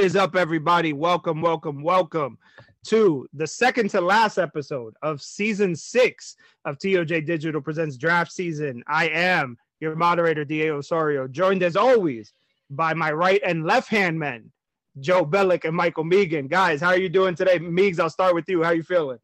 is 0.00 0.16
up, 0.16 0.34
everybody? 0.34 0.94
Welcome, 0.94 1.42
welcome, 1.42 1.82
welcome 1.82 2.38
to 2.86 3.28
the 3.34 3.46
second 3.46 3.90
to 3.90 4.00
last 4.00 4.38
episode 4.38 4.94
of 5.02 5.20
season 5.20 5.76
six 5.76 6.36
of 6.64 6.78
TOJ 6.78 7.26
Digital 7.26 7.60
Presents 7.60 7.98
Draft 7.98 8.32
Season. 8.32 8.82
I 8.86 9.08
am 9.08 9.58
your 9.78 9.94
moderator, 9.96 10.42
D.A. 10.42 10.72
Osorio, 10.72 11.28
joined 11.28 11.62
as 11.62 11.76
always 11.76 12.32
by 12.70 12.94
my 12.94 13.12
right 13.12 13.42
and 13.44 13.66
left 13.66 13.90
hand 13.90 14.18
men, 14.18 14.50
Joe 15.00 15.26
Bellick 15.26 15.66
and 15.66 15.76
Michael 15.76 16.04
Megan. 16.04 16.48
Guys, 16.48 16.80
how 16.80 16.88
are 16.88 16.98
you 16.98 17.10
doing 17.10 17.34
today? 17.34 17.58
Meegs, 17.58 18.00
I'll 18.00 18.08
start 18.08 18.34
with 18.34 18.48
you. 18.48 18.62
How 18.62 18.70
are 18.70 18.74
you 18.74 18.82
feeling? 18.82 19.18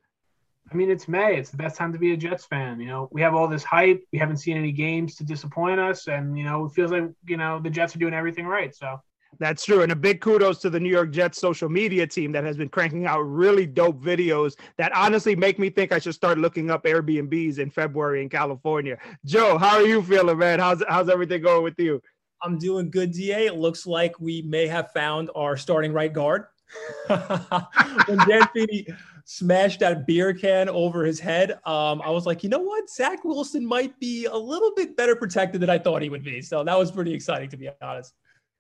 I 0.70 0.74
mean, 0.74 0.90
it's 0.90 1.08
May. 1.08 1.38
It's 1.38 1.48
the 1.48 1.56
best 1.56 1.76
time 1.76 1.94
to 1.94 1.98
be 1.98 2.12
a 2.12 2.18
Jets 2.18 2.44
fan. 2.44 2.80
You 2.80 2.88
know, 2.88 3.08
we 3.12 3.22
have 3.22 3.34
all 3.34 3.48
this 3.48 3.64
hype. 3.64 4.04
We 4.12 4.18
haven't 4.18 4.38
seen 4.38 4.58
any 4.58 4.72
games 4.72 5.14
to 5.16 5.24
disappoint 5.24 5.80
us, 5.80 6.06
and 6.06 6.36
you 6.36 6.44
know, 6.44 6.66
it 6.66 6.72
feels 6.72 6.90
like 6.90 7.04
you 7.26 7.38
know 7.38 7.60
the 7.60 7.70
Jets 7.70 7.96
are 7.96 7.98
doing 7.98 8.12
everything 8.12 8.46
right. 8.46 8.74
So 8.74 9.00
That's 9.38 9.64
true. 9.64 9.82
And 9.82 9.92
a 9.92 9.96
big 9.96 10.20
kudos 10.20 10.58
to 10.60 10.70
the 10.70 10.80
New 10.80 10.90
York 10.90 11.10
Jets 11.10 11.38
social 11.38 11.68
media 11.68 12.06
team 12.06 12.32
that 12.32 12.44
has 12.44 12.56
been 12.56 12.68
cranking 12.68 13.06
out 13.06 13.20
really 13.20 13.66
dope 13.66 14.00
videos 14.02 14.54
that 14.78 14.94
honestly 14.94 15.36
make 15.36 15.58
me 15.58 15.70
think 15.70 15.92
I 15.92 15.98
should 15.98 16.14
start 16.14 16.38
looking 16.38 16.70
up 16.70 16.84
Airbnbs 16.84 17.58
in 17.58 17.70
February 17.70 18.22
in 18.22 18.28
California. 18.28 18.98
Joe, 19.24 19.58
how 19.58 19.76
are 19.76 19.86
you 19.86 20.02
feeling, 20.02 20.38
man? 20.38 20.58
How's 20.58 20.82
how's 20.88 21.08
everything 21.08 21.42
going 21.42 21.62
with 21.62 21.78
you? 21.78 22.00
I'm 22.42 22.58
doing 22.58 22.90
good, 22.90 23.12
DA. 23.12 23.46
It 23.46 23.56
looks 23.56 23.86
like 23.86 24.18
we 24.20 24.42
may 24.42 24.66
have 24.66 24.90
found 24.92 25.30
our 25.34 25.56
starting 25.56 25.92
right 25.92 26.12
guard. 26.12 26.46
when 27.06 28.18
Dan 28.28 28.48
Feeney 28.52 28.86
smashed 29.24 29.80
that 29.80 30.06
beer 30.06 30.34
can 30.34 30.68
over 30.68 31.04
his 31.04 31.18
head, 31.18 31.52
um, 31.64 32.02
I 32.02 32.10
was 32.10 32.26
like, 32.26 32.42
you 32.42 32.48
know 32.48 32.60
what? 32.60 32.90
Zach 32.90 33.24
Wilson 33.24 33.64
might 33.64 33.98
be 33.98 34.26
a 34.26 34.36
little 34.36 34.72
bit 34.76 34.96
better 34.96 35.16
protected 35.16 35.60
than 35.60 35.70
I 35.70 35.78
thought 35.78 36.02
he 36.02 36.10
would 36.10 36.24
be. 36.24 36.42
So 36.42 36.62
that 36.62 36.78
was 36.78 36.90
pretty 36.90 37.14
exciting, 37.14 37.48
to 37.50 37.56
be 37.56 37.68
honest. 37.80 38.14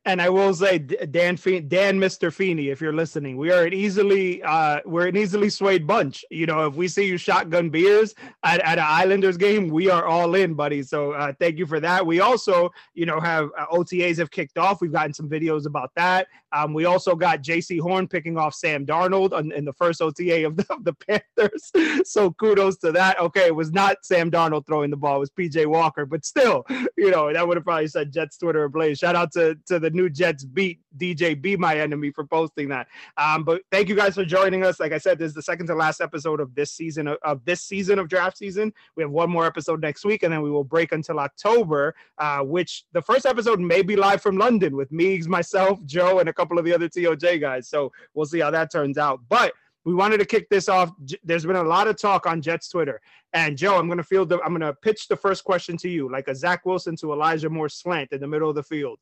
And 0.06 0.22
I 0.22 0.28
will 0.28 0.54
say, 0.54 0.78
Dan, 0.78 1.34
Dan, 1.34 1.98
Mr. 1.98 2.32
Feeney, 2.32 2.68
if 2.68 2.80
you're 2.80 2.92
listening, 2.92 3.36
we 3.36 3.50
are 3.50 3.64
an 3.64 3.72
easily, 3.72 4.40
uh, 4.44 4.78
we're 4.84 5.08
an 5.08 5.16
easily 5.16 5.50
swayed 5.50 5.84
bunch. 5.84 6.24
You 6.30 6.46
know, 6.46 6.64
if 6.64 6.74
we 6.74 6.86
see 6.86 7.06
you 7.06 7.18
shotgun 7.18 7.70
beers 7.70 8.14
at, 8.44 8.60
at 8.60 8.78
an 8.78 8.84
Islanders 8.86 9.36
game, 9.36 9.68
we 9.68 9.90
are 9.90 10.06
all 10.06 10.36
in, 10.36 10.54
buddy. 10.54 10.84
So 10.84 11.10
uh, 11.10 11.32
thank 11.40 11.58
you 11.58 11.66
for 11.66 11.80
that. 11.80 12.06
We 12.06 12.20
also, 12.20 12.70
you 12.94 13.04
know, 13.04 13.18
have 13.18 13.50
uh, 13.58 13.66
OTAs 13.72 14.18
have 14.18 14.30
kicked 14.30 14.58
off. 14.58 14.80
We've 14.80 14.92
gotten 14.92 15.12
some 15.12 15.28
videos 15.28 15.66
about 15.66 15.90
that. 15.96 16.28
Um, 16.56 16.72
we 16.72 16.86
also 16.86 17.14
got 17.14 17.42
Jaycee 17.42 17.80
Horn 17.80 18.08
picking 18.08 18.38
off 18.38 18.54
Sam 18.54 18.86
Darnold 18.86 19.38
in 19.52 19.64
the 19.64 19.72
first 19.72 20.00
OTA 20.00 20.46
of 20.46 20.56
the, 20.56 20.66
of 20.70 20.84
the 20.84 20.94
Panthers. 20.94 21.70
so 22.10 22.30
kudos 22.32 22.78
to 22.78 22.92
that. 22.92 23.20
Okay, 23.20 23.46
it 23.46 23.54
was 23.54 23.72
not 23.72 23.98
Sam 24.02 24.30
Darnold 24.30 24.66
throwing 24.66 24.90
the 24.90 24.96
ball; 24.96 25.16
it 25.16 25.20
was 25.20 25.30
P.J. 25.30 25.66
Walker. 25.66 26.06
But 26.06 26.24
still, 26.24 26.64
you 26.96 27.10
know, 27.10 27.32
that 27.32 27.46
would 27.46 27.56
have 27.56 27.64
probably 27.64 27.88
said 27.88 28.12
Jets 28.12 28.38
Twitter 28.38 28.64
ablaze. 28.64 28.98
Shout 28.98 29.16
out 29.16 29.32
to 29.32 29.56
to 29.66 29.78
the 29.78 29.90
new 29.90 30.08
Jets 30.08 30.44
beat 30.44 30.80
DJ 30.96 31.40
Bien-Aime 31.40 32.12
for 32.12 32.24
posting 32.24 32.68
that. 32.68 32.86
Um, 33.18 33.44
but 33.44 33.62
thank 33.70 33.88
you 33.88 33.94
guys 33.94 34.14
for 34.14 34.24
joining 34.24 34.64
us. 34.64 34.80
Like 34.80 34.92
I 34.92 34.98
said, 34.98 35.18
this 35.18 35.28
is 35.28 35.34
the 35.34 35.42
second 35.42 35.66
to 35.66 35.74
last 35.74 36.00
episode 36.00 36.40
of 36.40 36.54
this 36.54 36.72
season 36.72 37.08
of, 37.08 37.18
of 37.22 37.44
this 37.44 37.62
season 37.62 37.98
of 37.98 38.08
draft 38.08 38.38
season. 38.38 38.72
We 38.96 39.02
have 39.02 39.10
one 39.10 39.30
more 39.30 39.46
episode 39.46 39.80
next 39.80 40.04
week, 40.04 40.22
and 40.22 40.32
then 40.32 40.42
we 40.42 40.50
will 40.50 40.64
break 40.64 40.92
until 40.92 41.18
October, 41.18 41.94
uh, 42.18 42.40
which 42.40 42.84
the 42.92 43.02
first 43.02 43.26
episode 43.26 43.60
may 43.60 43.82
be 43.82 43.96
live 43.96 44.22
from 44.22 44.38
London 44.38 44.76
with 44.76 44.90
Meegs, 44.90 45.26
myself, 45.26 45.78
Joe, 45.84 46.18
and 46.20 46.28
a 46.28 46.32
couple 46.32 46.45
of 46.52 46.64
the 46.64 46.74
other 46.74 46.88
TOJ 46.88 47.40
guys. 47.40 47.68
So 47.68 47.92
we'll 48.14 48.26
see 48.26 48.40
how 48.40 48.50
that 48.50 48.70
turns 48.70 48.98
out. 48.98 49.20
But 49.28 49.52
we 49.86 49.94
wanted 49.94 50.18
to 50.18 50.24
kick 50.24 50.50
this 50.50 50.68
off. 50.68 50.90
There's 51.22 51.46
been 51.46 51.54
a 51.54 51.62
lot 51.62 51.86
of 51.86 51.96
talk 51.96 52.26
on 52.26 52.42
Jets 52.42 52.68
Twitter, 52.68 53.00
and 53.32 53.56
Joe, 53.56 53.78
I'm 53.78 53.88
to 53.96 54.02
field. 54.02 54.28
The, 54.28 54.42
I'm 54.42 54.58
to 54.58 54.74
pitch 54.74 55.06
the 55.06 55.16
first 55.16 55.44
question 55.44 55.76
to 55.78 55.88
you, 55.88 56.10
like 56.10 56.26
a 56.26 56.34
Zach 56.34 56.66
Wilson 56.66 56.96
to 56.96 57.12
Elijah 57.12 57.48
Moore 57.48 57.68
slant 57.68 58.10
in 58.10 58.20
the 58.20 58.26
middle 58.26 58.50
of 58.50 58.56
the 58.56 58.64
field. 58.64 58.98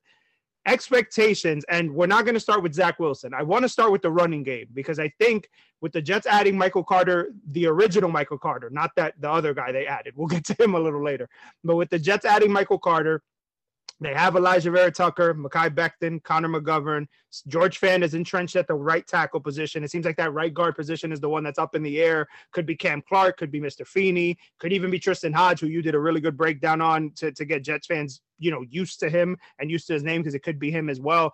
Expectations, 0.67 1.65
and 1.71 1.95
we're 1.95 2.07
not 2.07 2.27
to 2.35 2.41
start 2.41 2.63
with 2.63 2.75
Zach 2.75 2.99
Wilson. 2.99 3.33
I 3.33 3.43
want 3.43 3.63
to 3.63 3.69
start 3.69 3.93
with 3.93 4.03
the 4.03 4.11
running 4.11 4.43
game 4.43 4.67
because 4.75 4.99
I 4.99 5.09
think 5.19 5.49
with 5.81 5.93
the 5.93 6.03
Jets 6.03 6.27
adding 6.27 6.57
Michael 6.57 6.85
Carter, 6.85 7.33
the 7.51 7.67
original 7.67 8.11
Michael 8.11 8.39
Carter, 8.39 8.69
not 8.69 8.91
that 8.97 9.15
the 9.21 9.31
other 9.31 9.55
guy 9.55 9.73
they 9.73 9.87
added. 9.87 10.13
We'll 10.17 10.29
get 10.29 10.45
to 10.47 10.63
him 10.63 10.75
a 10.75 10.81
little 10.81 11.03
later. 11.03 11.31
But 11.63 11.77
with 11.77 11.89
the 11.89 11.99
Jets 11.99 12.27
adding 12.27 12.53
Michael 12.53 12.79
Carter, 12.79 13.23
they 14.01 14.13
have 14.13 14.35
Alijah 14.35 14.73
Vera 14.73 14.91
Tucker, 14.91 15.35
Mekhi 15.35 15.71
Becton, 15.71 16.23
Connor 16.23 16.49
McGovern. 16.49 17.07
George 17.47 17.81
Fant 17.81 18.03
is 18.03 18.15
entrenched 18.15 18.57
at 18.57 18.67
the 18.67 18.75
right 18.75 19.07
tackle 19.07 19.41
position. 19.41 19.85
It 19.85 19.91
seems 19.91 20.05
like 20.05 20.17
that 20.17 20.33
right 20.33 20.53
guard 20.53 20.75
position 20.75 21.13
is 21.13 21.21
the 21.21 21.29
one 21.29 21.45
that's 21.45 21.59
up 21.59 21.75
in 21.75 21.83
the 21.83 22.01
air. 22.01 22.27
Could 22.53 22.67
be 22.67 22.77
Cam 22.77 23.03
Clark, 23.09 23.37
could 23.37 23.53
be 23.53 23.61
Mr. 23.61 23.87
Feeney, 23.87 24.37
could 24.59 24.73
even 24.73 24.91
be 24.91 24.99
Tristan 24.99 25.33
Hodge, 25.33 25.61
who 25.61 25.69
you 25.69 25.81
did 25.81 25.95
a 25.95 26.01
really 26.01 26.21
good 26.21 26.37
breakdown 26.37 26.81
on 26.81 27.13
to, 27.17 27.31
to 27.33 27.45
get 27.45 27.63
Jets 27.63 27.87
fans, 27.87 28.21
you 28.39 28.51
know, 28.51 28.65
used 28.69 28.99
to 29.01 29.09
him 29.09 29.37
and 29.61 29.71
used 29.71 29.87
to 29.87 29.93
his 29.93 30.03
name 30.03 30.23
because 30.23 30.35
it 30.35 30.43
could 30.43 30.59
be 30.59 30.71
him 30.71 30.91
as 30.91 31.01
well. 31.01 31.33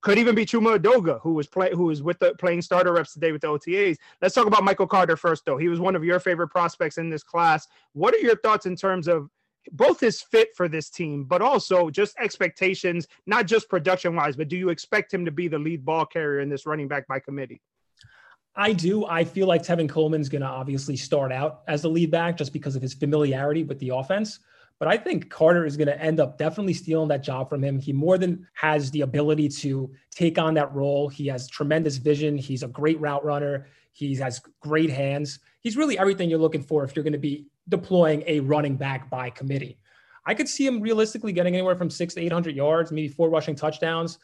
Could 0.00 0.18
even 0.18 0.36
be 0.36 0.46
Chuma 0.46 0.78
Edoga, 0.78 1.20
who 1.22 1.34
was 1.34 1.48
play, 1.48 1.70
who 1.72 1.86
was 1.86 2.04
with 2.04 2.20
the 2.20 2.32
playing 2.36 2.62
starter 2.62 2.92
reps 2.92 3.12
today 3.12 3.32
with 3.32 3.40
the 3.40 3.48
OTAs. 3.48 3.96
Let's 4.22 4.34
talk 4.34 4.46
about 4.46 4.62
Michael 4.62 4.86
Carter 4.86 5.16
first, 5.16 5.44
though. 5.44 5.56
He 5.56 5.66
was 5.66 5.80
one 5.80 5.96
of 5.96 6.04
your 6.04 6.20
favorite 6.20 6.48
prospects 6.48 6.98
in 6.98 7.10
this 7.10 7.24
class. 7.24 7.66
What 7.94 8.14
are 8.14 8.18
your 8.18 8.36
thoughts 8.36 8.66
in 8.66 8.76
terms 8.76 9.08
of 9.08 9.28
both 9.72 10.00
his 10.00 10.22
fit 10.22 10.48
for 10.56 10.68
this 10.68 10.90
team, 10.90 11.24
but 11.24 11.42
also 11.42 11.90
just 11.90 12.16
expectations, 12.18 13.06
not 13.26 13.46
just 13.46 13.68
production 13.68 14.14
wise, 14.16 14.36
but 14.36 14.48
do 14.48 14.56
you 14.56 14.70
expect 14.70 15.12
him 15.12 15.24
to 15.24 15.30
be 15.30 15.48
the 15.48 15.58
lead 15.58 15.84
ball 15.84 16.06
carrier 16.06 16.40
in 16.40 16.48
this 16.48 16.66
running 16.66 16.88
back 16.88 17.06
by 17.06 17.18
committee? 17.18 17.60
I 18.56 18.72
do. 18.72 19.06
I 19.06 19.22
feel 19.24 19.46
like 19.46 19.62
Tevin 19.62 19.88
Coleman's 19.88 20.28
going 20.28 20.42
to 20.42 20.48
obviously 20.48 20.96
start 20.96 21.30
out 21.30 21.62
as 21.68 21.82
the 21.82 21.88
lead 21.88 22.10
back 22.10 22.36
just 22.36 22.52
because 22.52 22.74
of 22.74 22.82
his 22.82 22.92
familiarity 22.92 23.62
with 23.62 23.78
the 23.78 23.90
offense. 23.90 24.40
But 24.78 24.88
I 24.88 24.96
think 24.96 25.28
Carter 25.28 25.66
is 25.66 25.76
going 25.76 25.88
to 25.88 26.00
end 26.00 26.20
up 26.20 26.38
definitely 26.38 26.74
stealing 26.74 27.08
that 27.08 27.22
job 27.22 27.48
from 27.48 27.62
him. 27.64 27.80
He 27.80 27.92
more 27.92 28.16
than 28.16 28.46
has 28.54 28.90
the 28.90 29.00
ability 29.00 29.48
to 29.48 29.92
take 30.10 30.38
on 30.38 30.54
that 30.54 30.72
role. 30.72 31.08
He 31.08 31.26
has 31.26 31.48
tremendous 31.48 31.96
vision. 31.96 32.38
He's 32.38 32.62
a 32.62 32.68
great 32.68 33.00
route 33.00 33.24
runner. 33.24 33.66
He 33.92 34.14
has 34.16 34.40
great 34.60 34.90
hands. 34.90 35.40
He's 35.60 35.76
really 35.76 35.98
everything 35.98 36.30
you're 36.30 36.38
looking 36.38 36.62
for 36.62 36.84
if 36.84 36.94
you're 36.94 37.02
going 37.02 37.12
to 37.12 37.18
be 37.18 37.46
deploying 37.68 38.22
a 38.26 38.40
running 38.40 38.76
back 38.76 39.10
by 39.10 39.30
committee. 39.30 39.78
I 40.24 40.34
could 40.34 40.48
see 40.48 40.66
him 40.66 40.80
realistically 40.80 41.32
getting 41.32 41.54
anywhere 41.54 41.74
from 41.74 41.90
six 41.90 42.14
to 42.14 42.20
800 42.20 42.54
yards, 42.54 42.92
maybe 42.92 43.08
four 43.08 43.30
rushing 43.30 43.56
touchdowns, 43.56 44.18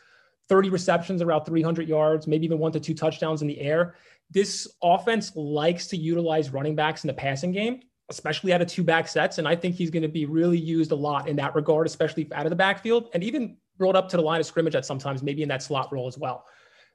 30 0.49 0.71
receptions, 0.71 1.23
around 1.23 1.45
300 1.45 1.89
yards, 1.89 2.27
maybe 2.27 2.45
even 2.45 2.59
one 2.59 2.73
to 2.73 2.81
two 2.81 2.95
touchdowns 2.95 3.43
in 3.43 3.49
the 3.49 3.59
air. 3.59 3.97
This 4.31 4.69
offense 4.83 5.35
likes 5.35 5.87
to 5.89 5.97
utilize 5.97 6.51
running 6.51 6.77
backs 6.77 7.05
in 7.05 7.09
the 7.09 7.15
passing 7.15 7.53
game, 7.53 7.81
especially 8.11 8.53
out 8.53 8.61
of 8.61 8.69
two 8.69 8.85
back 8.85 9.09
sets. 9.09 9.39
And 9.39 9.49
I 9.49 9.57
think 9.57 9.75
he's 9.75 9.91
going 9.91 10.03
to 10.03 10.09
be 10.09 10.27
really 10.27 10.59
used 10.59 10.93
a 10.93 10.97
lot 10.97 11.29
in 11.29 11.37
that 11.37 11.55
regard, 11.55 11.87
especially 11.87 12.29
out 12.35 12.47
of 12.47 12.51
the 12.51 12.57
backfield 12.57 13.09
and 13.15 13.23
even 13.25 13.57
brought 13.79 13.97
up 13.97 14.09
to 14.11 14.17
the 14.17 14.23
line 14.23 14.41
of 14.41 14.47
scrimmage 14.47 14.75
at 14.75 14.85
sometimes, 14.85 15.23
maybe 15.23 15.43
in 15.43 15.49
that 15.49 15.63
slot 15.63 15.93
role 15.93 16.07
as 16.07 16.19
well. 16.19 16.45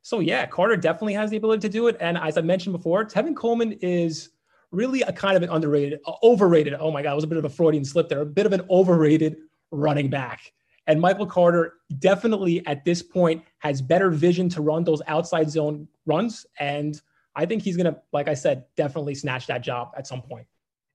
So, 0.02 0.20
yeah, 0.20 0.46
Carter 0.46 0.78
definitely 0.78 1.14
has 1.16 1.30
the 1.30 1.38
ability 1.38 1.62
to 1.62 1.70
do 1.70 1.88
it. 1.88 1.98
And 2.00 2.18
as 2.18 2.38
I 2.38 2.42
mentioned 2.42 2.74
before, 2.74 3.04
Tevin 3.04 3.36
Coleman 3.36 3.74
is 3.82 4.30
really 4.72 5.02
a 5.02 5.12
kind 5.12 5.36
of 5.36 5.44
an 5.44 5.50
underrated, 5.50 6.00
uh, 6.06 6.14
overrated. 6.24 6.74
Oh 6.76 6.92
my 6.92 7.02
God, 7.02 7.14
it 7.14 7.16
was 7.16 7.24
a 7.24 7.28
bit 7.28 7.38
of 7.38 7.46
a 7.46 7.50
Freudian 7.50 7.84
slip 7.84 8.08
there, 8.08 8.22
a 8.22 8.26
bit 8.26 8.46
of 8.46 8.54
an 8.54 8.62
overrated 8.70 9.38
running 9.72 10.10
back. 10.10 10.54
And 10.88 11.00
Michael 11.02 11.26
Carter 11.26 11.74
definitely 12.00 12.66
at 12.66 12.86
this 12.86 13.04
point 13.04 13.44
has 13.60 13.82
better 13.82 14.10
vision 14.10 14.50
to 14.50 14.62
run 14.62 14.84
those 14.84 15.02
outside 15.08 15.50
zone 15.50 15.88
runs. 16.06 16.46
And 16.60 17.00
I 17.36 17.46
think 17.46 17.62
he's 17.62 17.78
going 17.78 17.94
to, 17.94 18.00
like 18.12 18.28
I 18.28 18.34
said, 18.34 18.66
definitely 18.76 19.16
snatch 19.16 19.48
that 19.48 19.62
job 19.62 19.92
at 19.98 20.08
some 20.08 20.22
point. 20.22 20.48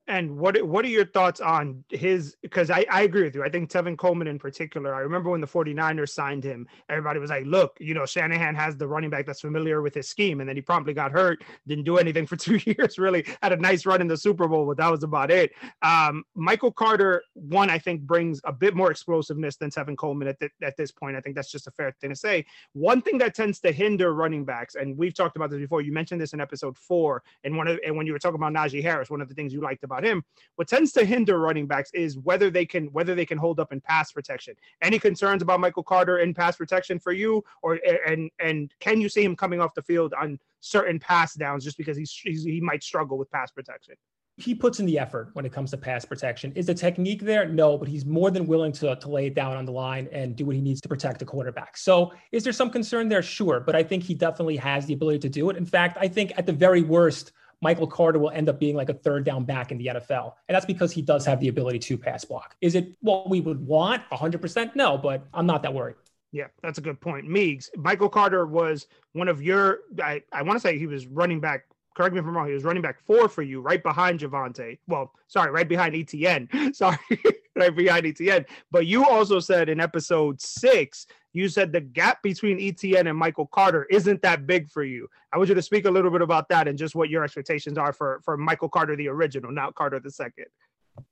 And 0.06 0.36
what 0.36 0.62
what 0.62 0.84
are 0.84 0.88
your 0.88 1.06
thoughts 1.06 1.40
on 1.40 1.82
his? 1.88 2.36
Because 2.42 2.70
I, 2.70 2.84
I 2.90 3.02
agree 3.02 3.22
with 3.22 3.34
you. 3.34 3.42
I 3.42 3.48
think 3.48 3.70
Tevin 3.70 3.96
Coleman 3.96 4.28
in 4.28 4.38
particular. 4.38 4.94
I 4.94 5.00
remember 5.00 5.30
when 5.30 5.40
the 5.40 5.46
49ers 5.46 6.10
signed 6.10 6.44
him, 6.44 6.68
everybody 6.90 7.18
was 7.18 7.30
like, 7.30 7.46
"Look, 7.46 7.78
you 7.80 7.94
know, 7.94 8.04
Shanahan 8.04 8.54
has 8.54 8.76
the 8.76 8.86
running 8.86 9.08
back 9.08 9.24
that's 9.24 9.40
familiar 9.40 9.80
with 9.80 9.94
his 9.94 10.06
scheme." 10.06 10.40
And 10.40 10.48
then 10.48 10.56
he 10.56 10.62
promptly 10.62 10.92
got 10.92 11.10
hurt, 11.10 11.42
didn't 11.66 11.84
do 11.84 11.96
anything 11.96 12.26
for 12.26 12.36
two 12.44 12.60
years. 12.66 12.98
Really 12.98 13.24
had 13.42 13.52
a 13.52 13.56
nice 13.56 13.86
run 13.86 14.02
in 14.02 14.06
the 14.06 14.16
Super 14.16 14.46
Bowl, 14.46 14.66
but 14.66 14.76
that 14.76 14.90
was 14.90 15.04
about 15.04 15.30
it. 15.30 15.52
Um, 15.80 16.24
Michael 16.34 16.72
Carter, 16.72 17.22
one, 17.32 17.70
I 17.70 17.78
think 17.78 18.02
brings 18.02 18.42
a 18.44 18.52
bit 18.52 18.74
more 18.74 18.90
explosiveness 18.90 19.56
than 19.56 19.70
Tevin 19.70 19.96
Coleman 19.96 20.28
at, 20.28 20.36
at 20.62 20.76
this 20.76 20.92
point. 20.92 21.16
I 21.16 21.22
think 21.22 21.34
that's 21.34 21.50
just 21.50 21.66
a 21.66 21.70
fair 21.70 21.96
thing 22.02 22.10
to 22.10 22.16
say. 22.16 22.44
One 22.74 23.00
thing 23.00 23.16
that 23.18 23.34
tends 23.34 23.58
to 23.60 23.72
hinder 23.72 24.12
running 24.12 24.44
backs, 24.44 24.74
and 24.74 24.98
we've 24.98 25.14
talked 25.14 25.36
about 25.36 25.48
this 25.48 25.60
before. 25.60 25.80
You 25.80 25.92
mentioned 25.92 26.20
this 26.20 26.34
in 26.34 26.42
episode 26.42 26.76
four, 26.76 27.22
and 27.42 27.56
one 27.56 27.68
of 27.68 27.78
and 27.86 27.96
when 27.96 28.06
you 28.06 28.12
were 28.12 28.18
talking 28.18 28.36
about 28.36 28.52
Najee 28.52 28.82
Harris, 28.82 29.08
one 29.08 29.22
of 29.22 29.28
the 29.28 29.34
things 29.34 29.54
you 29.54 29.62
liked 29.62 29.82
about 29.82 29.94
him. 30.02 30.25
What 30.56 30.67
tends 30.67 30.93
to 30.93 31.05
hinder 31.05 31.38
running 31.38 31.67
backs 31.67 31.91
is 31.93 32.19
whether 32.19 32.50
they 32.50 32.64
can 32.64 32.87
whether 32.87 33.14
they 33.14 33.26
can 33.26 33.38
hold 33.38 33.61
up 33.61 33.73
in 33.73 33.81
pass 33.81 34.11
protection. 34.11 34.55
Any 34.82 34.99
concerns 34.99 35.43
about 35.43 35.61
Michael 35.61 35.85
Carter 35.85 36.19
in 36.19 36.35
pass 36.35 36.56
protection 36.56 36.99
for 36.99 37.12
you, 37.12 37.44
or 37.62 37.79
and 38.06 38.31
and 38.41 38.73
can 38.81 39.00
you 39.00 39.08
see 39.08 39.23
him 39.23 39.37
coming 39.37 39.61
off 39.61 39.75
the 39.75 39.82
field 39.82 40.14
on 40.19 40.38
certain 40.61 40.99
pass 40.99 41.35
downs 41.35 41.62
just 41.62 41.76
because 41.76 41.96
he's, 41.96 42.12
he's 42.25 42.43
he 42.43 42.61
might 42.61 42.82
struggle 42.82 43.19
with 43.19 43.31
pass 43.31 43.50
protection? 43.50 43.94
he 44.37 44.55
puts 44.55 44.81
in 44.81 44.87
the 44.87 44.99
effort 44.99 45.31
when 45.35 45.46
it 45.46 45.52
comes 45.52 45.70
to 45.70 45.76
pass 45.76 46.05
protection. 46.05 46.52
Is 46.56 46.67
the 46.67 46.75
technique 46.75 47.23
there? 47.23 47.46
No, 47.49 47.79
but 47.79 47.87
he's 47.87 48.05
more 48.05 48.32
than 48.32 48.46
willing 48.46 48.73
to, 48.73 48.96
to 48.96 49.08
lay 49.08 49.26
it 49.26 49.35
down 49.35 49.56
on 49.56 49.64
the 49.64 49.73
line 49.73 50.08
and 50.11 50.35
do 50.35 50.44
what 50.44 50.56
he 50.56 50.61
needs 50.61 50.81
to 50.81 50.88
protect 50.88 51.20
the 51.20 51.25
quarterback. 51.25 51.76
So 51.76 52.12
is 52.32 52.43
there 52.43 52.52
some 52.52 52.70
concern 52.70 53.08
there? 53.08 53.23
Sure. 53.23 53.61
But 53.61 53.76
I 53.76 53.85
think 53.85 54.02
he 54.02 54.14
definitely 54.14 54.56
has 54.56 54.87
the 54.87 54.94
ability 54.94 55.20
to 55.20 55.29
do 55.29 55.50
it. 55.50 55.56
In 55.56 55.64
fact, 55.64 55.99
I 56.00 56.08
think 56.08 56.32
at 56.37 56.46
the 56.46 56.52
very 56.52 56.82
worst, 56.82 57.31
Michael 57.64 57.87
Carter 57.87 58.19
will 58.19 58.31
end 58.31 58.50
up 58.50 58.61
being 58.61 58.76
like 58.76 58.90
a 58.90 58.94
third 58.94 59.25
down 59.25 59.44
back 59.44 59.72
in 59.72 59.78
the 59.78 59.87
NFL. 59.87 60.34
And 60.49 60.55
that's 60.55 60.66
because 60.66 60.93
he 60.93 61.00
does 61.00 61.25
have 61.25 61.40
the 61.40 61.49
ability 61.49 61.78
to 61.78 61.96
pass 61.96 62.22
block. 62.22 62.55
Is 62.61 62.75
it 62.75 62.93
what 63.00 63.31
we 63.31 63.40
would 63.40 63.66
want 63.66 64.02
100%? 64.12 64.76
No, 64.76 64.99
but 64.99 65.26
I'm 65.32 65.46
not 65.46 65.62
that 65.62 65.72
worried. 65.72 65.96
Yeah, 66.31 66.49
that's 66.62 66.76
a 66.76 66.82
good 66.82 67.00
point. 67.00 67.26
Meigs, 67.26 67.70
Michael 67.75 68.11
Carter 68.11 68.44
was 68.46 68.87
one 69.14 69.28
of 69.28 69.40
your, 69.40 69.78
I, 70.02 70.22
I 70.31 70.43
want 70.43 70.56
to 70.56 70.61
say 70.61 70.78
he 70.78 70.87
was 70.87 71.06
running 71.06 71.40
back 71.40 71.64
correct 71.94 72.12
me 72.12 72.19
if 72.20 72.26
I'm 72.26 72.37
wrong, 72.37 72.49
he 72.49 72.52
was 72.52 72.64
running 72.64 72.82
back 72.82 73.00
four 73.06 73.28
for 73.28 73.43
you, 73.43 73.61
right 73.61 73.82
behind 73.82 74.20
Javonte. 74.20 74.78
Well, 74.88 75.12
sorry, 75.28 75.50
right 75.52 75.69
behind 75.69 75.94
ETN. 75.94 76.75
sorry, 76.76 76.99
right 77.56 77.75
behind 77.75 78.05
ETN. 78.05 78.46
But 78.70 78.87
you 78.87 79.08
also 79.08 79.40
said 79.40 79.69
in 79.69 79.81
episode 79.81 80.40
six, 80.40 81.06
you 81.34 81.48
said 81.48 81.72
the 81.72 81.81
gap 81.81 82.22
between 82.22 82.58
ETN 82.58 83.08
and 83.10 83.19
Michael 83.19 83.46
Carter 83.46 83.84
isn't 83.90 84.22
that 84.22 84.46
big 84.46 84.70
for 84.70 84.84
you. 84.84 85.08
I 85.32 85.36
want 85.36 85.48
you 85.48 85.54
to 85.56 85.62
speak 85.62 85.84
a 85.84 85.90
little 85.90 86.10
bit 86.10 86.22
about 86.22 86.48
that 86.48 86.69
and 86.69 86.78
just 86.78 86.94
what 86.94 87.10
your 87.10 87.25
expectations 87.25 87.76
are 87.76 87.92
for 87.92 88.20
for 88.25 88.36
Michael 88.36 88.69
Carter, 88.69 88.96
the 88.96 89.08
original, 89.08 89.50
not 89.50 89.75
Carter 89.75 90.00
the 90.00 90.10
second. 90.10 90.46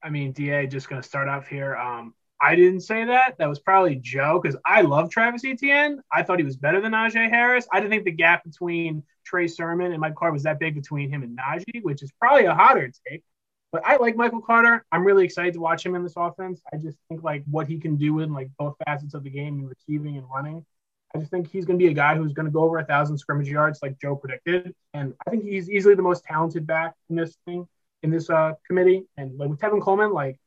I 0.02 0.10
mean, 0.10 0.32
Da, 0.32 0.66
just 0.66 0.88
going 0.88 1.02
to 1.02 1.06
start 1.06 1.28
off 1.28 1.48
here. 1.48 1.76
Um, 1.76 2.14
I 2.40 2.54
didn't 2.54 2.80
say 2.80 3.04
that. 3.04 3.36
That 3.38 3.48
was 3.48 3.58
probably 3.58 3.96
Joe 3.96 4.40
because 4.42 4.58
I 4.64 4.82
love 4.82 5.10
Travis 5.10 5.44
Etienne. 5.44 6.00
I 6.12 6.22
thought 6.22 6.38
he 6.38 6.44
was 6.44 6.56
better 6.56 6.80
than 6.80 6.92
Najee 6.92 7.28
Harris. 7.28 7.66
I 7.72 7.80
didn't 7.80 7.90
think 7.90 8.04
the 8.04 8.12
gap 8.12 8.44
between 8.44 9.02
Trey 9.24 9.48
Sermon 9.48 9.92
and 9.92 10.00
Michael 10.00 10.16
Carter 10.16 10.32
was 10.32 10.42
that 10.44 10.60
big 10.60 10.74
between 10.74 11.10
him 11.10 11.22
and 11.22 11.36
Najee, 11.36 11.82
which 11.82 12.02
is 12.02 12.12
probably 12.20 12.44
a 12.44 12.54
hotter 12.54 12.90
take. 13.08 13.22
But 13.72 13.86
I 13.86 13.96
like 13.96 14.16
Michael 14.16 14.42
Carter. 14.42 14.84
I'm 14.92 15.04
really 15.04 15.24
excited 15.24 15.54
to 15.54 15.60
watch 15.60 15.84
him 15.84 15.94
in 15.94 16.02
this 16.02 16.14
offense. 16.16 16.60
I 16.72 16.76
just 16.76 16.98
think 17.08 17.22
like 17.22 17.42
what 17.50 17.66
he 17.66 17.78
can 17.78 17.96
do 17.96 18.20
in 18.20 18.32
like 18.32 18.50
both 18.58 18.76
facets 18.84 19.14
of 19.14 19.24
the 19.24 19.30
game 19.30 19.58
and 19.58 19.68
receiving 19.68 20.18
and 20.18 20.26
running. 20.32 20.64
I 21.14 21.18
just 21.18 21.30
think 21.30 21.50
he's 21.50 21.64
going 21.64 21.78
to 21.78 21.82
be 21.82 21.90
a 21.90 21.94
guy 21.94 22.16
who's 22.16 22.32
going 22.32 22.46
to 22.46 22.52
go 22.52 22.62
over 22.62 22.78
a 22.78 22.84
thousand 22.84 23.18
scrimmage 23.18 23.48
yards 23.48 23.80
like 23.82 23.98
Joe 23.98 24.14
predicted. 24.16 24.74
And 24.94 25.14
I 25.26 25.30
think 25.30 25.44
he's 25.44 25.70
easily 25.70 25.94
the 25.94 26.02
most 26.02 26.24
talented 26.24 26.66
back 26.66 26.94
in 27.10 27.16
this 27.16 27.36
thing 27.46 27.66
in 28.02 28.10
this 28.10 28.28
uh, 28.28 28.52
committee. 28.66 29.04
And 29.16 29.38
like 29.38 29.48
with 29.48 29.58
Tevin 29.58 29.80
Coleman, 29.80 30.12
like 30.12 30.38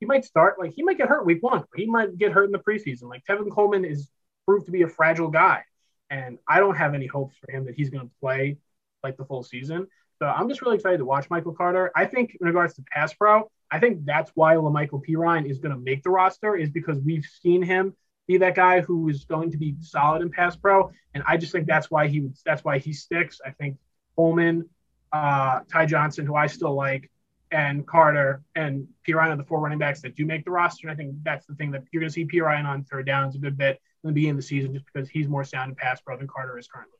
he 0.00 0.06
might 0.06 0.24
start 0.24 0.58
like 0.58 0.72
he 0.74 0.82
might 0.82 0.98
get 0.98 1.08
hurt 1.08 1.24
week 1.24 1.42
one. 1.42 1.64
He 1.76 1.86
might 1.86 2.16
get 2.18 2.32
hurt 2.32 2.44
in 2.44 2.52
the 2.52 2.58
preseason. 2.58 3.04
Like 3.04 3.22
Tevin 3.28 3.50
Coleman 3.50 3.84
is 3.84 4.08
proved 4.46 4.66
to 4.66 4.72
be 4.72 4.82
a 4.82 4.88
fragile 4.88 5.28
guy, 5.28 5.62
and 6.10 6.38
I 6.46 6.60
don't 6.60 6.76
have 6.76 6.94
any 6.94 7.06
hopes 7.06 7.36
for 7.38 7.50
him 7.50 7.64
that 7.66 7.74
he's 7.74 7.90
going 7.90 8.06
to 8.06 8.14
play 8.20 8.58
like 9.02 9.16
the 9.16 9.24
full 9.24 9.42
season. 9.42 9.86
So 10.24 10.30
I'm 10.30 10.48
just 10.48 10.62
really 10.62 10.76
excited 10.76 10.96
to 10.98 11.04
watch 11.04 11.28
Michael 11.28 11.52
Carter. 11.52 11.92
I 11.94 12.06
think 12.06 12.38
in 12.40 12.46
regards 12.46 12.72
to 12.76 12.82
pass 12.90 13.12
pro, 13.12 13.50
I 13.70 13.78
think 13.78 14.06
that's 14.06 14.30
why 14.34 14.54
La'Mical 14.54 15.04
Perine 15.06 15.44
is 15.44 15.58
going 15.58 15.74
to 15.74 15.78
make 15.78 16.02
the 16.02 16.08
roster 16.08 16.56
is 16.56 16.70
because 16.70 16.98
we've 17.00 17.26
seen 17.42 17.62
him 17.62 17.94
be 18.26 18.38
that 18.38 18.54
guy 18.54 18.80
who 18.80 19.10
is 19.10 19.26
going 19.26 19.50
to 19.50 19.58
be 19.58 19.76
solid 19.80 20.22
in 20.22 20.30
pass 20.30 20.56
pro, 20.56 20.90
and 21.12 21.22
I 21.26 21.36
just 21.36 21.52
think 21.52 21.66
that's 21.66 21.90
why 21.90 22.08
he. 22.08 22.30
That's 22.46 22.64
why 22.64 22.78
he 22.78 22.94
sticks. 22.94 23.42
I 23.44 23.50
think 23.50 23.76
Coleman, 24.16 24.66
uh, 25.12 25.60
Ty 25.70 25.84
Johnson, 25.84 26.24
who 26.24 26.34
I 26.34 26.46
still 26.46 26.74
like, 26.74 27.10
and 27.50 27.86
Carter 27.86 28.40
and 28.54 28.88
Perine 29.06 29.28
are 29.28 29.36
the 29.36 29.44
four 29.44 29.60
running 29.60 29.78
backs 29.78 30.00
that 30.00 30.16
do 30.16 30.24
make 30.24 30.46
the 30.46 30.52
roster. 30.52 30.88
And 30.88 30.94
I 30.94 30.96
think 30.96 31.16
that's 31.22 31.44
the 31.44 31.54
thing 31.54 31.70
that 31.72 31.82
you're 31.92 32.00
going 32.00 32.08
to 32.08 32.14
see 32.14 32.24
Perine 32.24 32.64
on 32.64 32.84
third 32.84 33.04
downs 33.04 33.36
a 33.36 33.38
good 33.38 33.58
bit 33.58 33.78
in 34.02 34.08
the 34.08 34.14
beginning 34.14 34.30
of 34.30 34.36
the 34.38 34.42
season 34.42 34.72
just 34.72 34.86
because 34.90 35.06
he's 35.06 35.28
more 35.28 35.44
sound 35.44 35.68
in 35.68 35.74
pass 35.74 36.00
pro 36.00 36.16
than 36.16 36.28
Carter 36.28 36.58
is 36.58 36.66
currently. 36.66 36.96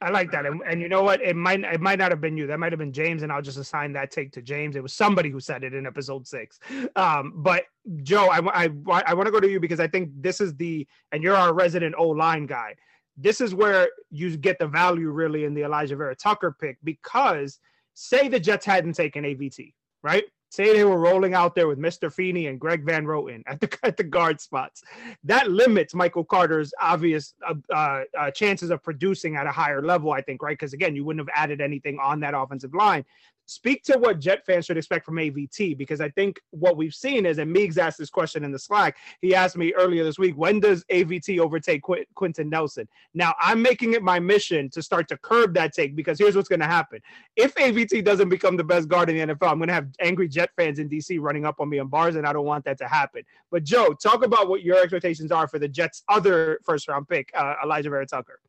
I 0.00 0.10
like 0.10 0.30
that, 0.30 0.46
and, 0.46 0.62
and, 0.64 0.80
you 0.80 0.88
know 0.88 1.02
what? 1.02 1.20
It 1.20 1.34
might 1.34 1.60
it 1.64 1.80
might 1.80 1.98
not 1.98 2.12
have 2.12 2.20
been 2.20 2.36
you. 2.36 2.46
That 2.46 2.60
might 2.60 2.70
have 2.70 2.78
been 2.78 2.92
James, 2.92 3.22
and 3.24 3.32
I'll 3.32 3.42
just 3.42 3.58
assign 3.58 3.92
that 3.94 4.12
take 4.12 4.30
to 4.32 4.42
James. 4.42 4.76
It 4.76 4.82
was 4.82 4.92
somebody 4.92 5.28
who 5.28 5.40
said 5.40 5.64
it 5.64 5.74
in 5.74 5.86
episode 5.86 6.26
six. 6.26 6.60
Um, 6.94 7.32
but 7.36 7.64
Joe, 8.02 8.28
I, 8.30 8.38
I, 8.64 9.02
I 9.06 9.14
want 9.14 9.26
to 9.26 9.32
go 9.32 9.40
to 9.40 9.48
you 9.48 9.58
because 9.58 9.80
I 9.80 9.88
think 9.88 10.10
this 10.14 10.40
is 10.40 10.54
the 10.54 10.86
and 11.10 11.22
you're 11.22 11.34
our 11.34 11.52
resident 11.52 11.96
O 11.98 12.08
line 12.08 12.46
guy. 12.46 12.76
This 13.16 13.40
is 13.40 13.54
where 13.54 13.88
you 14.10 14.36
get 14.36 14.60
the 14.60 14.68
value 14.68 15.10
really 15.10 15.44
in 15.44 15.54
the 15.54 15.62
Alijah 15.62 15.96
Vera 15.96 16.14
Tucker 16.14 16.54
pick 16.60 16.78
because 16.84 17.58
say 17.94 18.28
the 18.28 18.38
Jets 18.38 18.64
hadn't 18.64 18.92
taken 18.92 19.24
AVT, 19.24 19.74
right? 20.04 20.24
Say 20.50 20.72
they 20.72 20.84
were 20.84 20.98
rolling 20.98 21.34
out 21.34 21.54
there 21.54 21.68
with 21.68 21.78
Mr. 21.78 22.12
Feeney 22.12 22.46
and 22.46 22.58
Greg 22.58 22.84
Van 22.84 23.04
Roten 23.04 23.42
at 23.46 23.60
the 23.60 23.78
at 23.82 23.96
the 23.96 24.04
guard 24.04 24.40
spots. 24.40 24.82
That 25.24 25.50
limits 25.50 25.94
Michael 25.94 26.24
Carter's 26.24 26.72
obvious 26.80 27.34
uh, 27.46 27.54
uh, 27.72 28.04
uh 28.18 28.30
chances 28.30 28.70
of 28.70 28.82
producing 28.82 29.36
at 29.36 29.46
a 29.46 29.52
higher 29.52 29.82
level, 29.82 30.12
I 30.12 30.22
think, 30.22 30.42
right? 30.42 30.58
Because 30.58 30.72
again, 30.72 30.96
you 30.96 31.04
wouldn't 31.04 31.28
have 31.28 31.34
added 31.34 31.60
anything 31.60 31.98
on 31.98 32.20
that 32.20 32.34
offensive 32.34 32.74
line 32.74 33.04
speak 33.48 33.82
to 33.82 33.98
what 33.98 34.20
Jet 34.20 34.44
fans 34.44 34.66
should 34.66 34.76
expect 34.76 35.06
from 35.06 35.16
AVT 35.16 35.76
because 35.78 36.00
I 36.00 36.10
think 36.10 36.38
what 36.50 36.76
we've 36.76 36.94
seen 36.94 37.24
is, 37.24 37.38
and 37.38 37.50
Meigs 37.50 37.78
asked 37.78 37.96
this 37.96 38.10
question 38.10 38.44
in 38.44 38.52
the 38.52 38.58
Slack. 38.58 38.98
He 39.22 39.34
asked 39.34 39.56
me 39.56 39.72
earlier 39.72 40.04
this 40.04 40.18
week, 40.18 40.36
when 40.36 40.60
does 40.60 40.84
AVT 40.92 41.40
overtake 41.40 41.82
Qu- 41.82 42.04
Quenton 42.14 42.50
Nelson? 42.50 42.86
Now 43.14 43.34
I'm 43.40 43.62
making 43.62 43.94
it 43.94 44.02
my 44.02 44.20
mission 44.20 44.68
to 44.70 44.82
start 44.82 45.08
to 45.08 45.16
curb 45.16 45.54
that 45.54 45.72
take 45.72 45.96
because 45.96 46.18
here's 46.18 46.36
what's 46.36 46.48
going 46.48 46.60
to 46.60 46.66
happen: 46.66 47.00
if 47.36 47.54
AVT 47.54 48.04
doesn't 48.04 48.28
become 48.28 48.56
the 48.56 48.64
best 48.64 48.86
guard 48.88 49.08
in 49.08 49.16
the 49.16 49.34
NFL, 49.34 49.50
I'm 49.50 49.58
going 49.58 49.68
to 49.68 49.74
have 49.74 49.88
angry 50.00 50.28
Jet 50.28 50.50
fans 50.54 50.78
in 50.78 50.88
DC 50.88 51.18
running 51.18 51.46
up 51.46 51.58
on 51.58 51.70
me 51.70 51.78
on 51.78 51.88
bars, 51.88 52.16
and 52.16 52.26
I 52.26 52.34
don't 52.34 52.46
want 52.46 52.64
that 52.66 52.78
to 52.78 52.86
happen. 52.86 53.22
But 53.50 53.64
Joe, 53.64 53.94
talk 53.94 54.24
about 54.24 54.48
what 54.48 54.62
your 54.62 54.76
expectations 54.82 55.32
are 55.32 55.48
for 55.48 55.58
the 55.58 55.68
Jets' 55.68 56.02
other 56.08 56.60
first 56.64 56.86
round 56.86 57.08
pick, 57.08 57.30
uh, 57.34 57.54
Alijah 57.64 57.84
Vera 57.84 58.06
Tucker. 58.06 58.40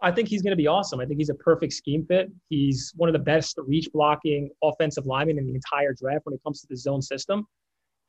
I 0.00 0.12
think 0.12 0.28
he's 0.28 0.42
going 0.42 0.52
to 0.52 0.56
be 0.56 0.68
awesome. 0.68 1.00
I 1.00 1.06
think 1.06 1.18
he's 1.18 1.30
a 1.30 1.34
perfect 1.34 1.72
scheme 1.72 2.06
fit. 2.06 2.30
He's 2.48 2.92
one 2.96 3.08
of 3.08 3.12
the 3.12 3.18
best 3.18 3.58
reach 3.58 3.88
blocking 3.92 4.50
offensive 4.62 5.06
linemen 5.06 5.38
in 5.38 5.46
the 5.46 5.54
entire 5.54 5.92
draft 5.92 6.24
when 6.24 6.34
it 6.34 6.40
comes 6.44 6.60
to 6.60 6.66
the 6.70 6.76
zone 6.76 7.02
system. 7.02 7.46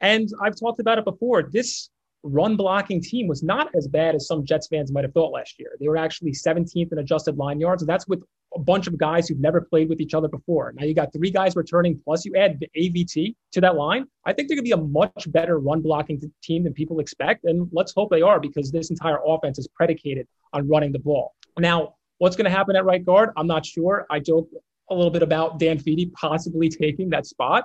And 0.01 0.29
I've 0.41 0.55
talked 0.55 0.79
about 0.79 0.97
it 0.97 1.05
before. 1.05 1.43
This 1.43 1.89
run 2.23 2.55
blocking 2.55 3.01
team 3.01 3.27
was 3.27 3.43
not 3.43 3.73
as 3.75 3.87
bad 3.87 4.13
as 4.13 4.27
some 4.27 4.45
Jets 4.45 4.67
fans 4.67 4.91
might 4.91 5.03
have 5.03 5.13
thought 5.13 5.31
last 5.31 5.55
year. 5.57 5.71
They 5.79 5.87
were 5.87 5.97
actually 5.97 6.31
17th 6.31 6.91
in 6.91 6.99
adjusted 6.99 7.37
line 7.37 7.59
yards. 7.59 7.81
And 7.81 7.89
that's 7.89 8.07
with 8.07 8.21
a 8.55 8.59
bunch 8.59 8.87
of 8.87 8.97
guys 8.97 9.27
who've 9.27 9.39
never 9.39 9.61
played 9.61 9.89
with 9.89 10.01
each 10.01 10.13
other 10.13 10.27
before. 10.27 10.73
Now 10.75 10.85
you 10.85 10.93
got 10.93 11.13
three 11.13 11.31
guys 11.31 11.55
returning, 11.55 11.99
plus 12.03 12.25
you 12.25 12.35
add 12.35 12.59
the 12.59 12.69
AVT 12.77 13.35
to 13.53 13.61
that 13.61 13.75
line. 13.75 14.05
I 14.25 14.33
think 14.33 14.47
they're 14.47 14.55
going 14.55 14.65
to 14.65 14.75
be 14.75 14.81
a 14.81 14.85
much 14.85 15.31
better 15.31 15.59
run 15.59 15.81
blocking 15.81 16.21
team 16.43 16.63
than 16.63 16.73
people 16.73 16.99
expect. 16.99 17.45
And 17.45 17.69
let's 17.71 17.93
hope 17.93 18.09
they 18.09 18.21
are 18.21 18.39
because 18.39 18.71
this 18.71 18.89
entire 18.89 19.19
offense 19.25 19.59
is 19.59 19.67
predicated 19.67 20.27
on 20.53 20.67
running 20.67 20.91
the 20.91 20.99
ball. 20.99 21.35
Now, 21.57 21.95
what's 22.19 22.35
going 22.35 22.45
to 22.45 22.51
happen 22.51 22.75
at 22.75 22.85
right 22.85 23.03
guard? 23.03 23.31
I'm 23.37 23.47
not 23.47 23.65
sure. 23.65 24.05
I 24.09 24.19
joke 24.19 24.49
a 24.89 24.95
little 24.95 25.11
bit 25.11 25.23
about 25.23 25.59
Dan 25.59 25.79
Feeney 25.79 26.07
possibly 26.07 26.69
taking 26.69 27.09
that 27.09 27.25
spot. 27.25 27.63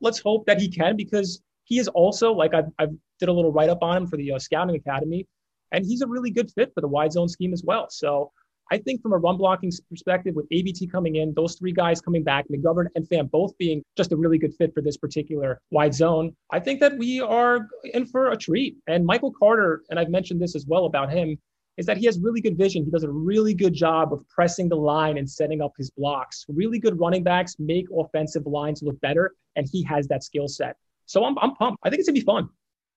Let's 0.00 0.18
hope 0.18 0.46
that 0.46 0.60
he 0.60 0.68
can 0.68 0.96
because 0.96 1.42
he 1.64 1.78
is 1.78 1.88
also 1.88 2.32
like 2.32 2.54
I've, 2.54 2.68
I've 2.78 2.90
did 3.20 3.28
a 3.28 3.32
little 3.32 3.52
write 3.52 3.70
up 3.70 3.82
on 3.82 3.96
him 3.96 4.06
for 4.06 4.16
the 4.16 4.32
uh, 4.32 4.38
scouting 4.38 4.76
academy, 4.76 5.26
and 5.72 5.84
he's 5.84 6.02
a 6.02 6.06
really 6.06 6.30
good 6.30 6.50
fit 6.50 6.72
for 6.74 6.80
the 6.80 6.88
wide 6.88 7.12
zone 7.12 7.28
scheme 7.28 7.52
as 7.52 7.62
well. 7.64 7.86
So 7.90 8.30
I 8.70 8.78
think 8.78 9.02
from 9.02 9.12
a 9.12 9.18
run 9.18 9.36
blocking 9.36 9.70
perspective, 9.90 10.34
with 10.34 10.48
AVT 10.48 10.90
coming 10.90 11.16
in, 11.16 11.34
those 11.34 11.56
three 11.56 11.72
guys 11.72 12.00
coming 12.00 12.24
back, 12.24 12.46
McGovern 12.48 12.86
and 12.94 13.06
Fant 13.08 13.30
both 13.30 13.56
being 13.58 13.82
just 13.96 14.12
a 14.12 14.16
really 14.16 14.38
good 14.38 14.54
fit 14.54 14.72
for 14.74 14.80
this 14.80 14.96
particular 14.96 15.60
wide 15.70 15.94
zone, 15.94 16.34
I 16.50 16.60
think 16.60 16.80
that 16.80 16.96
we 16.96 17.20
are 17.20 17.68
in 17.84 18.06
for 18.06 18.30
a 18.30 18.36
treat. 18.36 18.76
And 18.86 19.04
Michael 19.04 19.32
Carter, 19.32 19.82
and 19.90 19.98
I've 19.98 20.08
mentioned 20.08 20.40
this 20.40 20.54
as 20.54 20.66
well 20.66 20.86
about 20.86 21.12
him, 21.12 21.38
is 21.76 21.86
that 21.86 21.96
he 21.96 22.06
has 22.06 22.18
really 22.20 22.40
good 22.40 22.56
vision. 22.56 22.84
He 22.84 22.90
does 22.90 23.04
a 23.04 23.10
really 23.10 23.54
good 23.54 23.74
job 23.74 24.12
of 24.12 24.26
pressing 24.28 24.68
the 24.68 24.76
line 24.76 25.18
and 25.18 25.28
setting 25.28 25.60
up 25.60 25.72
his 25.76 25.90
blocks. 25.90 26.44
Really 26.48 26.78
good 26.78 26.98
running 26.98 27.22
backs 27.22 27.56
make 27.58 27.86
offensive 27.96 28.46
lines 28.46 28.82
look 28.82 29.00
better, 29.00 29.34
and 29.56 29.68
he 29.70 29.82
has 29.84 30.06
that 30.08 30.22
skill 30.22 30.48
set. 30.48 30.76
So 31.06 31.24
I'm, 31.24 31.38
I'm 31.40 31.54
pumped. 31.56 31.80
I 31.84 31.90
think 31.90 32.00
it's 32.00 32.08
gonna 32.08 32.14
be 32.18 32.24
fun. 32.24 32.48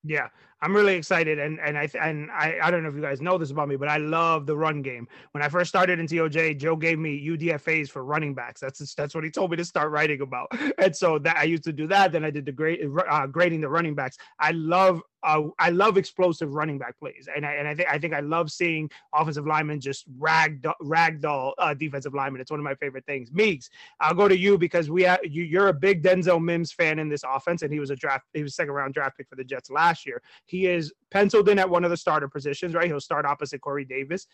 Yeah, 0.04 0.28
I'm 0.60 0.74
really 0.74 0.94
excited, 0.94 1.38
and 1.38 1.60
and 1.60 1.78
I 1.78 1.88
and 2.00 2.30
I 2.32 2.58
I 2.62 2.70
don't 2.70 2.82
know 2.82 2.88
if 2.88 2.94
you 2.96 3.00
guys 3.00 3.20
know 3.20 3.38
this 3.38 3.50
about 3.50 3.68
me, 3.68 3.76
but 3.76 3.88
I 3.88 3.98
love 3.98 4.46
the 4.46 4.56
run 4.56 4.82
game. 4.82 5.06
When 5.32 5.42
I 5.42 5.48
first 5.48 5.68
started 5.68 6.00
in 6.00 6.06
TOJ, 6.06 6.58
Joe 6.58 6.74
gave 6.74 6.98
me 6.98 7.24
UDFA's 7.28 7.88
for 7.90 8.04
running 8.04 8.34
backs. 8.34 8.60
That's 8.60 8.94
that's 8.94 9.14
what 9.14 9.22
he 9.22 9.30
told 9.30 9.52
me 9.52 9.56
to 9.56 9.64
start 9.64 9.92
writing 9.92 10.20
about, 10.20 10.48
and 10.78 10.94
so 10.94 11.18
that 11.20 11.36
I 11.36 11.44
used 11.44 11.64
to 11.64 11.72
do 11.72 11.86
that. 11.88 12.12
Then 12.12 12.24
I 12.24 12.30
did 12.30 12.44
the 12.44 12.52
great 12.52 12.80
uh, 13.08 13.26
grading 13.26 13.60
the 13.60 13.68
running 13.68 13.94
backs. 13.94 14.16
I 14.40 14.50
love 14.50 15.00
uh, 15.22 15.42
I 15.58 15.70
love 15.70 15.96
explosive 15.96 16.54
running 16.54 16.78
back 16.78 16.98
plays, 16.98 17.28
and 17.34 17.44
I 17.44 17.54
and 17.54 17.66
I 17.66 17.74
think 17.74 17.88
I 17.88 17.98
think 17.98 18.14
I 18.14 18.20
love 18.20 18.50
seeing 18.50 18.90
offensive 19.14 19.46
linemen 19.46 19.80
just 19.80 20.04
rag 20.18 20.62
ragdoll 20.82 21.52
uh, 21.58 21.74
defensive 21.74 22.14
linemen. 22.14 22.40
It's 22.40 22.50
one 22.50 22.60
of 22.60 22.64
my 22.64 22.74
favorite 22.74 23.04
things. 23.06 23.32
Meeks, 23.32 23.70
I'll 24.00 24.14
go 24.14 24.28
to 24.28 24.36
you 24.36 24.58
because 24.58 24.90
we 24.90 25.02
have, 25.02 25.20
you, 25.24 25.42
you're 25.42 25.68
a 25.68 25.72
big 25.72 26.02
Denzel 26.02 26.42
Mims 26.42 26.72
fan 26.72 26.98
in 26.98 27.08
this 27.08 27.22
offense, 27.28 27.62
and 27.62 27.72
he 27.72 27.80
was 27.80 27.90
a 27.90 27.96
draft 27.96 28.26
he 28.32 28.42
was 28.42 28.54
second 28.54 28.74
round 28.74 28.94
draft 28.94 29.16
pick 29.16 29.28
for 29.28 29.36
the 29.36 29.44
Jets 29.44 29.70
last 29.70 30.06
year. 30.06 30.22
He 30.48 30.66
is 30.66 30.92
penciled 31.10 31.48
in 31.48 31.58
at 31.58 31.68
one 31.68 31.84
of 31.84 31.90
the 31.90 31.96
starter 31.96 32.28
positions, 32.28 32.74
right? 32.74 32.86
He'll 32.86 33.00
start 33.00 33.26
opposite 33.26 33.60
Corey 33.60 33.84
Davis. 33.84 34.26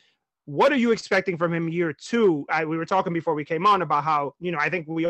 What 0.47 0.73
are 0.73 0.77
you 0.77 0.93
expecting 0.93 1.37
from 1.37 1.53
him 1.53 1.69
year 1.69 1.93
two? 1.93 2.47
I, 2.49 2.65
we 2.65 2.77
were 2.77 2.85
talking 2.85 3.13
before 3.13 3.35
we 3.35 3.45
came 3.45 3.67
on 3.67 3.83
about 3.83 4.05
how 4.05 4.35
you 4.39 4.53
know 4.53 4.59
I 4.59 4.69
think 4.69 4.87
we 4.89 5.07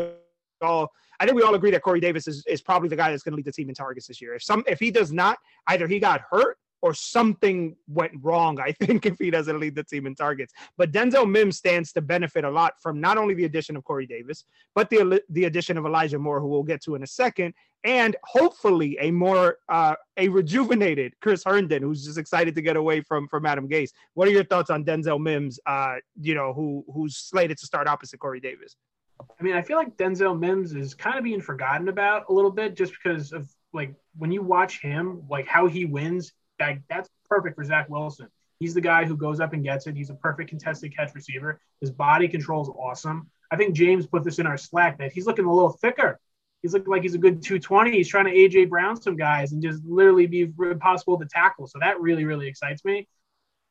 all 0.61 0.91
I 1.19 1.25
think 1.25 1.35
we 1.35 1.43
all 1.43 1.55
agree 1.55 1.71
that 1.71 1.83
Corey 1.83 1.99
Davis 1.99 2.27
is, 2.27 2.43
is 2.47 2.61
probably 2.61 2.89
the 2.89 2.95
guy 2.95 3.11
that's 3.11 3.23
going 3.23 3.33
to 3.33 3.35
lead 3.35 3.45
the 3.45 3.51
team 3.51 3.69
in 3.69 3.75
targets 3.75 4.07
this 4.07 4.21
year. 4.21 4.33
If 4.33 4.43
some 4.43 4.63
if 4.67 4.79
he 4.79 4.91
does 4.91 5.11
not, 5.11 5.37
either 5.67 5.87
he 5.87 5.99
got 5.99 6.21
hurt 6.31 6.57
or 6.85 6.93
something 6.93 7.75
went 7.87 8.11
wrong, 8.21 8.59
I 8.59 8.71
think, 8.79 9.07
if 9.07 9.17
he 9.17 9.31
doesn't 9.31 9.59
lead 9.59 9.73
the 9.73 9.83
team 9.83 10.05
in 10.05 10.13
targets. 10.13 10.53
But 10.77 10.91
Denzel 10.91 11.27
Mims 11.27 11.57
stands 11.57 11.91
to 11.93 12.01
benefit 12.01 12.43
a 12.45 12.49
lot 12.49 12.73
from 12.79 13.01
not 13.01 13.17
only 13.17 13.33
the 13.33 13.45
addition 13.45 13.75
of 13.75 13.83
Corey 13.83 14.05
Davis, 14.05 14.45
but 14.75 14.91
the, 14.91 15.19
the 15.31 15.45
addition 15.45 15.79
of 15.79 15.85
Elijah 15.87 16.19
Moore, 16.19 16.39
who 16.39 16.47
we'll 16.47 16.61
get 16.61 16.83
to 16.83 16.93
in 16.93 17.01
a 17.01 17.07
second, 17.07 17.55
and 17.83 18.15
hopefully 18.23 18.99
a 19.01 19.09
more 19.09 19.57
uh, 19.67 19.95
a 20.17 20.27
rejuvenated 20.29 21.13
Chris 21.21 21.43
Herndon, 21.43 21.81
who's 21.81 22.05
just 22.05 22.19
excited 22.19 22.53
to 22.53 22.61
get 22.61 22.75
away 22.75 23.01
from 23.01 23.27
from 23.27 23.47
Adam 23.47 23.67
Gase. 23.67 23.89
What 24.13 24.27
are 24.27 24.31
your 24.31 24.43
thoughts 24.43 24.69
on 24.69 24.85
Denzel 24.85 25.19
Mims? 25.19 25.59
Uh, 25.65 25.95
you 26.21 26.35
know, 26.35 26.53
who 26.53 26.85
who's 26.93 27.17
slated 27.17 27.57
to 27.57 27.65
start 27.65 27.87
opposite 27.87 28.19
Corey 28.19 28.39
Davis? 28.39 28.75
I 29.19 29.43
mean, 29.43 29.55
I 29.55 29.63
feel 29.63 29.77
like 29.77 29.97
Denzel 29.97 30.37
Mims 30.37 30.73
is 30.73 30.93
kind 30.93 31.17
of 31.17 31.23
being 31.23 31.41
forgotten 31.41 31.87
about 31.87 32.25
a 32.29 32.33
little 32.33 32.51
bit 32.51 32.75
just 32.75 32.93
because 32.93 33.31
of 33.31 33.49
like 33.73 33.93
when 34.17 34.31
you 34.31 34.43
watch 34.43 34.81
him, 34.81 35.23
like 35.29 35.47
how 35.47 35.67
he 35.67 35.85
wins, 35.85 36.33
like 36.59 36.81
that's 36.89 37.09
perfect 37.29 37.55
for 37.55 37.63
Zach 37.63 37.89
Wilson. 37.89 38.27
He's 38.59 38.73
the 38.73 38.81
guy 38.81 39.05
who 39.05 39.17
goes 39.17 39.39
up 39.39 39.53
and 39.53 39.63
gets 39.63 39.87
it. 39.87 39.95
He's 39.95 40.09
a 40.09 40.15
perfect 40.15 40.49
contested 40.49 40.95
catch 40.95 41.13
receiver. 41.13 41.59
His 41.81 41.91
body 41.91 42.27
control 42.27 42.61
is 42.61 42.69
awesome. 42.69 43.29
I 43.51 43.57
think 43.57 43.75
James 43.75 44.07
put 44.07 44.23
this 44.23 44.39
in 44.39 44.47
our 44.47 44.57
Slack 44.57 44.97
that 44.99 45.11
he's 45.11 45.25
looking 45.25 45.45
a 45.45 45.53
little 45.53 45.71
thicker. 45.71 46.19
He's 46.61 46.73
looking 46.73 46.89
like 46.89 47.03
he's 47.03 47.13
a 47.13 47.19
good 47.19 47.43
220. 47.43 47.91
He's 47.91 48.07
trying 48.07 48.25
to 48.25 48.31
AJ 48.31 48.69
Brown 48.69 48.99
some 48.99 49.17
guys 49.17 49.51
and 49.51 49.61
just 49.61 49.83
literally 49.83 50.25
be 50.25 50.51
impossible 50.59 51.19
to 51.19 51.25
tackle. 51.25 51.67
So 51.67 51.79
that 51.79 51.99
really, 52.01 52.25
really 52.25 52.47
excites 52.47 52.83
me. 52.83 53.07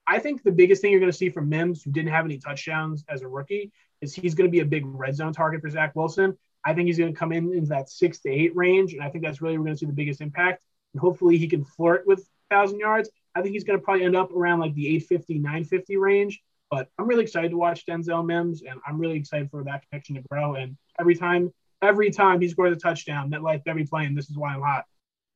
I 0.06 0.18
think 0.18 0.42
the 0.42 0.52
biggest 0.52 0.82
thing 0.82 0.90
you're 0.90 1.00
going 1.00 1.10
to 1.10 1.16
see 1.16 1.30
from 1.30 1.48
Mims, 1.48 1.82
who 1.82 1.90
didn't 1.90 2.12
have 2.12 2.24
any 2.24 2.38
touchdowns 2.38 3.04
as 3.08 3.22
a 3.22 3.28
rookie, 3.28 3.72
is 4.00 4.14
he's 4.14 4.34
going 4.34 4.48
to 4.48 4.52
be 4.52 4.60
a 4.60 4.66
big 4.66 4.84
red 4.86 5.16
zone 5.16 5.32
target 5.32 5.62
for 5.62 5.70
Zach 5.70 5.96
Wilson. 5.96 6.36
I 6.64 6.74
think 6.74 6.86
he's 6.86 6.98
going 6.98 7.12
to 7.12 7.18
come 7.18 7.32
in 7.32 7.52
into 7.52 7.68
that 7.68 7.88
six 7.88 8.20
to 8.20 8.30
eight 8.30 8.54
range, 8.54 8.92
and 8.92 9.02
I 9.02 9.08
think 9.08 9.24
that's 9.24 9.40
really 9.40 9.58
we're 9.58 9.64
going 9.64 9.74
to 9.74 9.78
see 9.78 9.86
the 9.86 9.92
biggest 9.92 10.20
impact. 10.20 10.62
And 10.92 11.00
hopefully 11.00 11.38
he 11.38 11.48
can 11.48 11.64
flirt 11.64 12.06
with 12.06 12.28
thousand 12.54 12.78
yards. 12.78 13.11
I 13.34 13.42
think 13.42 13.52
he's 13.52 13.64
going 13.64 13.78
to 13.78 13.84
probably 13.84 14.04
end 14.04 14.16
up 14.16 14.32
around 14.32 14.61
like 14.61 14.75
the 14.75 14.87
850, 14.88 15.38
950 15.38 15.96
range. 15.96 16.40
But 16.70 16.88
I'm 16.99 17.06
really 17.06 17.23
excited 17.23 17.50
to 17.50 17.56
watch 17.56 17.84
Denzel 17.87 18.25
Mims, 18.25 18.62
and 18.62 18.80
I'm 18.87 18.99
really 18.99 19.16
excited 19.16 19.50
for 19.50 19.62
that 19.64 19.84
connection 19.88 20.16
to 20.16 20.23
grow. 20.23 20.54
And 20.54 20.76
every 20.99 21.14
time, 21.14 21.52
every 21.82 22.11
time 22.11 22.40
he 22.40 22.49
scores 22.49 22.76
a 22.76 22.80
touchdown, 22.80 23.30
that 23.30 23.42
life 23.42 23.62
every 23.66 23.84
play, 23.84 24.06
and 24.06 24.16
this 24.16 24.30
is 24.30 24.37
why 24.37 24.54
I'm 24.54 24.62
hot. 24.62 24.84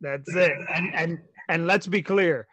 That's 0.01 0.35
it. 0.35 0.53
And 0.75 0.95
and 0.95 1.19
and 1.49 1.67
let's 1.67 1.87
be 1.87 2.03
clear. 2.03 2.47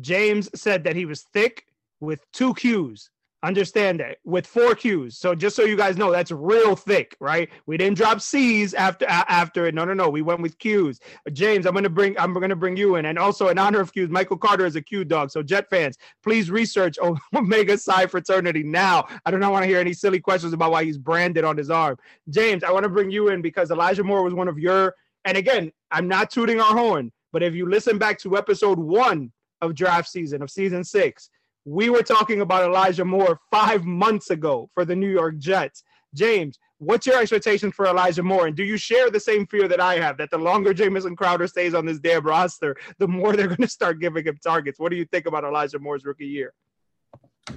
James 0.00 0.50
said 0.54 0.84
that 0.84 0.96
he 0.96 1.04
was 1.04 1.22
thick 1.32 1.64
with 2.00 2.20
two 2.32 2.54
Qs. 2.54 3.08
Understand 3.44 4.00
that 4.00 4.16
with 4.24 4.48
four 4.48 4.74
Qs. 4.74 5.12
So 5.12 5.32
just 5.32 5.54
so 5.54 5.62
you 5.62 5.76
guys 5.76 5.96
know, 5.96 6.10
that's 6.10 6.32
real 6.32 6.74
thick, 6.74 7.16
right? 7.20 7.48
We 7.66 7.76
didn't 7.76 7.96
drop 7.96 8.20
C's 8.20 8.74
after 8.74 9.06
after 9.08 9.66
it. 9.66 9.76
No, 9.76 9.84
no, 9.84 9.94
no. 9.94 10.08
We 10.08 10.22
went 10.22 10.40
with 10.40 10.58
Qs. 10.58 10.98
James, 11.32 11.64
I'm 11.64 11.72
gonna 11.72 11.88
bring 11.88 12.18
I'm 12.18 12.34
gonna 12.34 12.56
bring 12.56 12.76
you 12.76 12.96
in, 12.96 13.04
and 13.04 13.16
also 13.16 13.46
in 13.46 13.56
honor 13.56 13.80
of 13.80 13.92
Qs, 13.92 14.08
Michael 14.08 14.38
Carter 14.38 14.66
is 14.66 14.74
a 14.74 14.82
Q 14.82 15.04
dog. 15.04 15.30
So 15.30 15.44
Jet 15.44 15.70
fans, 15.70 15.96
please 16.24 16.50
research 16.50 16.98
Omega 17.34 17.78
Psi 17.78 18.06
fraternity 18.06 18.64
now. 18.64 19.06
I 19.24 19.30
do 19.30 19.38
not 19.38 19.52
want 19.52 19.62
to 19.62 19.68
hear 19.68 19.78
any 19.78 19.92
silly 19.92 20.18
questions 20.18 20.52
about 20.52 20.72
why 20.72 20.82
he's 20.82 20.98
branded 20.98 21.44
on 21.44 21.56
his 21.56 21.70
arm. 21.70 21.96
James, 22.30 22.64
I 22.64 22.72
want 22.72 22.82
to 22.84 22.90
bring 22.90 23.08
you 23.08 23.28
in 23.28 23.40
because 23.40 23.70
Elijah 23.70 24.02
Moore 24.02 24.24
was 24.24 24.34
one 24.34 24.48
of 24.48 24.58
your. 24.58 24.96
And 25.24 25.36
again, 25.36 25.70
I'm 25.92 26.08
not 26.08 26.30
tooting 26.30 26.60
our 26.60 26.76
horn, 26.76 27.12
but 27.32 27.44
if 27.44 27.54
you 27.54 27.68
listen 27.68 27.98
back 27.98 28.18
to 28.20 28.36
episode 28.36 28.80
one 28.80 29.30
of 29.60 29.76
draft 29.76 30.08
season 30.08 30.42
of 30.42 30.50
season 30.50 30.82
six 30.82 31.30
we 31.68 31.90
were 31.90 32.02
talking 32.02 32.40
about 32.40 32.62
Elijah 32.64 33.04
Moore 33.04 33.38
five 33.50 33.84
months 33.84 34.30
ago 34.30 34.70
for 34.72 34.86
the 34.86 34.96
New 34.96 35.10
York 35.10 35.36
Jets. 35.36 35.84
James, 36.14 36.58
what's 36.78 37.06
your 37.06 37.20
expectations 37.20 37.74
for 37.74 37.86
Elijah 37.86 38.22
Moore? 38.22 38.46
And 38.46 38.56
do 38.56 38.64
you 38.64 38.78
share 38.78 39.10
the 39.10 39.20
same 39.20 39.46
fear 39.46 39.68
that 39.68 39.80
I 39.80 39.96
have 39.98 40.16
that 40.16 40.30
the 40.30 40.38
longer 40.38 40.72
Jamison 40.72 41.14
Crowder 41.14 41.46
stays 41.46 41.74
on 41.74 41.84
this 41.84 41.98
damn 41.98 42.24
roster, 42.24 42.74
the 42.98 43.06
more 43.06 43.36
they're 43.36 43.46
going 43.54 43.58
to 43.58 43.68
start 43.68 44.00
giving 44.00 44.24
him 44.24 44.38
targets? 44.42 44.80
What 44.80 44.90
do 44.90 44.96
you 44.96 45.04
think 45.04 45.26
about 45.26 45.44
Elijah 45.44 45.78
Moore's 45.78 46.06
rookie 46.06 46.26
year? 46.26 46.54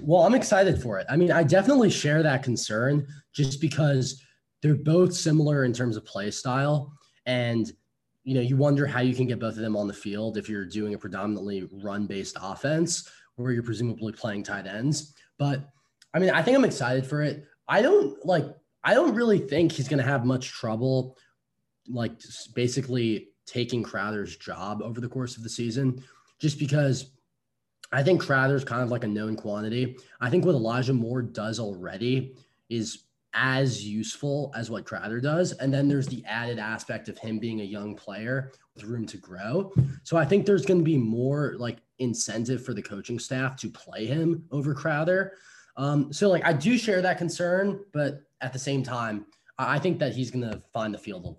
Well, 0.02 0.24
I'm 0.24 0.36
excited 0.36 0.82
for 0.82 1.00
it. 1.00 1.08
I 1.10 1.16
mean, 1.16 1.32
I 1.32 1.44
definitely 1.44 1.90
share 1.90 2.22
that 2.22 2.44
concern 2.44 3.08
just 3.34 3.62
because 3.62 4.22
they're 4.62 4.76
both 4.76 5.14
similar 5.14 5.64
in 5.64 5.72
terms 5.72 5.96
of 5.96 6.06
play 6.06 6.32
style. 6.32 6.92
And, 7.26 7.72
you 8.26 8.36
know, 8.36 8.42
you 8.42 8.58
wonder 8.58 8.86
how 8.86 9.00
you 9.00 9.16
can 9.16 9.28
get 9.28 9.40
both 9.40 9.56
of 9.56 9.62
them 9.62 9.78
on 9.78 9.88
the 9.88 9.94
field 9.94 10.38
if 10.38 10.50
you're 10.50 10.66
doing 10.66 10.94
a 10.96 10.98
predominantly 10.98 11.70
run 11.72 12.08
based 12.08 12.38
offense 12.42 13.10
where 13.42 13.52
you're 13.52 13.64
presumably 13.64 14.14
playing 14.14 14.44
tight 14.44 14.68
ends. 14.68 15.14
But 15.38 15.70
I 16.14 16.20
mean, 16.20 16.30
I 16.30 16.42
think 16.42 16.58
I'm 16.58 16.66
excited 16.66 17.06
for 17.06 17.22
it. 17.22 17.46
I 17.68 17.82
don't 17.82 18.24
like, 18.26 18.46
I 18.84 18.94
don't 18.94 19.16
really 19.16 19.40
think 19.40 19.72
he's 19.72 19.88
going 19.88 20.04
to 20.04 20.10
have 20.10 20.26
much 20.26 20.50
trouble, 20.52 21.18
like 21.88 22.14
basically 22.54 23.30
taking 23.46 23.84
Crowder's 23.84 24.36
job 24.38 24.82
over 24.82 25.02
the 25.02 25.10
course 25.10 25.38
of 25.38 25.44
the 25.44 25.50
season, 25.50 26.04
just 26.40 26.60
because 26.60 27.12
I 27.92 28.04
think 28.04 28.22
Crowder's 28.22 28.64
kind 28.64 28.82
of 28.82 28.90
like 28.90 29.04
a 29.04 29.08
known 29.08 29.36
quantity. 29.36 29.98
I 30.20 30.30
think 30.30 30.46
what 30.46 30.56
Elijah 30.56 30.94
Moore 30.94 31.22
does 31.22 31.60
already 31.60 32.36
is 32.70 33.04
as 33.34 33.86
useful 33.86 34.52
as 34.56 34.70
what 34.70 34.86
Crowder 34.86 35.22
does. 35.22 35.54
And 35.54 35.74
then 35.74 35.88
there's 35.88 36.08
the 36.08 36.24
added 36.26 36.60
aspect 36.60 37.08
of 37.10 37.18
him 37.18 37.40
being 37.40 37.62
a 37.62 37.66
young 37.66 37.96
player 37.96 38.52
with 38.76 38.84
room 38.84 39.06
to 39.08 39.18
grow. 39.18 39.72
So 40.04 40.18
I 40.18 40.26
think 40.26 40.46
there's 40.46 40.66
going 40.66 40.80
to 40.80 40.86
be 40.86 40.98
more 40.98 41.56
like 41.58 41.78
incentive 42.00 42.66
for 42.66 42.74
the 42.74 42.82
coaching 42.82 43.20
staff 43.20 43.56
to 43.58 43.70
play 43.70 44.06
him 44.06 44.44
over 44.52 44.74
Crowder. 44.74 45.34
Um, 45.78 46.12
so 46.12 46.30
like 46.30 46.46
I 46.46 46.54
do 46.54 46.78
share 46.78 47.02
that 47.02 47.18
concern, 47.18 47.80
but 47.94 48.24
at 48.42 48.54
the 48.54 48.60
same 48.60 48.84
time, 48.84 49.26
I 49.58 49.80
think 49.80 50.00
that 50.00 50.14
he's 50.14 50.32
going 50.32 50.50
to 50.50 50.62
find 50.74 50.94
the 50.94 50.98
field 50.98 51.26
a 51.26 51.28
lot. 51.28 51.38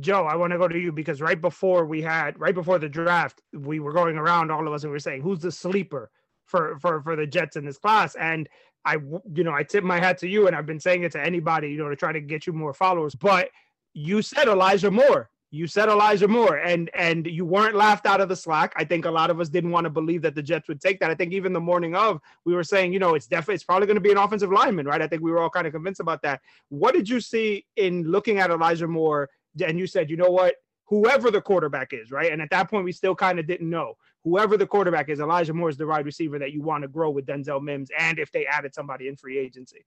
Joe, 0.00 0.24
I 0.24 0.36
want 0.36 0.52
to 0.52 0.58
go 0.58 0.68
to 0.68 0.78
you 0.78 0.92
because 0.92 1.20
right 1.20 1.40
before 1.40 1.84
we 1.84 2.00
had, 2.00 2.38
right 2.38 2.54
before 2.54 2.78
the 2.78 2.88
draft, 2.88 3.42
we 3.52 3.80
were 3.80 3.92
going 3.92 4.16
around 4.16 4.50
all 4.50 4.66
of 4.66 4.72
us 4.72 4.84
and 4.84 4.90
we 4.90 4.94
were 4.94 5.00
saying, 5.00 5.22
who's 5.22 5.40
the 5.40 5.50
sleeper 5.50 6.10
for 6.44 6.78
for 6.78 7.02
for 7.02 7.16
the 7.16 7.26
Jets 7.26 7.56
in 7.56 7.64
this 7.64 7.78
class? 7.78 8.14
And 8.14 8.48
I, 8.84 8.94
you 9.34 9.44
know, 9.44 9.52
I 9.52 9.62
tip 9.62 9.84
my 9.84 9.98
hat 9.98 10.18
to 10.18 10.28
you, 10.28 10.46
and 10.46 10.56
I've 10.56 10.66
been 10.66 10.80
saying 10.80 11.02
it 11.02 11.12
to 11.12 11.20
anybody, 11.20 11.70
you 11.70 11.78
know, 11.78 11.88
to 11.88 11.96
try 11.96 12.12
to 12.12 12.20
get 12.20 12.46
you 12.46 12.52
more 12.52 12.74
followers. 12.74 13.14
But 13.14 13.50
you 13.94 14.22
said 14.22 14.48
Elijah 14.48 14.90
Moore. 14.90 15.28
You 15.54 15.66
said 15.66 15.90
Elijah 15.90 16.28
Moore, 16.28 16.56
and 16.56 16.88
and 16.94 17.26
you 17.26 17.44
weren't 17.44 17.74
laughed 17.74 18.06
out 18.06 18.22
of 18.22 18.30
the 18.30 18.36
slack. 18.36 18.72
I 18.74 18.84
think 18.84 19.04
a 19.04 19.10
lot 19.10 19.28
of 19.30 19.38
us 19.38 19.50
didn't 19.50 19.70
want 19.70 19.84
to 19.84 19.90
believe 19.90 20.22
that 20.22 20.34
the 20.34 20.42
Jets 20.42 20.66
would 20.66 20.80
take 20.80 20.98
that. 21.00 21.10
I 21.10 21.14
think 21.14 21.34
even 21.34 21.52
the 21.52 21.60
morning 21.60 21.94
of, 21.94 22.22
we 22.46 22.54
were 22.54 22.64
saying, 22.64 22.94
you 22.94 22.98
know, 22.98 23.14
it's 23.14 23.26
definitely 23.26 23.56
it's 23.56 23.64
probably 23.64 23.86
going 23.86 23.96
to 23.96 24.00
be 24.00 24.10
an 24.10 24.16
offensive 24.16 24.50
lineman, 24.50 24.86
right? 24.86 25.02
I 25.02 25.06
think 25.06 25.22
we 25.22 25.30
were 25.30 25.40
all 25.40 25.50
kind 25.50 25.66
of 25.66 25.74
convinced 25.74 26.00
about 26.00 26.22
that. 26.22 26.40
What 26.70 26.94
did 26.94 27.06
you 27.06 27.20
see 27.20 27.66
in 27.76 28.04
looking 28.04 28.38
at 28.38 28.50
Elijah 28.50 28.88
Moore? 28.88 29.28
And 29.62 29.78
you 29.78 29.86
said, 29.86 30.08
you 30.08 30.16
know 30.16 30.30
what, 30.30 30.54
whoever 30.86 31.30
the 31.30 31.42
quarterback 31.42 31.92
is, 31.92 32.10
right? 32.10 32.32
And 32.32 32.40
at 32.40 32.48
that 32.48 32.70
point, 32.70 32.86
we 32.86 32.92
still 32.92 33.14
kind 33.14 33.38
of 33.38 33.46
didn't 33.46 33.68
know 33.68 33.96
whoever 34.24 34.56
the 34.56 34.66
quarterback 34.66 35.08
is, 35.08 35.20
Elijah 35.20 35.52
Moore 35.52 35.68
is 35.68 35.76
the 35.76 35.86
wide 35.86 36.04
receiver 36.06 36.38
that 36.38 36.52
you 36.52 36.62
want 36.62 36.82
to 36.82 36.88
grow 36.88 37.10
with 37.10 37.26
Denzel 37.26 37.62
Mims, 37.62 37.90
and 37.98 38.18
if 38.18 38.30
they 38.32 38.46
added 38.46 38.74
somebody 38.74 39.08
in 39.08 39.16
free 39.16 39.38
agency. 39.38 39.84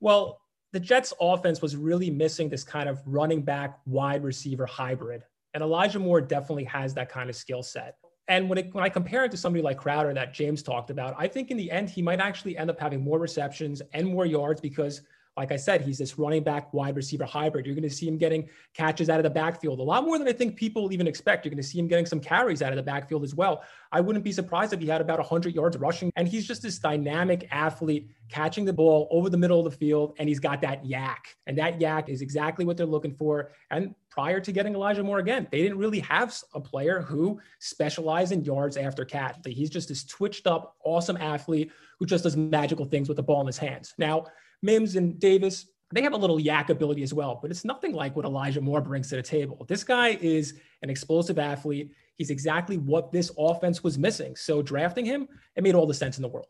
Well, 0.00 0.40
the 0.72 0.80
Jets' 0.80 1.14
offense 1.20 1.62
was 1.62 1.76
really 1.76 2.10
missing 2.10 2.48
this 2.48 2.64
kind 2.64 2.88
of 2.88 3.00
running 3.06 3.42
back 3.42 3.78
wide 3.86 4.22
receiver 4.22 4.66
hybrid, 4.66 5.24
and 5.54 5.62
Elijah 5.62 5.98
Moore 5.98 6.20
definitely 6.20 6.64
has 6.64 6.94
that 6.94 7.08
kind 7.08 7.30
of 7.30 7.36
skill 7.36 7.62
set. 7.62 7.96
And 8.28 8.48
when, 8.50 8.58
it, 8.58 8.74
when 8.74 8.84
I 8.84 8.90
compare 8.90 9.24
it 9.24 9.30
to 9.30 9.38
somebody 9.38 9.62
like 9.62 9.78
Crowder 9.78 10.12
that 10.12 10.34
James 10.34 10.62
talked 10.62 10.90
about, 10.90 11.14
I 11.16 11.26
think 11.26 11.50
in 11.50 11.56
the 11.56 11.70
end 11.70 11.88
he 11.88 12.02
might 12.02 12.20
actually 12.20 12.58
end 12.58 12.68
up 12.68 12.78
having 12.78 13.02
more 13.02 13.18
receptions 13.18 13.80
and 13.94 14.06
more 14.06 14.26
yards 14.26 14.60
because 14.60 15.00
like 15.38 15.52
I 15.52 15.56
said, 15.56 15.82
he's 15.82 15.98
this 15.98 16.18
running 16.18 16.42
back 16.42 16.74
wide 16.74 16.96
receiver 16.96 17.24
hybrid. 17.24 17.64
You're 17.64 17.76
going 17.76 17.88
to 17.88 17.94
see 17.94 18.08
him 18.08 18.18
getting 18.18 18.48
catches 18.74 19.08
out 19.08 19.20
of 19.20 19.22
the 19.22 19.30
backfield 19.30 19.78
a 19.78 19.82
lot 19.84 20.02
more 20.04 20.18
than 20.18 20.26
I 20.26 20.32
think 20.32 20.56
people 20.56 20.92
even 20.92 21.06
expect. 21.06 21.44
You're 21.44 21.50
going 21.50 21.62
to 21.62 21.68
see 21.68 21.78
him 21.78 21.86
getting 21.86 22.06
some 22.06 22.18
carries 22.18 22.60
out 22.60 22.72
of 22.72 22.76
the 22.76 22.82
backfield 22.82 23.22
as 23.22 23.36
well. 23.36 23.62
I 23.92 24.00
wouldn't 24.00 24.24
be 24.24 24.32
surprised 24.32 24.72
if 24.72 24.80
he 24.80 24.88
had 24.88 25.00
about 25.00 25.20
100 25.20 25.54
yards 25.54 25.76
rushing. 25.76 26.10
And 26.16 26.26
he's 26.26 26.44
just 26.44 26.60
this 26.60 26.80
dynamic 26.80 27.46
athlete 27.52 28.10
catching 28.28 28.64
the 28.64 28.72
ball 28.72 29.06
over 29.12 29.30
the 29.30 29.36
middle 29.36 29.64
of 29.64 29.70
the 29.70 29.78
field. 29.78 30.16
And 30.18 30.28
he's 30.28 30.40
got 30.40 30.60
that 30.62 30.84
yak. 30.84 31.36
And 31.46 31.56
that 31.56 31.80
yak 31.80 32.08
is 32.08 32.20
exactly 32.20 32.64
what 32.64 32.76
they're 32.76 32.84
looking 32.84 33.14
for. 33.14 33.52
And 33.70 33.94
prior 34.10 34.40
to 34.40 34.50
getting 34.50 34.74
Elijah 34.74 35.04
Moore 35.04 35.20
again, 35.20 35.46
they 35.52 35.62
didn't 35.62 35.78
really 35.78 36.00
have 36.00 36.36
a 36.52 36.60
player 36.60 37.00
who 37.00 37.40
specialized 37.60 38.32
in 38.32 38.44
yards 38.44 38.76
after 38.76 39.04
catch. 39.04 39.36
He's 39.46 39.70
just 39.70 39.88
this 39.88 40.04
twitched 40.04 40.48
up, 40.48 40.74
awesome 40.84 41.16
athlete 41.16 41.70
who 42.00 42.06
just 42.06 42.24
does 42.24 42.36
magical 42.36 42.86
things 42.86 43.06
with 43.06 43.16
the 43.16 43.22
ball 43.22 43.40
in 43.40 43.46
his 43.46 43.58
hands. 43.58 43.94
Now, 43.98 44.26
Mims 44.62 44.96
and 44.96 45.18
Davis, 45.18 45.66
they 45.92 46.02
have 46.02 46.12
a 46.12 46.16
little 46.16 46.38
yak 46.38 46.70
ability 46.70 47.02
as 47.02 47.14
well, 47.14 47.38
but 47.40 47.50
it's 47.50 47.64
nothing 47.64 47.92
like 47.92 48.14
what 48.14 48.24
Elijah 48.24 48.60
Moore 48.60 48.80
brings 48.80 49.08
to 49.08 49.16
the 49.16 49.22
table. 49.22 49.64
This 49.68 49.84
guy 49.84 50.18
is 50.20 50.54
an 50.82 50.90
explosive 50.90 51.38
athlete. 51.38 51.92
He's 52.16 52.30
exactly 52.30 52.76
what 52.76 53.10
this 53.12 53.30
offense 53.38 53.82
was 53.82 53.96
missing. 53.96 54.36
So 54.36 54.60
drafting 54.60 55.06
him, 55.06 55.28
it 55.56 55.62
made 55.62 55.74
all 55.74 55.86
the 55.86 55.94
sense 55.94 56.18
in 56.18 56.22
the 56.22 56.28
world. 56.28 56.48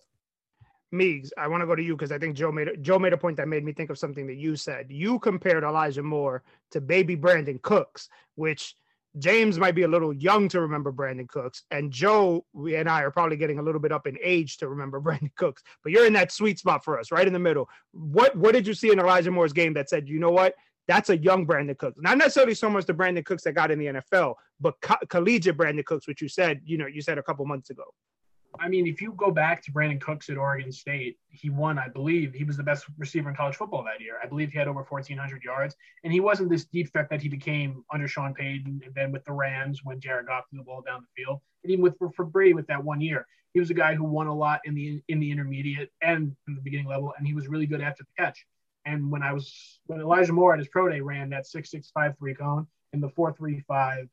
Meigs, 0.90 1.30
I 1.36 1.48
want 1.48 1.60
to 1.60 1.66
go 1.66 1.74
to 1.74 1.82
you 1.82 1.94
because 1.94 2.10
I 2.10 2.18
think 2.18 2.34
Joe 2.34 2.50
made 2.50 2.68
Joe 2.82 2.98
made 2.98 3.12
a 3.12 3.18
point 3.18 3.36
that 3.36 3.46
made 3.46 3.62
me 3.62 3.72
think 3.72 3.90
of 3.90 3.98
something 3.98 4.26
that 4.26 4.36
you 4.36 4.56
said. 4.56 4.86
You 4.88 5.18
compared 5.18 5.62
Elijah 5.62 6.02
Moore 6.02 6.42
to 6.70 6.80
baby 6.80 7.14
Brandin 7.14 7.60
Cooks, 7.60 8.08
which 8.36 8.74
James 9.18 9.58
might 9.58 9.74
be 9.74 9.82
a 9.82 9.88
little 9.88 10.12
young 10.12 10.48
to 10.48 10.60
remember 10.60 10.92
Brandin 10.92 11.28
Cooks, 11.28 11.64
and 11.70 11.90
Joe 11.90 12.44
and 12.54 12.88
I 12.88 13.02
are 13.02 13.10
probably 13.10 13.36
getting 13.36 13.58
a 13.58 13.62
little 13.62 13.80
bit 13.80 13.92
up 13.92 14.06
in 14.06 14.18
age 14.22 14.58
to 14.58 14.68
remember 14.68 15.00
Brandin 15.02 15.34
Cooks. 15.36 15.62
But 15.82 15.92
you're 15.92 16.06
in 16.06 16.12
that 16.14 16.32
sweet 16.32 16.58
spot 16.58 16.84
for 16.84 16.98
us, 16.98 17.10
right 17.10 17.26
in 17.26 17.32
the 17.32 17.38
middle. 17.38 17.68
What 17.92 18.36
what 18.36 18.52
did 18.52 18.66
you 18.66 18.74
see 18.74 18.92
in 18.92 18.98
Elijah 18.98 19.30
Moore's 19.30 19.52
game 19.52 19.72
that 19.74 19.88
said, 19.88 20.08
you 20.08 20.18
know 20.18 20.30
what, 20.30 20.54
that's 20.86 21.10
a 21.10 21.18
young 21.18 21.46
Brandin 21.46 21.76
Cooks. 21.78 21.98
Not 22.00 22.18
necessarily 22.18 22.54
so 22.54 22.70
much 22.70 22.86
the 22.86 22.94
Brandin 22.94 23.24
Cooks 23.24 23.44
that 23.44 23.52
got 23.52 23.70
in 23.70 23.78
the 23.78 23.86
NFL, 23.86 24.34
but 24.60 24.74
co- 24.80 24.96
collegiate 25.08 25.56
Brandin 25.56 25.84
Cooks, 25.84 26.08
which 26.08 26.22
you 26.22 26.28
said, 26.28 26.60
you 26.64 26.78
know, 26.78 26.86
you 26.86 27.02
said 27.02 27.18
a 27.18 27.22
couple 27.22 27.44
months 27.44 27.70
ago. 27.70 27.84
I 28.60 28.68
mean, 28.68 28.86
if 28.86 29.00
you 29.00 29.12
go 29.12 29.30
back 29.30 29.62
to 29.64 29.72
Brandin 29.72 30.00
Cooks 30.00 30.30
at 30.30 30.38
Oregon 30.38 30.72
State, 30.72 31.18
he 31.28 31.50
won, 31.50 31.78
I 31.78 31.88
believe, 31.88 32.32
he 32.32 32.44
was 32.44 32.56
the 32.56 32.62
best 32.62 32.86
receiver 32.96 33.28
in 33.28 33.36
college 33.36 33.56
football 33.56 33.84
that 33.84 34.00
year. 34.00 34.16
I 34.22 34.26
believe 34.26 34.50
he 34.50 34.58
had 34.58 34.68
over 34.68 34.82
1,400 34.82 35.42
yards, 35.42 35.76
and 36.02 36.12
he 36.12 36.20
wasn't 36.20 36.50
this 36.50 36.64
deep 36.64 36.92
threat 36.92 37.08
that 37.10 37.22
he 37.22 37.28
became 37.28 37.84
under 37.92 38.08
Sean 38.08 38.34
Payton 38.34 38.80
and 38.84 38.94
then 38.94 39.12
with 39.12 39.24
the 39.24 39.32
Rams 39.32 39.80
when 39.84 40.00
Jared 40.00 40.26
Goff 40.26 40.44
threw 40.50 40.58
the 40.58 40.64
ball 40.64 40.82
down 40.82 41.02
the 41.02 41.22
field, 41.22 41.40
and 41.62 41.72
even 41.72 41.82
with 41.82 41.94
for, 41.98 42.24
Brady 42.24 42.54
with 42.54 42.66
that 42.68 42.82
one 42.82 43.00
year. 43.00 43.26
He 43.54 43.60
was 43.60 43.70
a 43.70 43.74
guy 43.74 43.94
who 43.94 44.04
won 44.04 44.26
a 44.26 44.34
lot 44.34 44.60
in 44.64 44.74
the 44.74 45.02
in 45.08 45.20
the 45.20 45.30
intermediate 45.30 45.90
and 46.02 46.36
in 46.46 46.54
the 46.54 46.60
beginning 46.60 46.86
level, 46.86 47.14
and 47.16 47.26
he 47.26 47.34
was 47.34 47.48
really 47.48 47.66
good 47.66 47.80
after 47.80 48.04
the 48.04 48.22
catch. 48.22 48.44
And 48.84 49.10
when 49.10 49.22
I 49.22 49.32
was 49.32 49.80
when 49.86 50.00
Elijah 50.00 50.32
Moore 50.32 50.52
at 50.52 50.58
his 50.58 50.68
pro 50.68 50.88
day 50.88 51.00
ran 51.00 51.30
that 51.30 51.46
six 51.46 51.70
six 51.70 51.90
five 51.90 52.16
three 52.18 52.34
cone 52.34 52.66
in 52.92 53.00
the 53.00 53.08
four 53.08 53.32
three 53.32 53.64
five 53.66 54.08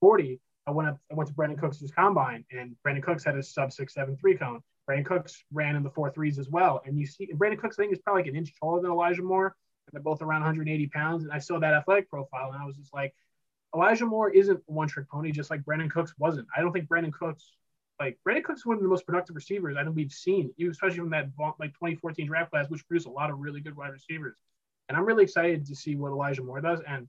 forty, 0.00 0.40
I 0.70 0.72
went 0.72 0.88
up 0.88 0.98
I 1.10 1.14
went 1.14 1.28
to 1.28 1.34
Brandin 1.34 1.58
Cooks' 1.58 1.82
combine 1.94 2.44
and 2.52 2.76
Brandin 2.86 3.02
Cooks 3.02 3.24
had 3.24 3.36
a 3.36 3.42
sub 3.42 3.72
six 3.72 3.94
seven 3.94 4.16
three 4.16 4.36
cone. 4.36 4.60
Brandin 4.88 5.04
Cooks 5.04 5.44
ran 5.52 5.76
in 5.76 5.82
the 5.82 5.90
four 5.90 6.10
threes 6.10 6.38
as 6.38 6.48
well. 6.48 6.80
And 6.86 6.98
you 6.98 7.06
see 7.06 7.28
Brandin 7.34 7.58
Cooks 7.58 7.78
I 7.78 7.82
think 7.82 7.92
is 7.92 7.98
probably 7.98 8.22
like 8.22 8.30
an 8.30 8.36
inch 8.36 8.52
taller 8.58 8.80
than 8.80 8.90
Elijah 8.90 9.22
Moore. 9.22 9.56
And 9.86 9.92
they're 9.92 10.02
both 10.02 10.22
around 10.22 10.42
180 10.42 10.86
pounds. 10.88 11.24
And 11.24 11.32
I 11.32 11.38
saw 11.38 11.58
that 11.58 11.74
athletic 11.74 12.08
profile 12.08 12.52
and 12.52 12.62
I 12.62 12.64
was 12.64 12.76
just 12.76 12.94
like, 12.94 13.14
Elijah 13.74 14.06
Moore 14.06 14.30
isn't 14.30 14.60
one 14.66 14.88
trick 14.88 15.08
pony, 15.08 15.32
just 15.32 15.50
like 15.50 15.62
Brandin 15.62 15.90
Cooks 15.90 16.14
wasn't. 16.18 16.46
I 16.56 16.60
don't 16.60 16.72
think 16.72 16.88
Brandin 16.88 17.12
Cooks 17.12 17.52
like 17.98 18.18
Brandin 18.26 18.44
Cooks 18.44 18.64
one 18.64 18.76
of 18.76 18.82
the 18.82 18.88
most 18.88 19.06
productive 19.06 19.36
receivers 19.36 19.76
I 19.76 19.84
think 19.84 19.94
we've 19.94 20.12
seen, 20.12 20.52
especially 20.70 20.98
from 20.98 21.10
that 21.10 21.28
like 21.58 21.72
2014 21.74 22.26
draft 22.26 22.50
class, 22.50 22.70
which 22.70 22.86
produced 22.86 23.06
a 23.06 23.10
lot 23.10 23.30
of 23.30 23.38
really 23.38 23.60
good 23.60 23.76
wide 23.76 23.92
receivers. 23.92 24.36
And 24.88 24.96
I'm 24.96 25.04
really 25.04 25.24
excited 25.24 25.66
to 25.66 25.76
see 25.76 25.96
what 25.96 26.10
Elijah 26.10 26.42
Moore 26.42 26.60
does. 26.60 26.80
And 26.88 27.08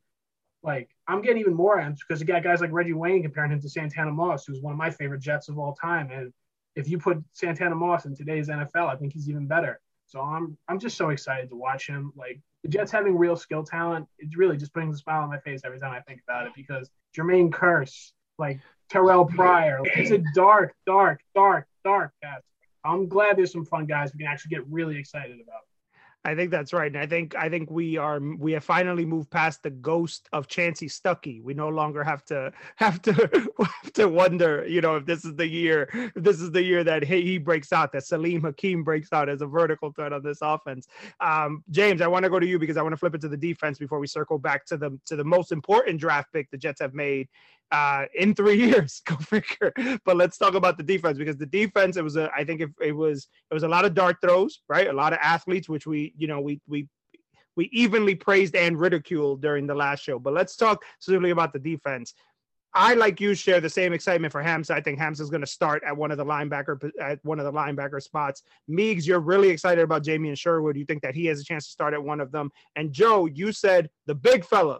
like 0.63 0.89
I'm 1.07 1.21
getting 1.21 1.39
even 1.39 1.53
more 1.53 1.79
amped 1.79 1.99
because 1.99 2.19
you 2.19 2.27
got 2.27 2.43
guys 2.43 2.61
like 2.61 2.71
Reggie 2.71 2.93
Wayne 2.93 3.21
comparing 3.21 3.51
him 3.51 3.61
to 3.61 3.69
Santana 3.69 4.11
Moss, 4.11 4.45
who's 4.45 4.61
one 4.61 4.73
of 4.73 4.77
my 4.77 4.89
favorite 4.89 5.21
Jets 5.21 5.49
of 5.49 5.57
all 5.57 5.73
time. 5.73 6.11
And 6.11 6.31
if 6.75 6.87
you 6.87 6.97
put 6.97 7.23
Santana 7.31 7.75
Moss 7.75 8.05
in 8.05 8.15
today's 8.15 8.47
NFL, 8.47 8.87
I 8.87 8.95
think 8.95 9.13
he's 9.13 9.29
even 9.29 9.47
better. 9.47 9.79
So 10.05 10.21
I'm 10.21 10.57
I'm 10.67 10.79
just 10.79 10.97
so 10.97 11.09
excited 11.09 11.49
to 11.49 11.55
watch 11.55 11.87
him. 11.87 12.11
Like 12.15 12.39
the 12.63 12.69
Jets 12.69 12.91
having 12.91 13.17
real 13.17 13.35
skill 13.35 13.63
talent, 13.63 14.07
it 14.19 14.29
really 14.35 14.57
just 14.57 14.73
brings 14.73 14.95
a 14.95 14.99
smile 14.99 15.23
on 15.23 15.29
my 15.29 15.39
face 15.39 15.61
every 15.65 15.79
time 15.79 15.91
I 15.91 16.01
think 16.01 16.21
about 16.27 16.47
it 16.47 16.53
because 16.55 16.89
Jermaine 17.17 17.49
Kearse, 17.49 18.11
like 18.37 18.59
Terrell 18.89 19.25
Pryor. 19.25 19.79
It's 19.95 20.11
a 20.11 20.21
dark, 20.35 20.75
dark, 20.85 21.21
dark, 21.33 21.65
dark 21.83 22.11
cast. 22.21 22.43
I'm 22.83 23.07
glad 23.07 23.37
there's 23.37 23.51
some 23.51 23.65
fun 23.65 23.85
guys 23.85 24.11
we 24.13 24.19
can 24.19 24.27
actually 24.27 24.49
get 24.49 24.67
really 24.67 24.97
excited 24.97 25.39
about. 25.41 25.60
I 26.23 26.35
think 26.35 26.51
that's 26.51 26.71
right, 26.71 26.91
and 26.91 27.01
I 27.01 27.07
think 27.07 27.35
I 27.35 27.49
think 27.49 27.71
we 27.71 27.97
are 27.97 28.19
we 28.19 28.51
have 28.51 28.63
finally 28.63 29.05
moved 29.05 29.31
past 29.31 29.63
the 29.63 29.71
ghost 29.71 30.29
of 30.31 30.47
Chansi 30.47 30.87
Stuckey. 30.87 31.41
We 31.41 31.55
no 31.55 31.69
longer 31.69 32.03
have 32.03 32.23
to 32.25 32.53
have 32.75 33.01
to 33.03 33.13
have 33.13 33.93
to 33.93 34.07
wonder, 34.07 34.63
you 34.67 34.81
know, 34.81 34.97
if 34.97 35.05
this 35.07 35.25
is 35.25 35.35
the 35.35 35.47
year, 35.47 35.89
if 35.93 36.23
this 36.23 36.39
is 36.39 36.51
the 36.51 36.61
year 36.61 36.83
that 36.83 37.03
he, 37.03 37.21
he 37.23 37.37
breaks 37.39 37.73
out, 37.73 37.91
that 37.93 38.03
Saalim 38.03 38.41
Hakim 38.41 38.83
breaks 38.83 39.11
out 39.11 39.29
as 39.29 39.41
a 39.41 39.47
vertical 39.47 39.91
threat 39.91 40.13
on 40.13 40.21
this 40.21 40.39
offense. 40.43 40.87
Um, 41.19 41.63
James, 41.71 42.01
I 42.01 42.07
want 42.07 42.23
to 42.23 42.29
go 42.29 42.39
to 42.39 42.45
you 42.45 42.59
because 42.59 42.77
I 42.77 42.83
want 42.83 42.93
to 42.93 42.97
flip 42.97 43.15
it 43.15 43.21
to 43.21 43.29
the 43.29 43.37
defense 43.37 43.79
before 43.79 43.99
we 43.99 44.07
circle 44.07 44.37
back 44.37 44.65
to 44.67 44.77
the 44.77 44.99
to 45.07 45.15
the 45.15 45.23
most 45.23 45.51
important 45.51 45.99
draft 45.99 46.31
pick 46.31 46.51
the 46.51 46.57
Jets 46.57 46.81
have 46.81 46.93
made 46.93 47.29
uh, 47.71 48.05
in 48.15 48.33
three 48.33 48.55
years. 48.67 49.01
Go 49.05 49.15
figure. 49.15 49.73
But 50.05 50.17
let's 50.17 50.37
talk 50.37 50.53
about 50.53 50.77
the 50.77 50.83
defense 50.83 51.17
because 51.17 51.37
the 51.37 51.45
defense, 51.45 51.97
it 51.97 52.03
was 52.03 52.15
a, 52.15 52.29
I 52.35 52.43
think 52.43 52.61
it, 52.61 52.69
it 52.81 52.91
was, 52.91 53.27
it 53.49 53.53
was 53.53 53.63
a 53.63 53.67
lot 53.67 53.85
of 53.85 53.93
dart 53.93 54.17
throws, 54.21 54.61
right? 54.69 54.87
A 54.87 54.93
lot 54.93 55.13
of 55.13 55.19
athletes, 55.21 55.69
which 55.69 55.87
we, 55.87 56.13
you 56.17 56.27
know, 56.27 56.41
we, 56.41 56.61
we, 56.67 56.87
we 57.55 57.65
evenly 57.73 58.15
praised 58.15 58.55
and 58.55 58.79
ridiculed 58.79 59.41
during 59.41 59.67
the 59.67 59.75
last 59.75 60.03
show. 60.03 60.19
But 60.19 60.33
let's 60.33 60.55
talk 60.55 60.83
specifically 60.99 61.31
about 61.31 61.53
the 61.53 61.59
defense. 61.59 62.13
I 62.73 62.93
like 62.93 63.19
you 63.19 63.35
share 63.35 63.59
the 63.59 63.69
same 63.69 63.91
excitement 63.91 64.31
for 64.31 64.41
Hamsah. 64.41 64.71
I 64.71 64.79
think 64.79 64.97
Hamsah 64.97 65.19
is 65.19 65.29
going 65.29 65.41
to 65.41 65.47
start 65.47 65.83
at 65.85 65.95
one 65.95 66.09
of 66.09 66.17
the 66.17 66.23
linebacker 66.23 66.89
at 67.01 67.19
one 67.23 67.37
of 67.37 67.45
the 67.45 67.51
linebacker 67.51 68.01
spots. 68.01 68.43
Meigs, 68.69 69.05
you're 69.05 69.19
really 69.19 69.49
excited 69.49 69.83
about 69.83 70.05
Jamien 70.05 70.37
Sherwood. 70.37 70.77
You 70.77 70.85
think 70.85 71.01
that 71.01 71.13
he 71.13 71.25
has 71.25 71.41
a 71.41 71.43
chance 71.43 71.65
to 71.65 71.71
start 71.71 71.93
at 71.93 72.01
one 72.01 72.21
of 72.21 72.31
them. 72.31 72.49
And 72.77 72.93
Joe, 72.93 73.25
you 73.25 73.51
said 73.51 73.89
the 74.05 74.15
big 74.15 74.45
fella 74.45 74.79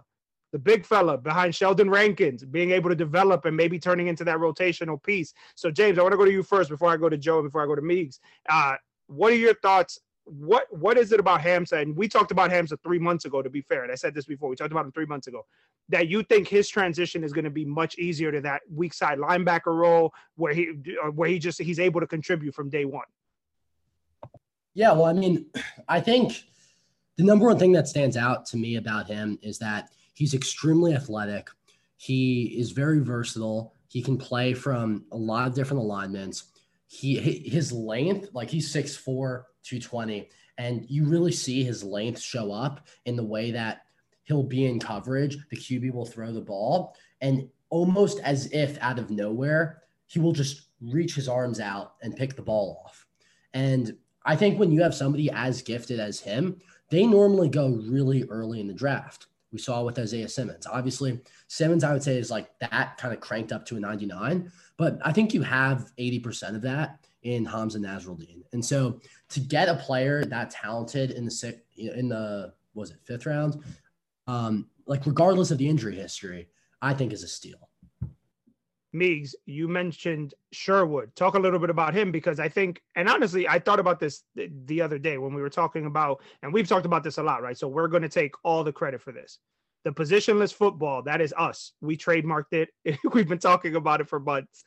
the 0.51 0.59
big 0.59 0.85
fella 0.85 1.17
behind 1.17 1.55
Sheldon 1.55 1.89
Rankins, 1.89 2.43
being 2.43 2.71
able 2.71 2.89
to 2.89 2.95
develop 2.95 3.45
and 3.45 3.55
maybe 3.55 3.79
turning 3.79 4.07
into 4.07 4.23
that 4.25 4.37
rotational 4.37 5.01
piece. 5.01 5.33
So, 5.55 5.71
James, 5.71 5.97
I 5.97 6.01
want 6.01 6.13
to 6.13 6.17
go 6.17 6.25
to 6.25 6.31
you 6.31 6.43
first 6.43 6.69
before 6.69 6.91
I 6.91 6.97
go 6.97 7.09
to 7.09 7.17
Joe 7.17 7.41
before 7.41 7.63
I 7.63 7.65
go 7.65 7.75
to 7.75 7.81
Meigs. 7.81 8.19
Uh, 8.49 8.75
what 9.07 9.31
are 9.31 9.37
your 9.37 9.55
thoughts? 9.55 9.99
What 10.25 10.65
what 10.69 10.97
is 10.97 11.11
it 11.11 11.19
about 11.19 11.41
Hamsah? 11.41 11.81
And 11.81 11.95
we 11.95 12.07
talked 12.07 12.31
about 12.31 12.51
Hamsah 12.51 12.77
three 12.83 12.99
months 12.99 13.25
ago. 13.25 13.41
To 13.41 13.49
be 13.49 13.61
fair, 13.61 13.83
and 13.83 13.91
I 13.91 13.95
said 13.95 14.13
this 14.13 14.25
before. 14.25 14.49
We 14.49 14.55
talked 14.55 14.71
about 14.71 14.85
him 14.85 14.91
three 14.91 15.05
months 15.05 15.27
ago. 15.27 15.45
That 15.89 16.07
you 16.07 16.23
think 16.23 16.47
his 16.47 16.69
transition 16.69 17.23
is 17.23 17.33
going 17.33 17.43
to 17.43 17.49
be 17.49 17.65
much 17.65 17.97
easier 17.97 18.31
to 18.31 18.39
that 18.41 18.61
weak 18.71 18.93
side 18.93 19.17
linebacker 19.17 19.75
role, 19.75 20.13
where 20.35 20.53
he 20.53 20.73
where 21.15 21.27
he 21.27 21.39
just 21.39 21.61
he's 21.61 21.79
able 21.79 22.01
to 22.01 22.07
contribute 22.07 22.53
from 22.53 22.69
day 22.69 22.85
one. 22.85 23.05
Yeah, 24.73 24.93
well, 24.93 25.05
I 25.05 25.13
mean, 25.13 25.47
I 25.87 25.99
think 25.99 26.43
the 27.17 27.23
number 27.23 27.45
one 27.45 27.59
thing 27.59 27.73
that 27.73 27.87
stands 27.87 28.15
out 28.15 28.45
to 28.47 28.57
me 28.57 28.77
about 28.77 29.07
him 29.07 29.37
is 29.41 29.57
that 29.59 29.89
He's 30.21 30.35
extremely 30.35 30.93
athletic. 30.93 31.49
He 31.97 32.53
is 32.55 32.73
very 32.73 32.99
versatile. 32.99 33.73
He 33.87 34.03
can 34.03 34.19
play 34.19 34.53
from 34.53 35.03
a 35.11 35.17
lot 35.17 35.47
of 35.47 35.55
different 35.55 35.81
alignments. 35.81 36.51
He 36.85 37.15
his 37.49 37.71
length, 37.71 38.29
like 38.31 38.47
he's 38.47 38.71
6'4, 38.71 39.45
220, 39.63 40.29
and 40.59 40.85
you 40.87 41.05
really 41.05 41.31
see 41.31 41.63
his 41.63 41.83
length 41.83 42.21
show 42.21 42.51
up 42.51 42.87
in 43.05 43.15
the 43.15 43.23
way 43.23 43.49
that 43.49 43.81
he'll 44.21 44.43
be 44.43 44.67
in 44.67 44.79
coverage. 44.79 45.39
The 45.49 45.57
QB 45.57 45.91
will 45.91 46.05
throw 46.05 46.31
the 46.31 46.39
ball, 46.39 46.95
and 47.21 47.49
almost 47.71 48.19
as 48.19 48.45
if 48.51 48.77
out 48.79 48.99
of 48.99 49.09
nowhere, 49.09 49.81
he 50.05 50.19
will 50.19 50.33
just 50.33 50.67
reach 50.81 51.15
his 51.15 51.27
arms 51.27 51.59
out 51.59 51.95
and 52.03 52.15
pick 52.15 52.35
the 52.35 52.43
ball 52.43 52.83
off. 52.85 53.07
And 53.55 53.97
I 54.23 54.35
think 54.35 54.59
when 54.59 54.71
you 54.71 54.83
have 54.83 54.93
somebody 54.93 55.31
as 55.31 55.63
gifted 55.63 55.99
as 55.99 56.19
him, 56.19 56.61
they 56.91 57.07
normally 57.07 57.49
go 57.49 57.69
really 57.69 58.25
early 58.25 58.59
in 58.59 58.67
the 58.67 58.73
draft 58.75 59.25
we 59.51 59.59
saw 59.59 59.83
with 59.83 59.99
Isaiah 59.99 60.29
Simmons. 60.29 60.65
Obviously, 60.65 61.19
Simmons, 61.47 61.83
I 61.83 61.93
would 61.93 62.03
say, 62.03 62.17
is 62.17 62.31
like 62.31 62.49
that 62.59 62.97
kind 62.97 63.13
of 63.13 63.19
cranked 63.19 63.51
up 63.51 63.65
to 63.67 63.77
a 63.77 63.79
99, 63.79 64.51
but 64.77 64.99
I 65.03 65.11
think 65.11 65.33
you 65.33 65.41
have 65.41 65.91
80% 65.99 66.55
of 66.55 66.61
that 66.61 67.05
in 67.23 67.45
Hamsah 67.45 67.77
Nasirildeen. 67.77 68.43
And 68.53 68.63
so 68.63 68.99
to 69.29 69.39
get 69.39 69.69
a 69.69 69.75
player 69.75 70.25
that 70.25 70.49
talented 70.51 71.11
in 71.11 71.25
the 71.25 71.31
sixth, 71.31 71.61
in 71.77 72.09
the, 72.09 72.53
was 72.73 72.91
it 72.91 72.97
fifth 73.03 73.25
round, 73.25 73.61
um, 74.27 74.67
like 74.85 75.05
regardless 75.05 75.51
of 75.51 75.57
the 75.57 75.67
injury 75.67 75.95
history, 75.95 76.47
I 76.81 76.93
think 76.93 77.13
is 77.13 77.23
a 77.23 77.27
steal. 77.27 77.69
Meigs, 78.93 79.35
you 79.45 79.67
mentioned 79.67 80.33
Sherwood. 80.51 81.15
Talk 81.15 81.35
a 81.35 81.39
little 81.39 81.59
bit 81.59 81.69
about 81.69 81.93
him 81.93 82.11
because 82.11 82.39
I 82.39 82.49
think, 82.49 82.81
and 82.95 83.07
honestly, 83.07 83.47
I 83.47 83.59
thought 83.59 83.79
about 83.79 83.99
this 83.99 84.23
the 84.35 84.81
other 84.81 84.99
day 84.99 85.17
when 85.17 85.33
we 85.33 85.41
were 85.41 85.49
talking 85.49 85.85
about, 85.85 86.21
and 86.43 86.53
we've 86.53 86.67
talked 86.67 86.85
about 86.85 87.03
this 87.03 87.17
a 87.17 87.23
lot, 87.23 87.41
right? 87.41 87.57
So 87.57 87.67
we're 87.67 87.87
going 87.87 88.03
to 88.03 88.09
take 88.09 88.33
all 88.43 88.63
the 88.63 88.73
credit 88.73 89.01
for 89.01 89.11
this 89.11 89.39
the 89.83 89.91
positionless 89.91 90.53
football 90.53 91.01
that 91.03 91.21
is 91.21 91.33
us. 91.37 91.73
We 91.81 91.97
trademarked 91.97 92.53
it. 92.53 92.69
We've 93.13 93.27
been 93.27 93.39
talking 93.39 93.75
about 93.75 94.01
it 94.01 94.07
for 94.07 94.19
months. 94.19 94.63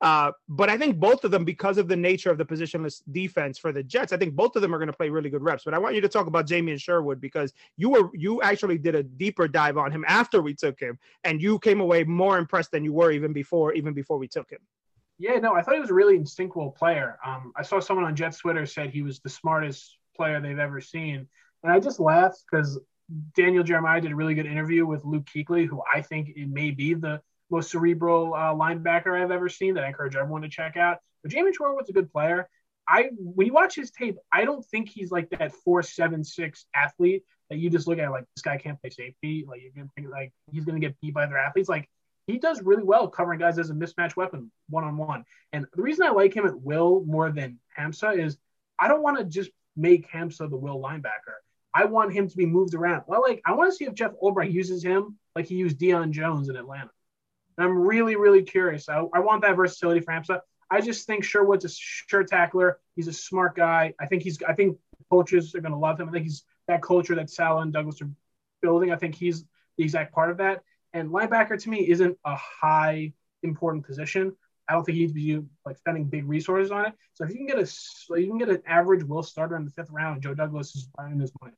Uh, 0.00 0.32
but 0.48 0.68
i 0.68 0.76
think 0.76 0.98
both 0.98 1.24
of 1.24 1.30
them 1.30 1.44
because 1.44 1.78
of 1.78 1.88
the 1.88 1.96
nature 1.96 2.30
of 2.30 2.38
the 2.38 2.44
positionless 2.44 3.02
defense 3.12 3.58
for 3.58 3.72
the 3.72 3.82
jets 3.82 4.12
i 4.12 4.16
think 4.16 4.34
both 4.34 4.56
of 4.56 4.62
them 4.62 4.74
are 4.74 4.78
going 4.78 4.88
to 4.88 4.96
play 4.96 5.08
really 5.08 5.30
good 5.30 5.42
reps. 5.42 5.64
But 5.64 5.74
i 5.74 5.78
want 5.78 5.94
you 5.94 6.00
to 6.00 6.08
talk 6.08 6.26
about 6.26 6.46
jamien 6.46 6.80
sherwood 6.80 7.20
because 7.20 7.52
you 7.76 7.90
were 7.90 8.10
you 8.14 8.42
actually 8.42 8.78
did 8.78 8.94
a 8.94 9.02
deeper 9.02 9.48
dive 9.48 9.78
on 9.78 9.90
him 9.90 10.04
after 10.06 10.42
we 10.42 10.54
took 10.54 10.78
him 10.78 10.98
and 11.24 11.40
you 11.40 11.58
came 11.58 11.80
away 11.80 12.04
more 12.04 12.38
impressed 12.38 12.70
than 12.72 12.84
you 12.84 12.92
were 12.92 13.10
even 13.10 13.32
before 13.32 13.72
even 13.72 13.94
before 13.94 14.18
we 14.18 14.28
took 14.28 14.50
him. 14.50 14.60
Yeah 15.18 15.38
no 15.38 15.54
i 15.54 15.62
thought 15.62 15.74
he 15.74 15.80
was 15.80 15.90
a 15.90 15.94
really 15.94 16.16
instinctual 16.16 16.70
player. 16.72 17.18
Um, 17.24 17.52
i 17.56 17.62
saw 17.62 17.80
someone 17.80 18.06
on 18.06 18.16
jets 18.16 18.38
twitter 18.38 18.66
said 18.66 18.90
he 18.90 19.02
was 19.02 19.20
the 19.20 19.30
smartest 19.30 19.98
player 20.18 20.40
they've 20.40 20.58
ever 20.58 20.80
seen. 20.80 21.26
And 21.62 21.72
I 21.72 21.80
just 21.80 22.00
laughed 22.00 22.44
because 22.50 22.78
Daniel 23.34 23.64
Jeremiah 23.64 24.00
did 24.00 24.12
a 24.12 24.16
really 24.16 24.34
good 24.34 24.46
interview 24.46 24.86
with 24.86 25.04
Luke 25.04 25.24
Kuechly, 25.24 25.66
who 25.66 25.82
I 25.92 26.02
think 26.02 26.30
it 26.36 26.48
may 26.48 26.70
be 26.70 26.94
the 26.94 27.20
most 27.50 27.70
cerebral 27.70 28.34
uh, 28.34 28.54
linebacker 28.54 29.20
I've 29.20 29.30
ever 29.30 29.48
seen. 29.48 29.74
That 29.74 29.84
I 29.84 29.88
encourage 29.88 30.16
everyone 30.16 30.42
to 30.42 30.48
check 30.48 30.76
out. 30.76 30.98
But 31.22 31.32
Jamie 31.32 31.50
was 31.58 31.88
a 31.88 31.92
good 31.92 32.12
player. 32.12 32.48
I 32.88 33.10
when 33.18 33.46
you 33.46 33.52
watch 33.52 33.74
his 33.74 33.90
tape, 33.90 34.16
I 34.32 34.44
don't 34.44 34.64
think 34.64 34.88
he's 34.88 35.10
like 35.10 35.30
that 35.30 35.52
four 35.52 35.82
seven 35.82 36.24
six 36.24 36.66
athlete 36.74 37.22
that 37.50 37.58
you 37.58 37.70
just 37.70 37.86
look 37.86 37.98
at 37.98 38.10
like 38.10 38.24
this 38.34 38.42
guy 38.42 38.56
can't 38.56 38.80
play 38.80 38.90
safety. 38.90 39.44
Like 39.46 39.60
you're 39.62 39.72
gonna 39.74 39.90
think 39.94 40.10
like 40.10 40.32
he's 40.52 40.64
gonna 40.64 40.80
get 40.80 40.98
beat 41.00 41.14
by 41.14 41.24
other 41.24 41.36
athletes. 41.38 41.68
Like 41.68 41.88
he 42.26 42.38
does 42.38 42.62
really 42.62 42.82
well 42.82 43.08
covering 43.08 43.40
guys 43.40 43.58
as 43.58 43.70
a 43.70 43.74
mismatch 43.74 44.16
weapon 44.16 44.50
one 44.68 44.84
on 44.84 44.96
one. 44.96 45.24
And 45.52 45.66
the 45.74 45.82
reason 45.82 46.06
I 46.06 46.10
like 46.10 46.34
him 46.34 46.46
at 46.46 46.60
will 46.60 47.04
more 47.06 47.30
than 47.30 47.58
Hamsah 47.78 48.18
is 48.18 48.36
I 48.78 48.88
don't 48.88 49.02
want 49.02 49.18
to 49.18 49.24
just 49.24 49.50
make 49.76 50.10
Hamsah 50.10 50.50
the 50.50 50.56
will 50.56 50.80
linebacker. 50.80 51.38
I 51.78 51.84
want 51.84 52.12
him 52.12 52.28
to 52.28 52.36
be 52.36 52.44
moved 52.44 52.74
around. 52.74 53.04
Well, 53.06 53.22
like 53.22 53.40
I 53.46 53.54
want 53.54 53.70
to 53.70 53.76
see 53.76 53.84
if 53.84 53.94
Jeff 53.94 54.10
Ulbrich 54.20 54.52
uses 54.52 54.82
him 54.82 55.16
like 55.36 55.46
he 55.46 55.54
used 55.54 55.78
Deion 55.78 56.10
Jones 56.10 56.48
in 56.48 56.56
Atlanta. 56.56 56.90
And 57.56 57.66
I'm 57.66 57.78
really, 57.78 58.16
really 58.16 58.42
curious. 58.42 58.88
I, 58.88 59.04
I 59.14 59.20
want 59.20 59.42
that 59.42 59.54
versatility 59.54 60.00
for 60.00 60.12
Hamsah. 60.12 60.40
I 60.72 60.80
just 60.80 61.06
think 61.06 61.22
Sherwood's 61.22 61.64
a 61.64 61.68
sure 61.68 62.24
tackler. 62.24 62.80
He's 62.96 63.06
a 63.06 63.12
smart 63.12 63.54
guy. 63.54 63.94
I 64.00 64.06
think 64.06 64.24
he's. 64.24 64.42
I 64.42 64.54
think 64.54 64.76
coaches 65.08 65.54
are 65.54 65.60
going 65.60 65.72
to 65.72 65.78
love 65.78 66.00
him. 66.00 66.08
I 66.08 66.12
think 66.12 66.24
he's 66.24 66.42
that 66.66 66.82
culture 66.82 67.14
that 67.14 67.30
Saleh 67.30 67.62
and 67.62 67.72
Douglas 67.72 68.02
are 68.02 68.10
building. 68.60 68.90
I 68.90 68.96
think 68.96 69.14
he's 69.14 69.44
the 69.76 69.84
exact 69.84 70.12
part 70.12 70.32
of 70.32 70.38
that. 70.38 70.64
And 70.94 71.10
linebacker 71.10 71.62
to 71.62 71.70
me 71.70 71.88
isn't 71.88 72.18
a 72.24 72.34
high 72.34 73.12
important 73.44 73.86
position. 73.86 74.34
I 74.68 74.72
don't 74.72 74.82
think 74.82 74.96
he 74.96 75.02
needs 75.02 75.12
to 75.12 75.14
be 75.14 75.48
like 75.64 75.78
spending 75.78 76.06
big 76.06 76.28
resources 76.28 76.72
on 76.72 76.86
it. 76.86 76.94
So 77.14 77.24
if 77.24 77.30
you 77.30 77.36
can 77.36 77.46
get 77.46 77.58
a 77.60 78.20
you 78.20 78.26
can 78.26 78.38
get 78.38 78.48
an 78.48 78.62
average 78.66 79.04
will 79.04 79.22
starter 79.22 79.54
in 79.54 79.64
the 79.64 79.70
fifth 79.70 79.90
round, 79.90 80.22
Joe 80.22 80.34
Douglas 80.34 80.74
is 80.74 80.88
finding 80.96 81.20
his 81.20 81.32
money. 81.40 81.54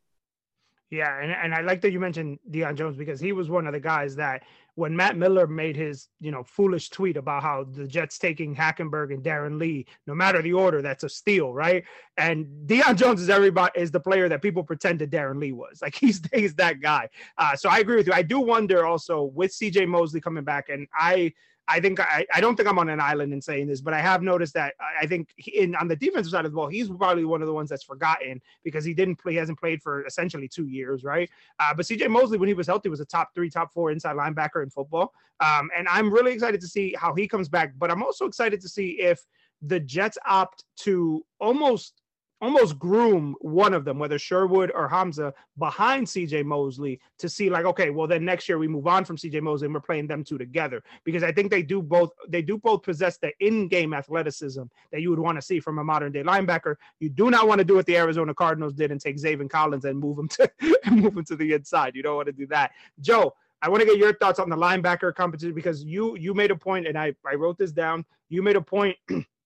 Yeah, 0.91 1.21
and, 1.21 1.31
and 1.31 1.55
I 1.55 1.61
like 1.61 1.81
that 1.83 1.93
you 1.93 2.01
mentioned 2.01 2.41
Deion 2.51 2.75
Jones 2.75 2.97
because 2.97 3.21
he 3.21 3.33
was 3.33 3.49
one 3.49 3.67
of 3.69 3.73
the 3.73 3.81
guys 3.81 4.17
that 4.17 4.43
when 4.75 4.97
Matt 4.97 5.17
Miller 5.17 5.47
made 5.47 5.77
his, 5.77 6.09
you 6.21 6.33
know, 6.33 6.43
foolish 6.43 6.91
tweet 6.91 7.17
about 7.17 7.43
how 7.43 7.65
the 7.65 7.87
Jets 7.87 8.19
taking 8.19 8.57
Hackenberg 8.57 9.15
and 9.15 9.23
Darron 9.23 9.59
Lee, 9.61 9.87
no 10.09 10.15
matter 10.15 10.43
the 10.43 10.53
order, 10.53 10.83
that's 10.83 11.05
a 11.05 11.09
steal, 11.09 11.53
right? 11.53 11.85
And 12.17 12.47
Deion 12.67 12.97
Jones 12.97 13.21
is 13.21 13.31
everybody 13.31 13.79
is 13.79 13.93
the 13.93 14.01
player 14.01 14.29
that 14.29 14.43
people 14.43 14.65
pretended 14.65 15.13
Darron 15.13 15.39
Lee 15.39 15.53
was. 15.53 15.81
Like 15.81 15.95
he's 16.01 16.21
he's 16.33 16.55
that 16.57 16.81
guy. 16.81 17.09
Uh, 17.39 17.55
so 17.55 17.69
I 17.69 17.79
agree 17.79 17.97
with 17.97 18.09
you. 18.09 18.13
I 18.13 18.23
do 18.23 18.41
wonder 18.41 18.85
also 18.85 19.23
with 19.23 19.53
CJ 19.53 19.87
Mosley 19.87 20.21
coming 20.21 20.45
back, 20.45 20.71
and 20.71 20.89
I 20.93 21.33
I 21.71 21.81
think 21.81 22.01
I, 22.01 22.27
I 22.35 22.41
don't 22.41 22.57
think 22.57 22.69
I'm 22.69 22.79
on 22.79 22.89
an 22.89 23.01
island 23.01 23.33
in 23.33 23.41
saying 23.41 23.69
this, 23.69 23.81
but 23.81 23.95
I 23.95 24.01
have 24.01 24.23
noticed 24.23 24.55
that 24.55 24.75
I 25.01 25.07
think 25.07 25.33
in 25.47 25.77
on 25.77 25.87
the 25.87 25.95
defensive 25.95 26.33
side 26.33 26.45
of 26.45 26.51
the 26.51 26.57
ball, 26.57 26.67
he's 26.67 26.89
probably 26.89 27.25
one 27.25 27.43
of 27.43 27.47
the 27.47 27.55
ones 27.55 27.71
that's 27.71 27.85
forgotten 27.85 28.43
because 28.65 28.85
he 28.85 28.93
didn't 28.93 29.17
play, 29.17 29.33
he 29.33 29.39
hasn't 29.39 29.59
played 29.59 29.81
for 29.81 30.05
essentially 30.05 30.49
two 30.49 30.67
years, 30.67 31.05
right? 31.05 31.31
Uh, 31.61 31.73
but 31.73 31.87
CJ 31.87 32.09
Mosley, 32.09 32.39
when 32.39 32.49
he 32.49 32.55
was 32.55 32.67
healthy, 32.67 32.89
was 32.89 33.01
a 33.01 33.05
top 33.05 33.31
three, 33.35 33.49
top 33.49 33.73
four 33.73 33.93
inside 33.93 34.17
linebacker 34.17 34.63
in 34.63 34.71
football, 34.71 35.13
um, 35.39 35.71
and 35.77 35.87
I'm 35.89 36.13
really 36.13 36.33
excited 36.33 36.61
to 36.61 36.69
see 36.69 36.95
how 36.99 37.15
he 37.15 37.29
comes 37.29 37.49
back. 37.49 37.75
But 37.79 37.91
I'm 37.91 38.03
also 38.03 38.27
excited 38.27 38.61
to 38.63 38.69
see 38.69 39.01
if 39.01 39.25
the 39.63 39.79
Jets 39.79 40.19
opt 40.27 40.65
to 40.79 41.25
almost 41.39 42.00
almost 42.41 42.79
groom 42.79 43.37
one 43.41 43.75
of 43.75 43.85
them, 43.85 43.99
whether 43.99 44.19
Sherwood 44.19 44.73
or 44.75 44.89
Hamsah, 44.89 45.33
behind 45.59 46.07
CJ 46.07 46.45
Mosley 46.45 47.01
to 47.19 47.29
see 47.29 47.51
like, 47.51 47.65
okay, 47.65 47.91
well 47.91 48.07
then 48.07 48.25
next 48.25 48.49
year 48.49 48.59
we 48.59 48.69
move 48.69 48.87
on 48.87 49.05
from 49.05 49.17
CJ 49.17 49.43
Mosley 49.43 49.67
and 49.67 49.75
we're 49.75 49.81
playing 49.81 50.07
them 50.07 50.25
two 50.25 50.39
together 50.39 50.83
because 51.05 51.23
I 51.23 51.33
think 51.33 51.51
they 51.51 51.63
do 51.63 51.83
both. 51.83 52.11
They 52.29 52.43
do 52.43 52.59
both 52.59 52.83
possess 52.83 53.19
the 53.19 53.33
in-game 53.41 53.95
athleticism 53.95 54.63
that 54.93 55.01
you 55.01 55.11
would 55.11 55.19
want 55.19 55.37
to 55.37 55.43
see 55.43 55.61
from 55.61 55.79
a 55.79 55.85
modern 55.85 56.13
day 56.13 56.23
linebacker. 56.23 56.77
You 56.99 57.11
do 57.11 57.31
not 57.31 57.47
want 57.47 57.59
to 57.59 57.65
do 57.65 57.75
what 57.75 57.87
the 57.87 57.97
Arizona 57.97 58.35
Cardinals 58.35 58.75
did 58.75 58.91
and 58.91 59.01
take 59.01 59.17
Zaven 59.17 59.51
Collins 59.51 59.85
and 59.85 59.99
move 59.99 60.19
him 60.19 60.29
to 60.29 60.51
move 60.91 61.17
him 61.17 61.25
to 61.25 61.37
the 61.37 61.53
inside. 61.53 61.95
You 61.95 62.03
don't 62.03 62.17
want 62.17 62.27
to 62.27 62.33
do 62.33 62.47
that, 62.49 62.73
Joe. 63.01 63.35
I 63.63 63.69
want 63.69 63.83
to 63.83 63.87
get 63.87 63.99
your 63.99 64.15
thoughts 64.15 64.39
on 64.39 64.49
the 64.49 64.57
linebacker 64.57 65.15
competition 65.15 65.55
because 65.55 65.85
you 65.85 66.17
you 66.17 66.33
made 66.35 66.51
a 66.51 66.57
point 66.57 66.87
and 66.87 66.99
I 66.99 67.15
I 67.27 67.35
wrote 67.35 67.59
this 67.59 67.73
down. 67.73 68.05
You 68.29 68.43
made 68.43 68.57
a 68.57 68.63
point 68.63 68.97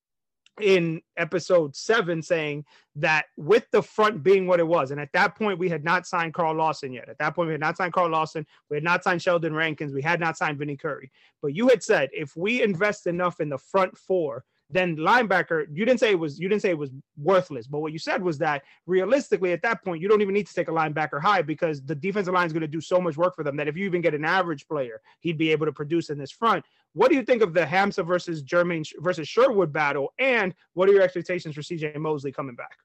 in 0.61 1.01
episode 1.17 1.75
seven 1.75 2.23
saying 2.23 2.64
that 2.97 3.27
with 3.37 3.69
the 3.73 3.83
front 3.83 4.23
being 4.23 4.47
what 4.47 4.61
it 4.61 4.67
was, 4.67 4.90
and 4.90 5.01
at 5.01 5.12
that 5.12 5.35
point 5.37 5.59
we 5.59 5.69
had 5.69 5.85
not 5.85 6.07
signed 6.07 6.35
Carl 6.35 6.55
Lawson 6.55 6.93
yet. 6.93 7.09
At 7.09 7.19
that 7.19 7.35
point, 7.35 7.49
we 7.49 7.55
had 7.55 7.61
not 7.61 7.77
signed 7.77 7.93
Carl 7.93 8.11
Lawson, 8.11 8.47
we 8.71 8.77
had 8.77 8.85
not 8.85 9.03
signed 9.03 9.23
Sheldon 9.23 9.55
Rankins, 9.55 9.93
we 9.93 10.03
had 10.03 10.21
not 10.21 10.37
signed 10.37 10.59
Vinny 10.59 10.77
Curry. 10.77 11.11
But 11.43 11.55
you 11.55 11.69
had 11.69 11.83
said 11.83 12.11
if 12.12 12.37
we 12.37 12.62
invest 12.62 13.07
enough 13.07 13.40
in 13.40 13.49
the 13.49 13.59
front 13.59 13.97
four, 13.99 14.45
then 14.70 14.96
linebacker, 14.96 15.66
you 15.72 15.85
didn't 15.85 16.00
say 16.00 16.11
it 16.11 16.18
was 16.18 16.38
you 16.38 16.48
didn't 16.48 16.62
say 16.62 16.70
it 16.70 16.79
was 16.79 16.90
worthless, 17.16 17.66
but 17.66 17.81
what 17.81 17.92
you 17.92 17.98
said 17.98 18.22
was 18.22 18.38
that 18.38 18.62
realistically 18.87 19.53
at 19.53 19.62
that 19.62 19.85
point 19.85 20.00
you 20.00 20.09
don't 20.09 20.22
even 20.22 20.35
need 20.35 20.46
to 20.46 20.55
take 20.55 20.68
a 20.68 20.72
linebacker 20.72 21.20
high 21.20 21.42
because 21.42 21.83
the 21.83 21.94
defensive 21.94 22.35
line 22.35 22.46
is 22.46 22.53
going 22.53 22.62
to 22.62 22.68
do 22.68 22.81
so 22.81 23.00
much 23.00 23.16
work 23.16 23.37
for 23.37 23.44
them 23.44 23.57
that 23.57 23.68
if 23.68 23.77
you 23.77 23.85
even 23.85 24.00
get 24.00 24.14
an 24.14 24.24
average 24.24 24.66
player, 24.66 25.00
he'd 25.20 25.38
be 25.38 25.50
able 25.50 25.66
to 25.66 25.72
produce 25.72 26.11
in 26.11 26.18
this 26.18 26.31
front. 26.31 26.64
What 26.94 27.11
do 27.11 27.16
you 27.16 27.22
think 27.22 27.42
of 27.42 27.55
the 27.55 27.64
Hamsah 27.64 28.07
versus 28.07 28.42
Jermaine 28.42 28.87
versus 28.98 29.29
Sherwood 29.29 29.72
battle, 29.72 30.12
and 30.18 30.55
what 30.72 30.88
are 30.88 30.92
your 30.92 31.03
expectations 31.03 31.55
for 31.55 31.62
CJ 31.62 31.96
Mosley 31.96 32.33
coming 32.33 32.55
back? 32.55 32.79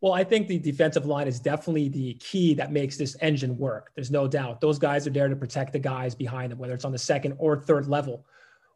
Well, 0.00 0.14
I 0.14 0.24
think 0.24 0.48
the 0.48 0.58
defensive 0.58 1.04
line 1.04 1.28
is 1.28 1.40
definitely 1.40 1.90
the 1.90 2.14
key 2.14 2.54
that 2.54 2.72
makes 2.72 2.96
this 2.96 3.16
engine 3.20 3.58
work. 3.58 3.90
There's 3.94 4.10
no 4.10 4.26
doubt. 4.26 4.60
Those 4.60 4.78
guys 4.78 5.06
are 5.06 5.10
there 5.10 5.28
to 5.28 5.36
protect 5.36 5.74
the 5.74 5.78
guys 5.78 6.14
behind 6.14 6.52
them, 6.52 6.58
whether 6.58 6.72
it's 6.72 6.86
on 6.86 6.92
the 6.92 6.98
second 6.98 7.34
or 7.38 7.58
third 7.58 7.86
level. 7.86 8.24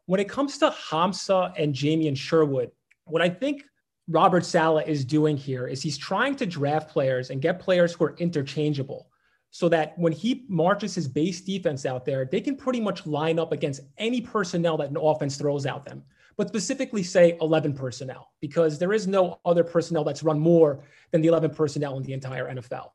When 0.05 0.19
it 0.19 0.29
comes 0.29 0.57
to 0.59 0.69
Hamsah 0.69 1.53
and 1.57 1.73
Jamien 1.73 2.15
Sherwood, 2.15 2.71
what 3.05 3.21
I 3.21 3.29
think 3.29 3.63
Robert 4.07 4.45
Saleh 4.45 4.87
is 4.87 5.03
doing 5.03 5.35
here 5.35 5.67
is 5.67 5.81
he's 5.81 5.97
trying 5.97 6.35
to 6.35 6.45
draft 6.45 6.89
players 6.89 7.31
and 7.31 7.41
get 7.41 7.59
players 7.59 7.93
who 7.93 8.05
are 8.05 8.15
interchangeable 8.17 9.09
so 9.49 9.69
that 9.69 9.97
when 9.97 10.11
he 10.11 10.45
marches 10.47 10.93
his 10.93 11.07
base 11.07 11.41
defense 11.41 11.85
out 11.85 12.05
there, 12.05 12.25
they 12.25 12.41
can 12.41 12.55
pretty 12.55 12.81
much 12.81 13.07
line 13.07 13.39
up 13.39 13.51
against 13.51 13.81
any 13.97 14.21
personnel 14.21 14.77
that 14.77 14.89
an 14.89 14.97
offense 14.97 15.37
throws 15.37 15.65
at 15.65 15.85
them, 15.85 16.03
but 16.37 16.49
specifically 16.49 17.01
say 17.01 17.37
11 17.41 17.73
personnel, 17.73 18.31
because 18.41 18.77
there 18.77 18.93
is 18.93 19.07
no 19.07 19.39
other 19.45 19.63
personnel 19.63 20.03
that's 20.03 20.23
run 20.23 20.37
more 20.37 20.83
than 21.11 21.21
the 21.21 21.29
11 21.29 21.55
personnel 21.55 21.97
in 21.97 22.03
the 22.03 22.13
entire 22.13 22.53
NFL. 22.53 22.91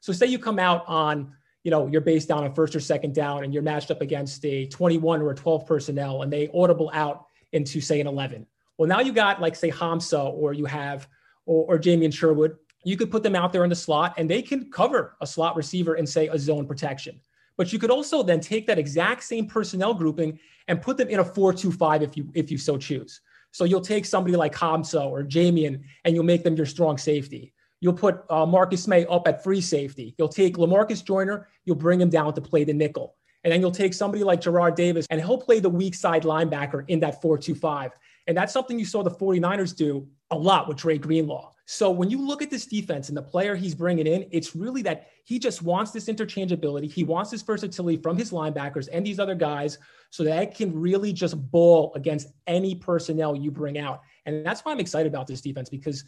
So 0.00 0.12
say 0.12 0.26
you 0.26 0.38
come 0.38 0.58
out 0.58 0.84
on, 0.86 1.34
you 1.64 1.70
know, 1.70 1.86
you're 1.88 2.00
based 2.00 2.28
down 2.28 2.44
on 2.44 2.54
first 2.54 2.76
or 2.76 2.80
second 2.80 3.14
down 3.14 3.42
and 3.42 3.52
you're 3.52 3.62
matched 3.62 3.90
up 3.90 4.00
against 4.00 4.44
a 4.44 4.66
21 4.66 5.20
or 5.20 5.30
a 5.30 5.34
12 5.34 5.66
personnel 5.66 6.22
and 6.22 6.32
they 6.32 6.48
audible 6.54 6.90
out 6.94 7.26
into 7.52 7.80
say 7.80 8.00
an 8.00 8.06
11. 8.06 8.46
Well, 8.78 8.88
now 8.88 9.00
you 9.00 9.12
got 9.12 9.40
like 9.40 9.56
say 9.56 9.70
hamsa 9.70 10.32
or 10.32 10.52
you 10.52 10.66
have 10.66 11.08
or, 11.46 11.74
or 11.74 11.78
Jamien 11.78 12.12
Sherwood 12.14 12.56
you 12.84 12.96
could 12.96 13.10
put 13.10 13.22
them 13.22 13.34
out 13.34 13.52
there 13.52 13.64
in 13.64 13.70
the 13.70 13.76
slot 13.76 14.14
and 14.18 14.30
they 14.30 14.42
can 14.42 14.70
cover 14.70 15.16
a 15.20 15.26
slot 15.26 15.56
receiver 15.56 15.94
and 15.94 16.08
say 16.08 16.28
a 16.28 16.38
zone 16.38 16.66
protection. 16.66 17.18
But 17.56 17.72
you 17.72 17.78
could 17.78 17.90
also 17.90 18.22
then 18.22 18.40
take 18.40 18.66
that 18.66 18.78
exact 18.78 19.24
same 19.24 19.46
personnel 19.46 19.94
grouping 19.94 20.38
and 20.68 20.82
put 20.82 20.96
them 20.96 21.08
in 21.08 21.20
a 21.20 21.24
4-2-5 21.24 22.02
if 22.02 22.16
you 22.16 22.30
if 22.34 22.50
you 22.50 22.58
so 22.58 22.76
choose. 22.76 23.20
So 23.52 23.64
you'll 23.64 23.80
take 23.80 24.04
somebody 24.04 24.36
like 24.36 24.54
Hamsah 24.54 25.06
or 25.06 25.22
Jamien 25.22 25.80
and 26.04 26.14
you'll 26.14 26.24
make 26.24 26.44
them 26.44 26.56
your 26.56 26.66
strong 26.66 26.98
safety. 26.98 27.53
You'll 27.84 27.92
put 27.92 28.24
uh, 28.30 28.46
Marcus 28.46 28.88
Maye 28.88 29.04
up 29.10 29.28
at 29.28 29.44
free 29.44 29.60
safety. 29.60 30.14
You'll 30.16 30.26
take 30.26 30.56
Lamarcus 30.56 31.04
Joyner, 31.04 31.48
you'll 31.66 31.76
bring 31.76 32.00
him 32.00 32.08
down 32.08 32.32
to 32.32 32.40
play 32.40 32.64
the 32.64 32.72
nickel. 32.72 33.14
And 33.44 33.52
then 33.52 33.60
you'll 33.60 33.72
take 33.72 33.92
somebody 33.92 34.24
like 34.24 34.40
Jarrad 34.40 34.74
Davis 34.74 35.06
and 35.10 35.20
he'll 35.20 35.36
play 35.36 35.60
the 35.60 35.68
weak 35.68 35.94
side 35.94 36.22
linebacker 36.22 36.86
in 36.88 36.98
that 37.00 37.20
4-2-5. 37.20 37.90
And 38.26 38.34
that's 38.34 38.54
something 38.54 38.78
you 38.78 38.86
saw 38.86 39.02
the 39.02 39.10
49ers 39.10 39.76
do 39.76 40.08
a 40.30 40.34
lot 40.34 40.66
with 40.66 40.78
Dre 40.78 40.96
Greenlaw. 40.96 41.52
So 41.66 41.90
when 41.90 42.08
you 42.08 42.26
look 42.26 42.40
at 42.40 42.48
this 42.50 42.64
defense 42.64 43.08
and 43.10 43.16
the 43.18 43.22
player 43.22 43.54
he's 43.54 43.74
bringing 43.74 44.06
in, 44.06 44.28
it's 44.30 44.56
really 44.56 44.80
that 44.80 45.08
he 45.24 45.38
just 45.38 45.60
wants 45.60 45.90
this 45.90 46.06
interchangeability. 46.06 46.90
He 46.90 47.04
wants 47.04 47.30
this 47.30 47.42
versatility 47.42 47.98
from 47.98 48.16
his 48.16 48.30
linebackers 48.30 48.88
and 48.90 49.04
these 49.04 49.18
other 49.18 49.34
guys 49.34 49.76
so 50.08 50.24
that 50.24 50.42
it 50.42 50.54
can 50.54 50.74
really 50.74 51.12
just 51.12 51.36
ball 51.50 51.92
against 51.96 52.28
any 52.46 52.74
personnel 52.74 53.36
you 53.36 53.50
bring 53.50 53.76
out. 53.76 54.00
And 54.24 54.44
that's 54.44 54.64
why 54.64 54.72
I'm 54.72 54.80
excited 54.80 55.12
about 55.12 55.26
this 55.26 55.42
defense 55.42 55.68
because 55.68 56.04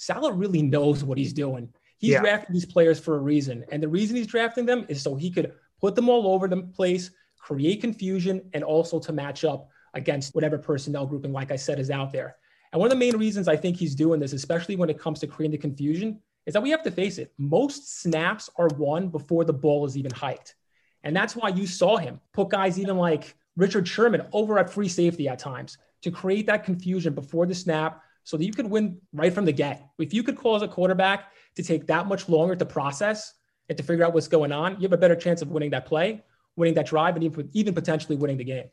Saleh 0.00 0.32
really 0.36 0.62
knows 0.62 1.02
what 1.02 1.18
he's 1.18 1.32
doing. 1.32 1.68
He's 1.98 2.12
yeah. 2.12 2.20
drafting 2.20 2.54
these 2.54 2.64
players 2.64 3.00
for 3.00 3.16
a 3.16 3.20
reason. 3.20 3.64
And 3.72 3.82
the 3.82 3.88
reason 3.88 4.14
he's 4.14 4.28
drafting 4.28 4.64
them 4.64 4.86
is 4.88 5.02
so 5.02 5.16
he 5.16 5.28
could 5.28 5.52
put 5.80 5.96
them 5.96 6.08
all 6.08 6.28
over 6.28 6.46
the 6.46 6.62
place, 6.62 7.10
create 7.36 7.80
confusion, 7.80 8.48
and 8.52 8.62
also 8.62 9.00
to 9.00 9.12
match 9.12 9.44
up 9.44 9.68
against 9.94 10.36
whatever 10.36 10.56
personnel 10.56 11.04
grouping, 11.04 11.32
like 11.32 11.50
I 11.50 11.56
said, 11.56 11.80
is 11.80 11.90
out 11.90 12.12
there. 12.12 12.36
And 12.72 12.78
one 12.78 12.86
of 12.86 12.92
the 12.92 13.04
main 13.04 13.16
reasons 13.16 13.48
I 13.48 13.56
think 13.56 13.76
he's 13.76 13.96
doing 13.96 14.20
this, 14.20 14.32
especially 14.32 14.76
when 14.76 14.88
it 14.88 15.00
comes 15.00 15.18
to 15.20 15.26
creating 15.26 15.52
the 15.52 15.58
confusion, 15.58 16.20
is 16.46 16.54
that 16.54 16.62
we 16.62 16.70
have 16.70 16.84
to 16.84 16.92
face 16.92 17.18
it. 17.18 17.32
Most 17.36 18.00
snaps 18.00 18.48
are 18.56 18.68
won 18.78 19.08
before 19.08 19.44
the 19.44 19.52
ball 19.52 19.84
is 19.84 19.96
even 19.96 20.12
hiked. 20.12 20.54
And 21.02 21.14
that's 21.14 21.34
why 21.34 21.48
you 21.48 21.66
saw 21.66 21.96
him 21.96 22.20
put 22.32 22.50
guys 22.50 22.78
even 22.78 22.98
like 22.98 23.34
Richard 23.56 23.88
Sherman 23.88 24.28
over 24.32 24.60
at 24.60 24.70
free 24.70 24.88
safety 24.88 25.28
at 25.28 25.40
times 25.40 25.76
to 26.02 26.12
create 26.12 26.46
that 26.46 26.62
confusion 26.62 27.14
before 27.14 27.46
the 27.46 27.54
snap 27.54 28.00
so 28.28 28.36
that 28.36 28.44
you 28.44 28.52
could 28.52 28.68
win 28.68 29.00
right 29.14 29.32
from 29.32 29.46
the 29.46 29.52
get. 29.52 29.88
If 29.98 30.12
you 30.12 30.22
could 30.22 30.36
cause 30.36 30.60
a 30.60 30.68
quarterback 30.68 31.32
to 31.56 31.62
take 31.62 31.86
that 31.86 32.06
much 32.06 32.28
longer 32.28 32.54
to 32.56 32.66
process 32.66 33.32
and 33.70 33.78
to 33.78 33.82
figure 33.82 34.04
out 34.04 34.12
what's 34.12 34.28
going 34.28 34.52
on, 34.52 34.74
you 34.74 34.82
have 34.82 34.92
a 34.92 34.98
better 34.98 35.16
chance 35.16 35.40
of 35.40 35.48
winning 35.48 35.70
that 35.70 35.86
play, 35.86 36.22
winning 36.54 36.74
that 36.74 36.84
drive, 36.84 37.16
and 37.16 37.24
even 37.54 37.74
potentially 37.74 38.16
winning 38.16 38.36
the 38.36 38.44
game. 38.44 38.66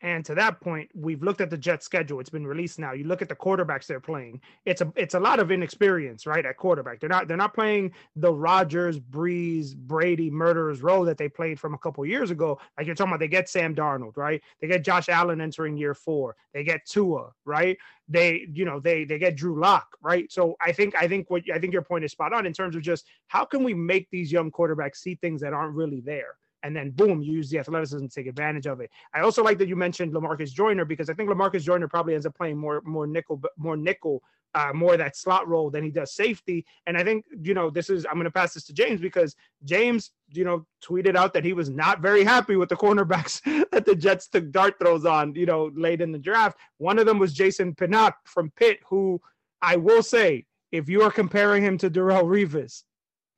And 0.00 0.24
to 0.26 0.34
that 0.36 0.60
point, 0.60 0.88
we've 0.94 1.22
looked 1.22 1.40
at 1.40 1.50
the 1.50 1.58
Jets 1.58 1.84
schedule. 1.84 2.20
It's 2.20 2.30
been 2.30 2.46
released 2.46 2.78
now. 2.78 2.92
You 2.92 3.04
look 3.04 3.20
at 3.20 3.28
the 3.28 3.34
quarterbacks 3.34 3.86
they're 3.86 3.98
playing. 3.98 4.40
It's 4.64 4.80
a 4.80 4.92
it's 4.94 5.14
a 5.14 5.20
lot 5.20 5.40
of 5.40 5.50
inexperience, 5.50 6.24
right? 6.24 6.46
At 6.46 6.56
quarterback. 6.56 7.00
They're 7.00 7.08
not 7.08 7.26
they're 7.26 7.36
not 7.36 7.52
playing 7.52 7.92
the 8.14 8.32
Rodgers, 8.32 9.00
Brees, 9.00 9.74
Brady, 9.74 10.30
murderers 10.30 10.82
row 10.82 11.04
that 11.04 11.18
they 11.18 11.28
played 11.28 11.58
from 11.58 11.74
a 11.74 11.78
couple 11.78 12.06
years 12.06 12.30
ago. 12.30 12.60
Like 12.76 12.86
you're 12.86 12.94
talking 12.94 13.10
about, 13.10 13.20
they 13.20 13.28
get 13.28 13.48
Sam 13.48 13.74
Darnold, 13.74 14.16
right? 14.16 14.40
They 14.60 14.68
get 14.68 14.84
Josh 14.84 15.08
Allen 15.08 15.40
entering 15.40 15.76
year 15.76 15.94
four. 15.94 16.36
They 16.54 16.62
get 16.62 16.86
Tua, 16.86 17.32
right? 17.44 17.76
They, 18.08 18.46
you 18.52 18.64
know, 18.64 18.78
they 18.78 19.04
they 19.04 19.18
get 19.18 19.34
Drew 19.34 19.58
Lock, 19.58 19.96
right? 20.00 20.30
So 20.30 20.56
I 20.60 20.70
think 20.70 20.94
I 20.94 21.08
think 21.08 21.28
what 21.28 21.42
I 21.52 21.58
think 21.58 21.72
your 21.72 21.82
point 21.82 22.04
is 22.04 22.12
spot 22.12 22.32
on 22.32 22.46
in 22.46 22.52
terms 22.52 22.76
of 22.76 22.82
just 22.82 23.04
how 23.26 23.44
can 23.44 23.64
we 23.64 23.74
make 23.74 24.08
these 24.10 24.30
young 24.30 24.52
quarterbacks 24.52 24.98
see 24.98 25.16
things 25.16 25.40
that 25.40 25.52
aren't 25.52 25.74
really 25.74 26.00
there 26.00 26.36
and 26.62 26.74
then 26.74 26.90
boom, 26.90 27.22
use 27.22 27.50
the 27.50 27.58
athleticism 27.58 28.06
to 28.06 28.14
take 28.14 28.26
advantage 28.26 28.66
of 28.66 28.80
it. 28.80 28.90
I 29.14 29.20
also 29.20 29.42
like 29.42 29.58
that 29.58 29.68
you 29.68 29.76
mentioned 29.76 30.12
Lamarcus 30.12 30.52
Joyner 30.52 30.84
because 30.84 31.08
I 31.08 31.14
think 31.14 31.30
Lamarcus 31.30 31.62
Joyner 31.62 31.88
probably 31.88 32.14
ends 32.14 32.26
up 32.26 32.36
playing 32.36 32.58
more 32.58 32.82
more 32.84 33.06
nickel 33.06 33.40
more 33.56 33.76
nickel 33.76 34.22
uh, 34.54 34.72
more 34.72 34.96
that 34.96 35.16
slot 35.16 35.46
role 35.46 35.70
than 35.70 35.84
he 35.84 35.90
does 35.90 36.14
safety. 36.14 36.64
And 36.86 36.96
I 36.96 37.04
think 37.04 37.24
you 37.42 37.54
know 37.54 37.70
this 37.70 37.90
is 37.90 38.06
I'm 38.06 38.14
going 38.14 38.24
to 38.24 38.30
pass 38.30 38.54
this 38.54 38.64
to 38.64 38.72
James 38.72 39.00
because 39.00 39.36
James 39.64 40.10
you 40.32 40.44
know 40.44 40.66
tweeted 40.84 41.16
out 41.16 41.32
that 41.34 41.44
he 41.44 41.52
was 41.52 41.68
not 41.68 42.00
very 42.00 42.24
happy 42.24 42.56
with 42.56 42.68
the 42.68 42.76
cornerbacks 42.76 43.40
that 43.72 43.84
the 43.84 43.94
Jets 43.94 44.28
took 44.28 44.50
dart 44.50 44.74
throws 44.80 45.04
on 45.04 45.34
you 45.34 45.46
know 45.46 45.70
late 45.74 46.00
in 46.00 46.12
the 46.12 46.18
draft. 46.18 46.58
One 46.78 46.98
of 46.98 47.06
them 47.06 47.18
was 47.18 47.32
Jason 47.32 47.74
Pinnock 47.74 48.16
from 48.24 48.50
Pitt, 48.56 48.80
who 48.88 49.20
I 49.62 49.76
will 49.76 50.02
say 50.02 50.46
if 50.72 50.88
you 50.88 51.02
are 51.02 51.10
comparing 51.10 51.62
him 51.62 51.78
to 51.78 51.90
Darrelle 51.90 52.24
Revis, 52.24 52.82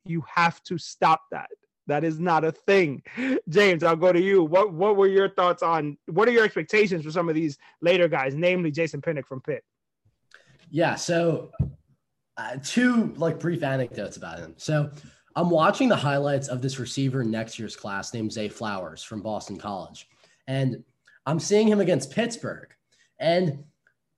you 0.05 0.23
have 0.33 0.61
to 0.63 0.77
stop 0.77 1.21
that 1.31 1.49
That 1.87 2.03
is 2.03 2.19
not 2.19 2.43
a 2.43 2.51
thing. 2.51 3.03
James, 3.49 3.83
I'll 3.83 3.95
go 3.95 4.13
to 4.13 4.21
you. 4.21 4.43
What 4.43 4.73
what 4.73 4.95
were 4.95 5.07
your 5.07 5.29
thoughts 5.29 5.63
on 5.63 5.97
what 6.05 6.27
are 6.27 6.31
your 6.31 6.45
expectations 6.45 7.03
for 7.03 7.11
some 7.11 7.27
of 7.27 7.35
these 7.35 7.57
later 7.81 8.07
guys, 8.07 8.35
namely 8.35 8.71
Jason 8.71 9.01
Pinnock 9.01 9.27
from 9.27 9.41
Pitt? 9.41 9.63
Yeah, 10.69 10.95
so 10.95 11.51
uh, 12.37 12.57
two 12.63 13.13
like 13.17 13.39
brief 13.39 13.63
anecdotes 13.63 14.17
about 14.17 14.39
him. 14.39 14.53
So 14.57 14.89
I'm 15.35 15.49
watching 15.49 15.89
the 15.89 15.95
highlights 15.95 16.47
of 16.47 16.61
this 16.61 16.79
receiver 16.79 17.23
next 17.23 17.57
year's 17.57 17.75
class 17.75 18.13
named 18.13 18.31
Zay 18.31 18.49
Flowers 18.49 19.03
from 19.03 19.21
Boston 19.21 19.57
College. 19.57 20.07
And 20.47 20.83
I'm 21.25 21.39
seeing 21.39 21.67
him 21.67 21.79
against 21.79 22.11
Pittsburgh. 22.11 22.73
And, 23.19 23.63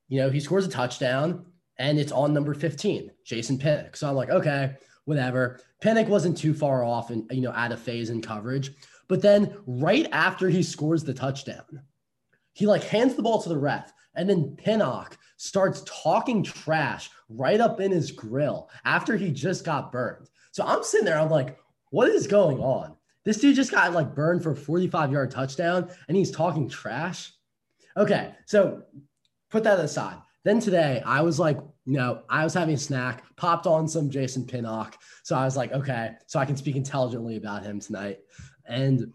you 0.08 0.20
know, 0.20 0.30
he 0.30 0.40
scores 0.40 0.66
a 0.66 0.70
touchdown 0.70 1.46
and 1.78 2.00
it's 2.00 2.12
on 2.12 2.34
number 2.34 2.54
15, 2.54 3.12
Jason 3.26 3.58
Pinnock. 3.58 3.96
So 3.96 4.08
I'm 4.08 4.16
like, 4.16 4.30
okay, 4.30 4.76
whatever. 5.06 5.60
Pinnock 5.84 6.08
wasn't 6.08 6.38
too 6.38 6.54
far 6.54 6.86
off 6.86 7.10
and, 7.10 7.30
you 7.30 7.42
know, 7.42 7.52
out 7.52 7.74
of 7.74 7.80
phase 7.80 8.10
in 8.10 8.22
coverage. 8.22 8.72
But 9.10 9.22
then 9.22 9.58
right 9.68 10.08
after 10.14 10.48
he 10.48 10.64
scores 10.64 11.04
the 11.04 11.14
touchdown, 11.14 11.82
he 12.54 12.66
like 12.66 12.86
hands 12.86 13.16
the 13.16 13.22
ball 13.22 13.42
to 13.42 13.50
the 13.50 13.58
ref. 13.58 13.92
And 14.16 14.30
then 14.30 14.56
Pinnock 14.56 15.18
starts 15.36 15.84
talking 15.86 16.42
trash 16.42 17.10
right 17.28 17.60
up 17.60 17.82
in 17.82 17.92
his 17.92 18.12
grill 18.12 18.70
after 18.86 19.18
he 19.18 19.30
just 19.30 19.66
got 19.66 19.92
burned. 19.92 20.30
So 20.54 20.64
I'm 20.66 20.84
sitting 20.84 21.04
there, 21.06 21.20
I'm 21.20 21.30
like, 21.30 21.58
what 21.90 22.08
is 22.08 22.28
going 22.28 22.60
on? 22.60 22.96
This 23.26 23.42
dude 23.42 23.58
just 23.58 23.72
got 23.72 23.92
like 23.92 24.16
burned 24.16 24.42
for 24.42 24.52
a 24.52 24.56
45 24.56 25.12
yard 25.12 25.32
touchdown 25.32 25.90
and 26.08 26.16
he's 26.16 26.32
talking 26.32 26.70
trash. 26.70 27.34
Okay, 27.98 28.34
so 28.46 28.84
put 29.52 29.66
that 29.66 29.80
aside. 29.80 30.16
Then 30.44 30.60
today, 30.60 31.02
I 31.06 31.22
was 31.22 31.40
like, 31.40 31.58
know, 31.86 32.24
I 32.30 32.44
was 32.44 32.54
having 32.54 32.76
a 32.76 32.78
snack, 32.78 33.24
popped 33.36 33.68
on 33.68 33.88
some 33.88 34.10
Jason 34.10 34.46
Pinnock. 34.46 34.98
So 35.24 35.36
I 35.36 35.46
was 35.46 35.58
like, 35.58 35.72
okay, 35.72 36.12
so 36.28 36.40
I 36.40 36.46
can 36.46 36.58
speak 36.58 36.76
intelligently 36.76 37.38
about 37.38 37.64
him 37.64 37.80
tonight. 37.80 38.20
And 38.66 39.14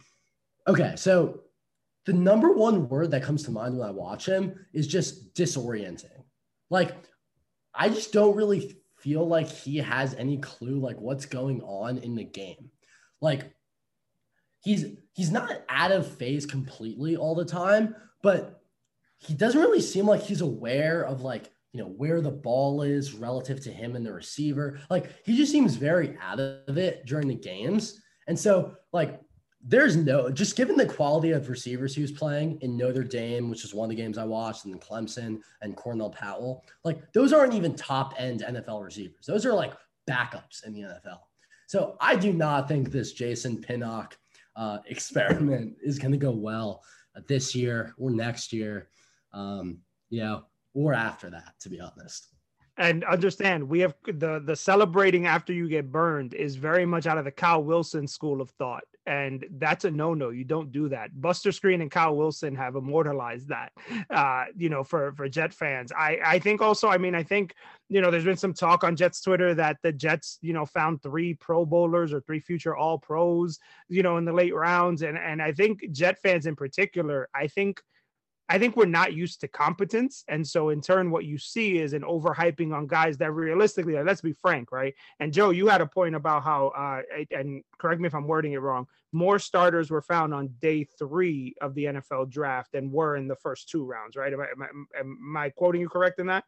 okay, 0.66 0.94
so 0.96 1.42
the 2.06 2.12
number 2.12 2.52
one 2.52 2.88
word 2.88 3.10
that 3.10 3.22
comes 3.22 3.42
to 3.44 3.50
mind 3.50 3.76
when 3.76 3.88
I 3.88 3.90
watch 3.90 4.26
him 4.26 4.54
is 4.72 4.86
just 4.86 5.34
disorienting. 5.34 6.24
Like, 6.70 6.94
I 7.74 7.88
just 7.88 8.12
don't 8.12 8.36
really 8.36 8.76
feel 8.96 9.26
like 9.26 9.48
he 9.48 9.76
has 9.78 10.14
any 10.14 10.38
clue 10.38 10.80
like 10.80 10.98
what's 10.98 11.26
going 11.26 11.62
on 11.62 11.98
in 11.98 12.14
the 12.14 12.24
game. 12.24 12.70
Like, 13.20 13.52
he's 14.60 14.86
he's 15.12 15.30
not 15.30 15.62
out 15.68 15.92
of 15.92 16.16
phase 16.16 16.46
completely 16.46 17.16
all 17.16 17.34
the 17.34 17.44
time, 17.44 17.94
but 18.22 18.57
he 19.18 19.34
doesn't 19.34 19.60
really 19.60 19.80
seem 19.80 20.06
like 20.06 20.22
he's 20.22 20.40
aware 20.40 21.02
of 21.02 21.22
like 21.22 21.50
you 21.72 21.80
know 21.80 21.88
where 21.88 22.20
the 22.20 22.30
ball 22.30 22.82
is 22.82 23.14
relative 23.14 23.60
to 23.60 23.70
him 23.70 23.94
and 23.96 24.04
the 24.04 24.12
receiver. 24.12 24.80
Like 24.90 25.12
he 25.24 25.36
just 25.36 25.52
seems 25.52 25.74
very 25.76 26.16
out 26.20 26.40
of 26.40 26.78
it 26.78 27.04
during 27.06 27.28
the 27.28 27.34
games. 27.34 28.00
And 28.26 28.38
so 28.38 28.74
like 28.92 29.20
there's 29.62 29.96
no 29.96 30.30
just 30.30 30.56
given 30.56 30.76
the 30.76 30.86
quality 30.86 31.32
of 31.32 31.48
receivers 31.48 31.94
he 31.94 32.02
was 32.02 32.12
playing 32.12 32.58
in 32.62 32.76
Notre 32.76 33.04
Dame, 33.04 33.50
which 33.50 33.64
is 33.64 33.74
one 33.74 33.90
of 33.90 33.96
the 33.96 34.02
games 34.02 34.16
I 34.16 34.24
watched, 34.24 34.64
and 34.64 34.80
Clemson 34.80 35.40
and 35.62 35.76
Cornell 35.76 36.10
Powell, 36.10 36.64
like 36.84 37.12
those 37.12 37.32
aren't 37.32 37.54
even 37.54 37.74
top 37.74 38.14
end 38.16 38.42
NFL 38.46 38.82
receivers. 38.84 39.26
Those 39.26 39.44
are 39.44 39.52
like 39.52 39.72
backups 40.08 40.64
in 40.64 40.72
the 40.72 40.82
NFL. 40.82 41.20
So 41.66 41.96
I 42.00 42.16
do 42.16 42.32
not 42.32 42.66
think 42.66 42.90
this 42.90 43.12
Jason 43.12 43.60
Pinnock 43.60 44.16
uh, 44.56 44.78
experiment 44.86 45.76
is 45.82 45.98
going 45.98 46.12
to 46.12 46.18
go 46.18 46.30
well 46.30 46.82
uh, 47.16 47.20
this 47.28 47.54
year 47.54 47.94
or 47.98 48.10
next 48.10 48.52
year, 48.52 48.88
um, 49.32 49.78
you 50.10 50.20
know, 50.20 50.44
or 50.74 50.94
after 50.94 51.30
that, 51.30 51.54
to 51.60 51.68
be 51.68 51.80
honest. 51.80 52.28
And 52.78 53.02
understand 53.04 53.68
we 53.68 53.80
have 53.80 53.94
the 54.06 54.40
the 54.44 54.54
celebrating 54.54 55.26
after 55.26 55.52
you 55.52 55.68
get 55.68 55.90
burned 55.90 56.32
is 56.32 56.54
very 56.54 56.86
much 56.86 57.06
out 57.06 57.18
of 57.18 57.24
the 57.24 57.32
Kyle 57.32 57.62
Wilson 57.62 58.06
school 58.06 58.40
of 58.40 58.50
thought. 58.50 58.84
And 59.04 59.44
that's 59.52 59.84
a 59.84 59.90
no-no 59.90 60.30
you 60.30 60.44
don't 60.44 60.70
do 60.70 60.88
that. 60.90 61.20
Buster 61.20 61.50
Skrine 61.50 61.82
and 61.82 61.90
Kyle 61.90 62.14
Wilson 62.14 62.54
have 62.54 62.76
immortalized 62.76 63.48
that 63.48 63.72
uh 64.10 64.44
you 64.56 64.68
know 64.68 64.84
for 64.84 65.12
for 65.16 65.28
Jet 65.28 65.52
fans. 65.52 65.90
I 65.90 66.20
I 66.24 66.38
think 66.38 66.62
also 66.62 66.88
I 66.88 66.98
mean 66.98 67.16
I 67.16 67.24
think 67.24 67.54
you 67.88 68.00
know 68.00 68.12
there's 68.12 68.24
been 68.24 68.36
some 68.36 68.54
talk 68.54 68.84
on 68.84 68.94
Jets 68.94 69.22
Twitter 69.22 69.54
that 69.54 69.78
the 69.82 69.92
Jets 69.92 70.38
you 70.40 70.52
know 70.52 70.64
found 70.64 71.02
three 71.02 71.34
pro 71.34 71.66
bowlers 71.66 72.12
or 72.12 72.20
three 72.20 72.38
future 72.38 72.76
all 72.76 72.96
pros 72.96 73.58
you 73.88 74.04
know 74.04 74.18
in 74.18 74.24
the 74.24 74.32
late 74.32 74.54
rounds. 74.54 75.02
And 75.02 75.18
and 75.18 75.42
I 75.42 75.50
think 75.50 75.90
Jet 75.90 76.22
fans 76.22 76.46
in 76.46 76.54
particular 76.54 77.28
I 77.34 77.48
think 77.48 77.82
I 78.48 78.58
think 78.58 78.76
we're 78.76 78.86
not 78.86 79.12
used 79.12 79.40
to 79.42 79.48
competence. 79.48 80.24
And 80.28 80.46
so 80.46 80.70
in 80.70 80.80
turn, 80.80 81.10
what 81.10 81.24
you 81.26 81.36
see 81.36 81.78
is 81.78 81.92
an 81.92 82.02
overhyping 82.02 82.74
on 82.74 82.86
guys 82.86 83.18
that 83.18 83.32
realistically, 83.32 84.02
let's 84.02 84.22
be 84.22 84.32
frank, 84.32 84.72
right? 84.72 84.94
And 85.20 85.32
Joe, 85.32 85.50
you 85.50 85.68
had 85.68 85.82
a 85.82 85.86
point 85.86 86.14
about 86.14 86.44
how, 86.44 86.68
uh, 86.68 87.02
and 87.30 87.62
correct 87.78 88.00
me 88.00 88.06
if 88.06 88.14
I'm 88.14 88.26
wording 88.26 88.52
it 88.52 88.62
wrong, 88.62 88.86
more 89.12 89.38
starters 89.38 89.90
were 89.90 90.02
found 90.02 90.32
on 90.32 90.54
day 90.60 90.84
three 90.98 91.54
of 91.60 91.74
the 91.74 91.84
NFL 91.84 92.30
draft 92.30 92.72
than 92.72 92.90
were 92.90 93.16
in 93.16 93.28
the 93.28 93.36
first 93.36 93.68
two 93.68 93.84
rounds, 93.84 94.16
right? 94.16 94.32
Am 94.32 94.40
I, 94.40 94.44
am 94.44 94.86
I, 94.94 95.00
am 95.00 95.36
I 95.36 95.50
quoting 95.50 95.82
you 95.82 95.88
correct 95.88 96.18
in 96.18 96.26
that? 96.28 96.44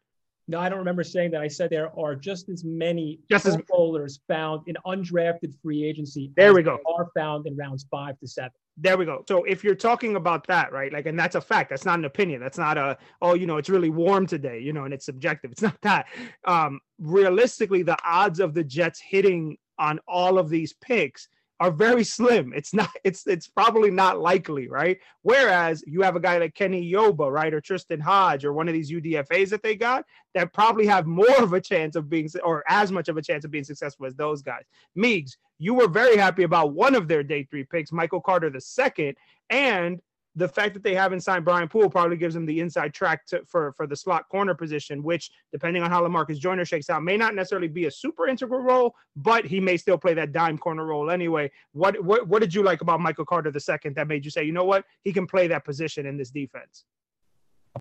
No, 0.47 0.59
I 0.59 0.69
don't 0.69 0.79
remember 0.79 1.03
saying 1.03 1.31
that. 1.31 1.41
I 1.41 1.47
said 1.47 1.69
there 1.69 1.97
are 1.97 2.15
just 2.15 2.49
as 2.49 2.63
many 2.63 3.19
just 3.29 3.45
as 3.45 3.57
bowlers 3.69 4.19
found 4.27 4.67
in 4.67 4.75
undrafted 4.85 5.53
free 5.61 5.83
agency. 5.83 6.31
There 6.35 6.53
we 6.53 6.63
go. 6.63 6.79
Are 6.97 7.07
found 7.15 7.47
in 7.47 7.55
rounds 7.55 7.85
five 7.89 8.19
to 8.19 8.27
seven. 8.27 8.51
There 8.77 8.97
we 8.97 9.05
go. 9.05 9.23
So 9.27 9.43
if 9.43 9.63
you're 9.63 9.75
talking 9.75 10.15
about 10.15 10.47
that, 10.47 10.71
right? 10.71 10.91
Like, 10.91 11.05
and 11.05 11.19
that's 11.19 11.35
a 11.35 11.41
fact. 11.41 11.69
That's 11.69 11.85
not 11.85 11.99
an 11.99 12.05
opinion. 12.05 12.41
That's 12.41 12.57
not 12.57 12.77
a, 12.77 12.97
oh, 13.21 13.35
you 13.35 13.45
know, 13.45 13.57
it's 13.57 13.69
really 13.69 13.89
warm 13.89 14.25
today, 14.25 14.59
you 14.59 14.73
know, 14.73 14.85
and 14.85 14.93
it's 14.93 15.05
subjective. 15.05 15.51
It's 15.51 15.61
not 15.61 15.79
that. 15.81 16.07
Um, 16.45 16.79
realistically, 16.99 17.83
the 17.83 17.97
odds 18.03 18.39
of 18.39 18.53
the 18.53 18.63
Jets 18.63 18.99
hitting 18.99 19.57
on 19.77 19.99
all 20.07 20.37
of 20.39 20.49
these 20.49 20.73
picks 20.73 21.27
are 21.61 21.69
very 21.69 22.03
slim. 22.03 22.53
It's 22.55 22.73
not, 22.73 22.89
it's 23.03 23.27
it's 23.27 23.47
probably 23.47 23.91
not 23.91 24.19
likely, 24.19 24.67
right? 24.67 24.97
Whereas 25.21 25.83
you 25.85 26.01
have 26.01 26.15
a 26.15 26.19
guy 26.19 26.39
like 26.39 26.55
Kenny 26.55 26.91
Yeboah, 26.91 27.31
right, 27.31 27.53
or 27.53 27.61
Tristan 27.61 27.99
Hodge, 27.99 28.43
or 28.43 28.51
one 28.51 28.67
of 28.67 28.73
these 28.73 28.91
UDFAs 28.91 29.49
that 29.49 29.61
they 29.61 29.75
got 29.75 30.03
that 30.33 30.53
probably 30.53 30.87
have 30.87 31.05
more 31.05 31.41
of 31.41 31.53
a 31.53 31.61
chance 31.61 31.95
of 31.95 32.09
being 32.09 32.27
or 32.43 32.63
as 32.67 32.91
much 32.91 33.09
of 33.09 33.17
a 33.17 33.21
chance 33.21 33.45
of 33.45 33.51
being 33.51 33.63
successful 33.63 34.07
as 34.07 34.15
those 34.15 34.41
guys. 34.41 34.63
Meeks, 34.95 35.37
you 35.59 35.75
were 35.75 35.87
very 35.87 36.17
happy 36.17 36.43
about 36.43 36.73
one 36.73 36.95
of 36.95 37.07
their 37.07 37.21
day 37.21 37.43
three 37.43 37.63
picks, 37.63 37.91
Michael 37.91 38.21
Carter 38.21 38.49
the 38.49 38.59
second, 38.59 39.15
and 39.51 40.01
the 40.35 40.47
fact 40.47 40.73
that 40.73 40.83
they 40.83 40.95
haven't 40.95 41.21
signed 41.21 41.43
Brian 41.43 41.67
Poole 41.67 41.89
probably 41.89 42.17
gives 42.17 42.33
them 42.33 42.45
the 42.45 42.59
inside 42.59 42.93
track 42.93 43.25
to, 43.27 43.43
for 43.45 43.73
for 43.73 43.85
the 43.87 43.95
slot 43.95 44.29
corner 44.29 44.53
position, 44.53 45.03
which 45.03 45.31
depending 45.51 45.83
on 45.83 45.89
how 45.89 46.01
Lamarcus 46.01 46.37
Joyner 46.37 46.65
shakes 46.65 46.89
out, 46.89 47.03
may 47.03 47.17
not 47.17 47.35
necessarily 47.35 47.67
be 47.67 47.85
a 47.85 47.91
super 47.91 48.27
integral 48.27 48.61
role, 48.61 48.95
but 49.15 49.45
he 49.45 49.59
may 49.59 49.77
still 49.77 49.97
play 49.97 50.13
that 50.13 50.31
dime 50.31 50.57
corner 50.57 50.85
role 50.85 51.11
anyway. 51.11 51.51
What 51.73 52.01
what 52.03 52.27
what 52.27 52.41
did 52.41 52.53
you 52.53 52.63
like 52.63 52.81
about 52.81 53.01
Michael 53.01 53.25
Carter 53.25 53.51
the 53.51 53.59
second 53.59 53.95
that 53.95 54.07
made 54.07 54.23
you 54.23 54.31
say, 54.31 54.43
you 54.43 54.53
know 54.53 54.65
what, 54.65 54.85
he 55.03 55.11
can 55.11 55.27
play 55.27 55.47
that 55.47 55.65
position 55.65 56.05
in 56.05 56.17
this 56.17 56.31
defense? 56.31 56.85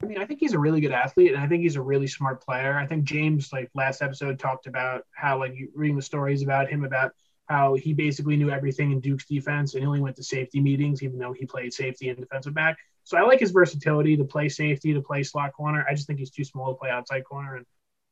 I 0.01 0.07
mean, 0.07 0.19
I 0.19 0.25
think 0.25 0.41
he's 0.41 0.53
a 0.53 0.59
really 0.59 0.81
good 0.81 0.93
athlete, 0.93 1.33
and 1.33 1.43
I 1.43 1.49
think 1.49 1.63
he's 1.63 1.77
a 1.77 1.83
really 1.83 2.07
smart 2.07 2.45
player. 2.45 2.77
I 2.77 2.87
think 2.87 3.05
James, 3.05 3.53
like 3.53 3.71
last 3.75 4.03
episode, 4.03 4.39
talked 4.39 4.67
about 4.67 5.05
how, 5.11 5.39
like, 5.39 5.55
reading 5.75 5.97
the 5.97 6.03
stories 6.03 6.43
about 6.43 6.69
him 6.69 6.85
about 6.85 7.13
how 7.51 7.75
he 7.75 7.93
basically 7.93 8.37
knew 8.37 8.49
everything 8.49 8.93
in 8.93 9.01
Duke's 9.01 9.27
defense 9.27 9.75
and 9.75 9.83
he 9.83 9.87
only 9.87 10.01
went 10.01 10.15
to 10.17 10.23
safety 10.23 10.61
meetings, 10.61 11.03
even 11.03 11.19
though 11.19 11.33
he 11.33 11.45
played 11.45 11.75
safety 11.75 12.09
and 12.09 12.17
defensive 12.17 12.55
back. 12.55 12.79
So 13.03 13.19
I 13.19 13.23
like 13.23 13.41
his 13.41 13.51
versatility 13.51 14.17
to 14.17 14.25
play 14.25 14.49
safety, 14.49 14.95
to 14.95 15.01
play 15.01 15.25
slot 15.25 15.53
corner. 15.53 15.85
I 15.89 15.95
just 15.95 16.07
think 16.07 16.21
he's 16.21 16.31
too 16.31 16.45
small 16.45 16.73
to 16.73 16.79
play 16.79 16.91
outside 16.91 17.25
corner. 17.25 17.57
And 17.57 17.67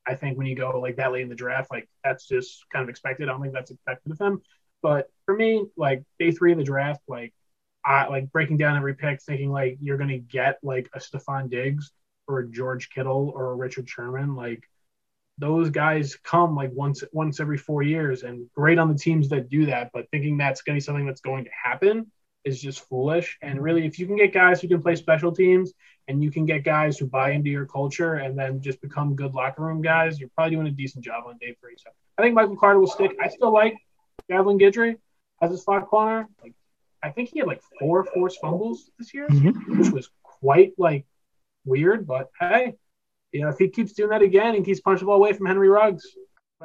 I 0.05 0.17
think 0.17 0.37
when 0.37 0.49
you 0.49 0.57
go 0.57 0.81
like 0.81 0.97
that 0.97 1.13
late 1.13 1.23
in 1.23 1.29
the 1.29 1.37
draft, 1.37 1.71
like 1.71 1.89
that's 2.03 2.27
just 2.27 2.65
kind 2.73 2.83
of 2.83 2.89
expected. 2.89 3.29
I 3.29 3.33
don't 3.33 3.41
think 3.41 3.55
that's 3.55 3.71
expected 3.71 4.11
of 4.11 4.19
him. 4.19 4.43
But 4.83 5.09
for 5.25 5.37
me, 5.37 5.67
like 5.77 6.03
day 6.19 6.33
three 6.33 6.51
of 6.51 6.59
the 6.59 6.65
draft, 6.65 7.03
like 7.07 7.33
I 7.85 8.09
like 8.09 8.33
breaking 8.33 8.57
down 8.57 8.77
every 8.77 8.95
pick, 8.95 9.23
thinking 9.23 9.53
like 9.53 9.79
you're 9.81 9.99
gonna 9.99 10.19
get 10.19 10.59
like 10.65 10.91
a 10.95 10.99
Stefon 10.99 11.49
Diggs 11.49 11.93
or 12.27 12.41
a 12.41 12.49
George 12.49 12.91
Kittle 12.91 13.33
or 13.33 13.53
a 13.53 13.55
Richard 13.55 13.89
Sherman, 13.89 14.35
like 14.35 14.69
those 15.39 15.71
guys 15.71 16.17
come 16.17 16.55
like 16.57 16.71
once 16.73 17.05
once 17.13 17.41
every 17.41 17.57
four 17.57 17.83
years 17.83 18.23
and 18.25 18.49
great 18.55 18.79
on 18.79 18.89
the 18.89 18.99
teams 18.99 19.29
that 19.29 19.49
do 19.49 19.67
that 19.67 19.91
but 19.93 20.11
thinking 20.11 20.37
that's 20.37 20.63
going 20.63 20.75
to 20.75 20.77
be 20.77 20.85
something 20.85 21.07
that's 21.07 21.21
going 21.21 21.45
to 21.45 21.51
happen 21.51 22.11
is 22.45 22.61
just 22.61 22.81
foolish. 22.89 23.39
And 23.43 23.63
really 23.63 23.87
if 23.87 23.99
you 23.99 24.07
can 24.07 24.17
get 24.17 24.33
guys 24.33 24.61
who 24.61 24.69
can 24.69 24.83
play 24.83 24.97
special 24.97 25.33
teams 25.33 25.73
and 26.09 26.23
you 26.23 26.31
can 26.31 26.47
get 26.47 26.65
guys 26.65 26.99
who 26.99 27.07
buy 27.07 27.33
into 27.33 27.51
your 27.51 27.67
culture 27.67 28.15
and 28.15 28.39
then 28.39 28.61
just 28.61 28.81
become 28.81 29.15
good 29.15 29.35
locker 29.35 29.63
room 29.63 29.83
guys 29.83 30.19
you're 30.19 30.31
probably 30.31 30.57
doing 30.57 30.67
a 30.67 30.71
decent 30.71 31.05
job 31.05 31.25
on 31.27 31.37
day 31.39 31.55
three. 31.61 31.77
So 31.77 31.91
i 32.19 32.23
think 32.23 32.35
michael 32.35 32.57
carter 32.57 32.81
will 32.81 32.89
stick. 32.89 33.17
I 33.23 33.29
still 33.29 33.53
like 33.53 33.77
Javelin 34.31 34.59
Guidry 34.59 34.97
as 35.41 35.53
a 35.53 35.59
slot 35.59 35.87
corner. 35.87 36.29
Like 36.43 36.55
i 37.03 37.11
think 37.11 37.31
he 37.31 37.39
had 37.39 37.49
like 37.49 37.63
four 37.79 38.05
forced 38.05 38.41
fumbles 38.41 38.91
this 38.99 39.15
year 39.15 39.29
mm-hmm. 39.29 39.79
which 39.79 39.91
was 39.91 40.11
quite 40.23 40.73
like 40.79 41.07
weird 41.65 42.07
but 42.07 42.31
hey 42.41 42.75
you 43.33 43.43
know, 43.43 43.49
if 43.49 43.59
he 43.59 43.69
keeps 43.69 43.93
doing 43.93 44.11
that 44.11 44.23
again 44.23 44.55
and 44.55 44.65
keeps 44.65 44.81
punching 44.81 45.05
the 45.05 45.07
ball 45.07 45.17
away 45.17 45.33
from 45.33 45.47
Henry 45.47 45.69
Ruggs. 45.69 46.05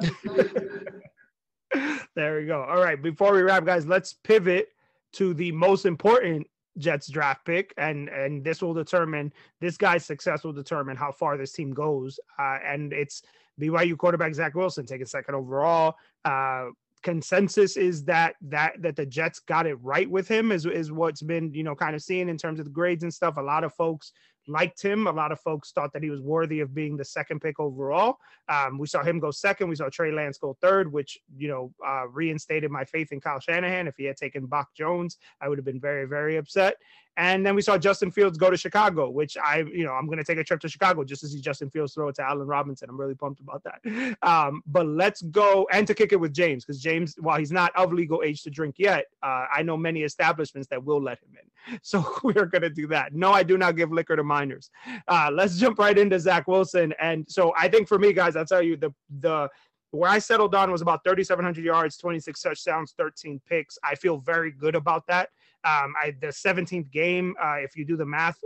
there 2.14 2.38
we 2.38 2.46
go. 2.46 2.62
All 2.62 2.82
right. 2.82 3.00
Before 3.00 3.32
we 3.32 3.42
wrap, 3.42 3.64
guys, 3.64 3.86
let's 3.86 4.12
pivot 4.12 4.68
to 5.12 5.34
the 5.34 5.52
most 5.52 5.86
important 5.86 6.46
Jets 6.78 7.08
draft 7.08 7.44
pick, 7.44 7.72
and 7.76 8.08
and 8.08 8.42
this 8.42 8.60
will 8.60 8.74
determine 8.74 9.32
this 9.60 9.76
guy's 9.76 10.04
success 10.04 10.42
will 10.42 10.52
determine 10.52 10.96
how 10.96 11.12
far 11.12 11.36
this 11.36 11.52
team 11.52 11.72
goes. 11.72 12.18
Uh, 12.38 12.58
and 12.66 12.92
it's 12.92 13.22
BYU 13.60 13.96
quarterback 13.96 14.34
Zach 14.34 14.54
Wilson 14.54 14.86
taking 14.86 15.06
second 15.06 15.34
overall. 15.34 15.94
Uh, 16.24 16.66
consensus 17.02 17.76
is 17.76 18.02
that 18.04 18.34
that 18.40 18.72
that 18.80 18.96
the 18.96 19.06
Jets 19.06 19.38
got 19.38 19.66
it 19.66 19.74
right 19.74 20.10
with 20.10 20.26
him 20.26 20.50
is 20.50 20.66
is 20.66 20.90
what's 20.90 21.22
been 21.22 21.52
you 21.52 21.62
know 21.62 21.74
kind 21.74 21.94
of 21.94 22.02
seen 22.02 22.28
in 22.28 22.36
terms 22.36 22.58
of 22.58 22.64
the 22.64 22.72
grades 22.72 23.04
and 23.04 23.14
stuff. 23.14 23.36
A 23.36 23.42
lot 23.42 23.62
of 23.62 23.72
folks 23.74 24.12
liked 24.46 24.82
him. 24.82 25.06
A 25.06 25.12
lot 25.12 25.32
of 25.32 25.40
folks 25.40 25.72
thought 25.72 25.92
that 25.92 26.02
he 26.02 26.10
was 26.10 26.20
worthy 26.20 26.60
of 26.60 26.74
being 26.74 26.96
the 26.96 27.04
second 27.04 27.40
pick 27.40 27.58
overall. 27.60 28.18
Um, 28.48 28.78
we 28.78 28.86
saw 28.86 29.02
him 29.02 29.18
go 29.18 29.30
second. 29.30 29.68
We 29.68 29.76
saw 29.76 29.88
Trey 29.88 30.12
Lance 30.12 30.38
go 30.38 30.56
third, 30.60 30.92
which 30.92 31.18
you 31.36 31.48
know 31.48 31.72
uh, 31.86 32.08
reinstated 32.08 32.70
my 32.70 32.84
faith 32.84 33.12
in 33.12 33.20
Kyle 33.20 33.40
Shanahan. 33.40 33.88
If 33.88 33.96
he 33.96 34.04
had 34.04 34.16
taken 34.16 34.48
Mac 34.50 34.68
Jones, 34.76 35.18
I 35.40 35.48
would 35.48 35.58
have 35.58 35.64
been 35.64 35.80
very 35.80 36.06
very 36.06 36.36
upset. 36.36 36.76
And 37.16 37.46
then 37.46 37.54
we 37.54 37.62
saw 37.62 37.78
Justin 37.78 38.10
Fields 38.10 38.36
go 38.36 38.50
to 38.50 38.56
Chicago, 38.56 39.08
which 39.08 39.36
I, 39.36 39.58
you 39.72 39.84
know, 39.84 39.92
I'm 39.92 40.06
going 40.06 40.18
to 40.18 40.24
take 40.24 40.38
a 40.38 40.44
trip 40.44 40.60
to 40.60 40.68
Chicago 40.68 41.04
just 41.04 41.20
to 41.22 41.28
see 41.28 41.40
Justin 41.40 41.70
Fields 41.70 41.94
throw 41.94 42.08
it 42.08 42.16
to 42.16 42.22
Allen 42.22 42.46
Robinson. 42.46 42.88
I'm 42.90 42.98
really 42.98 43.14
pumped 43.14 43.40
about 43.40 43.62
that. 43.64 44.16
Um, 44.22 44.62
but 44.66 44.86
let's 44.86 45.22
go 45.22 45.66
and 45.70 45.86
to 45.86 45.94
kick 45.94 46.12
it 46.12 46.16
with 46.16 46.32
James 46.32 46.64
because 46.64 46.80
James, 46.80 47.14
while 47.18 47.38
he's 47.38 47.52
not 47.52 47.72
of 47.76 47.92
legal 47.92 48.22
age 48.22 48.42
to 48.42 48.50
drink 48.50 48.76
yet, 48.78 49.06
uh, 49.22 49.46
I 49.52 49.62
know 49.62 49.76
many 49.76 50.02
establishments 50.02 50.68
that 50.68 50.82
will 50.82 51.02
let 51.02 51.18
him 51.20 51.30
in. 51.40 51.50
So 51.82 52.04
we're 52.22 52.46
going 52.46 52.62
to 52.62 52.70
do 52.70 52.86
that. 52.88 53.14
No, 53.14 53.32
I 53.32 53.42
do 53.42 53.56
not 53.56 53.76
give 53.76 53.90
liquor 53.90 54.16
to 54.16 54.24
minors. 54.24 54.70
Uh, 55.08 55.30
let's 55.32 55.58
jump 55.58 55.78
right 55.78 55.96
into 55.96 56.18
Zach 56.20 56.46
Wilson. 56.46 56.92
And 57.00 57.24
so 57.28 57.54
I 57.56 57.68
think 57.68 57.88
for 57.88 57.98
me, 57.98 58.12
guys, 58.12 58.36
I'll 58.36 58.44
tell 58.44 58.62
you 58.62 58.76
the 58.76 58.92
the 59.20 59.48
where 59.94 60.10
I 60.10 60.18
settled 60.18 60.54
on 60.54 60.72
was 60.72 60.82
about 60.82 61.04
3,700 61.04 61.64
yards, 61.64 61.96
26 61.96 62.42
touchdowns, 62.42 62.94
13 62.98 63.40
picks. 63.48 63.78
I 63.84 63.94
feel 63.94 64.18
very 64.18 64.50
good 64.50 64.74
about 64.74 65.06
that. 65.06 65.28
Um, 65.64 65.94
I, 66.00 66.14
the 66.20 66.26
17th 66.26 66.90
game, 66.90 67.34
uh, 67.42 67.56
if 67.56 67.76
you 67.76 67.84
do 67.84 67.96
the 67.96 68.04
math, 68.04 68.38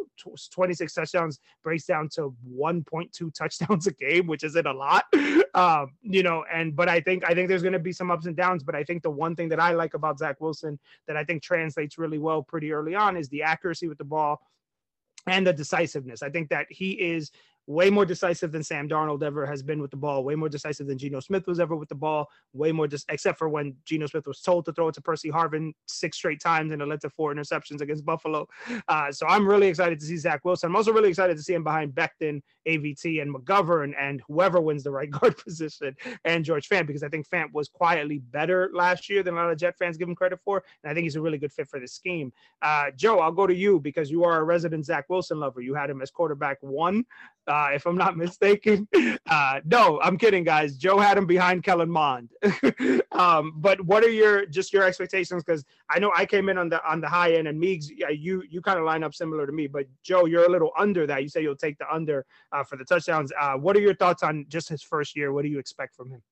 26 0.53 0.93
touchdowns 0.93 1.41
breaks 1.65 1.85
down 1.85 2.09
to 2.11 2.35
1.2 2.57 3.35
touchdowns 3.39 3.87
a 3.87 3.93
game, 3.93 4.27
which 4.27 4.45
isn't 4.45 4.67
a 4.67 4.73
lot. 4.73 5.05
Um, 5.55 5.93
you 6.03 6.23
know, 6.23 6.45
and 6.53 6.77
but 6.77 6.89
I 6.89 7.01
think 7.01 7.25
I 7.29 7.35
think 7.35 7.49
there's 7.49 7.63
going 7.63 7.73
to 7.73 7.79
be 7.79 7.93
some 7.93 8.11
ups 8.11 8.27
and 8.27 8.37
downs. 8.37 8.63
But 8.63 8.75
I 8.75 8.85
think 8.85 9.03
the 9.03 9.11
one 9.11 9.35
thing 9.35 9.49
that 9.49 9.61
I 9.61 9.73
like 9.73 9.95
about 9.95 10.19
Zach 10.19 10.41
Wilson 10.41 10.79
that 11.07 11.17
I 11.17 11.25
think 11.25 11.43
translates 11.43 11.99
really 11.99 12.19
well 12.19 12.43
pretty 12.43 12.73
early 12.73 12.95
on 12.95 13.17
is 13.17 13.29
the 13.29 13.43
accuracy 13.43 13.89
with 13.89 13.99
the 13.99 14.05
ball 14.05 14.41
and 15.27 15.47
the 15.47 15.53
decisiveness. 15.53 16.23
I 16.23 16.31
think 16.31 16.51
that 16.51 16.67
he 16.71 16.93
is 16.93 17.31
way 17.69 17.91
more 17.91 18.07
decisive 18.07 18.51
than 18.51 18.63
Sam 18.63 18.89
Darnold 18.89 19.23
ever 19.23 19.45
has 19.45 19.63
been 19.63 19.81
with 19.83 19.91
the 19.91 19.97
ball, 19.97 20.25
way 20.25 20.35
more 20.35 20.49
decisive 20.49 20.87
than 20.87 20.97
Geno 20.97 21.21
Smith 21.21 21.47
was 21.47 21.61
ever 21.61 21.77
with 21.77 21.91
the 21.91 21.95
ball, 21.95 22.27
way 22.55 22.73
more 22.73 22.89
just 22.89 23.05
except 23.11 23.39
for 23.39 23.51
when 23.51 23.77
Geno 23.85 24.07
Smith 24.07 24.27
was 24.27 24.41
told 24.41 24.65
to 24.65 24.73
throw 24.73 24.89
it 24.89 24.95
to 24.95 25.03
Percy 25.03 25.31
Harvin 25.31 25.73
six 25.87 26.17
straight 26.17 26.41
times 26.41 26.73
and 26.73 26.81
it 26.81 26.87
led 26.87 27.03
to 27.03 27.11
four 27.11 27.33
interceptions 27.35 27.83
against 27.83 28.07
Buffalo. 28.07 28.49
Uh, 28.89 29.13
so 29.13 29.27
I'm 29.27 29.47
really 29.47 29.69
excited 29.69 30.01
to 30.01 30.07
see 30.07 30.17
Zach 30.17 30.47
Wilson. 30.47 30.71
I'm 30.71 30.77
also 30.77 30.93
really 30.93 31.11
excited 31.11 31.37
to 31.37 31.43
see 31.43 31.53
him 31.53 31.63
behind 31.63 31.93
Becton, 31.93 32.41
AVT, 32.67 33.21
and 33.21 33.35
McGovern 33.35 33.93
and 34.01 34.23
whoever 34.27 34.63
wins 34.63 34.83
the 34.83 34.91
right 34.91 35.11
guard 35.19 35.37
position 35.37 35.95
and 36.25 36.47
George 36.47 36.71
Fant 36.71 36.87
because 36.87 37.03
I 37.03 37.11
think 37.11 37.29
Fant 37.29 37.53
was 37.53 37.69
quietly 37.69 38.19
better 38.19 38.71
last 38.73 39.11
year 39.11 39.23
than 39.23 39.35
a 39.35 39.37
lot 39.37 39.51
of 39.51 39.59
Jet 39.59 39.77
fans 39.77 39.99
give 39.99 40.09
him 40.09 40.15
credit 40.15 40.41
for. 40.43 40.65
And 40.83 40.91
I 40.91 40.95
think 40.95 41.05
he's 41.05 41.17
a 41.17 41.21
really 41.21 41.39
good 41.39 41.53
fit 41.53 41.69
for 41.69 41.79
the 41.79 41.87
scheme. 41.87 42.33
Uh, 42.63 42.93
Joe, 42.97 43.19
I'll 43.19 43.31
go 43.31 43.47
to 43.47 43.55
you 43.55 43.79
because 43.79 44.11
you 44.11 44.25
are 44.25 44.41
a 44.41 44.45
resident 44.45 44.87
Zach 44.87 45.05
Wilson 45.11 45.39
lover. 45.39 45.61
You 45.61 45.75
had 45.75 45.91
him 45.91 46.01
as 46.01 46.11
quarterback 46.11 46.57
one 46.63 47.05
uh, 47.49 47.58
if 47.73 47.87
I'm 47.87 47.97
not 47.97 48.17
mistaken. 48.17 48.89
Uh, 49.31 49.61
no, 49.67 50.01
I'm 50.01 50.17
kidding, 50.17 50.43
guys. 50.43 50.77
Joe 50.77 50.99
had 50.99 51.19
him 51.19 51.27
behind 51.27 51.63
Kellen 51.63 51.91
Mond. 51.91 52.31
um, 53.13 53.53
but 53.57 53.79
what 53.83 54.03
are 54.03 54.09
your 54.09 54.47
just 54.47 54.73
your 54.73 54.85
expectations? 54.85 55.45
Because 55.45 55.65
I 55.91 55.99
know 55.99 56.11
I 56.17 56.25
came 56.25 56.49
in 56.49 56.57
on 56.57 56.71
the 56.71 56.83
on 56.89 57.01
the 57.01 57.09
high 57.09 57.35
end, 57.35 57.47
and 57.47 57.61
Meeks, 57.61 57.91
you 57.91 58.43
you 58.49 58.63
kind 58.63 58.79
of 58.79 58.87
line 58.87 59.03
up 59.03 59.15
similar 59.15 59.47
to 59.47 59.53
me. 59.53 59.67
But 59.67 59.87
Joe, 60.03 60.25
you're 60.25 60.47
a 60.47 60.51
little 60.51 60.73
under 60.79 61.07
that. 61.07 61.23
You 61.23 61.29
say 61.29 61.43
you'll 61.43 61.57
take 61.57 61.77
the 61.77 61.93
under 61.93 62.25
uh, 62.53 62.65
for 62.65 62.77
the 62.77 62.85
touchdowns. 62.85 63.33
Uh, 63.39 63.55
what 63.55 63.77
are 63.77 63.81
your 63.81 63.95
thoughts 63.95 64.23
on 64.23 64.47
just 64.49 64.69
his 64.69 64.83
first 64.83 65.15
year? 65.15 65.33
What 65.33 65.43
do 65.43 65.49
you 65.49 65.59
expect 65.59 65.95
from 65.95 66.11
him? 66.11 66.23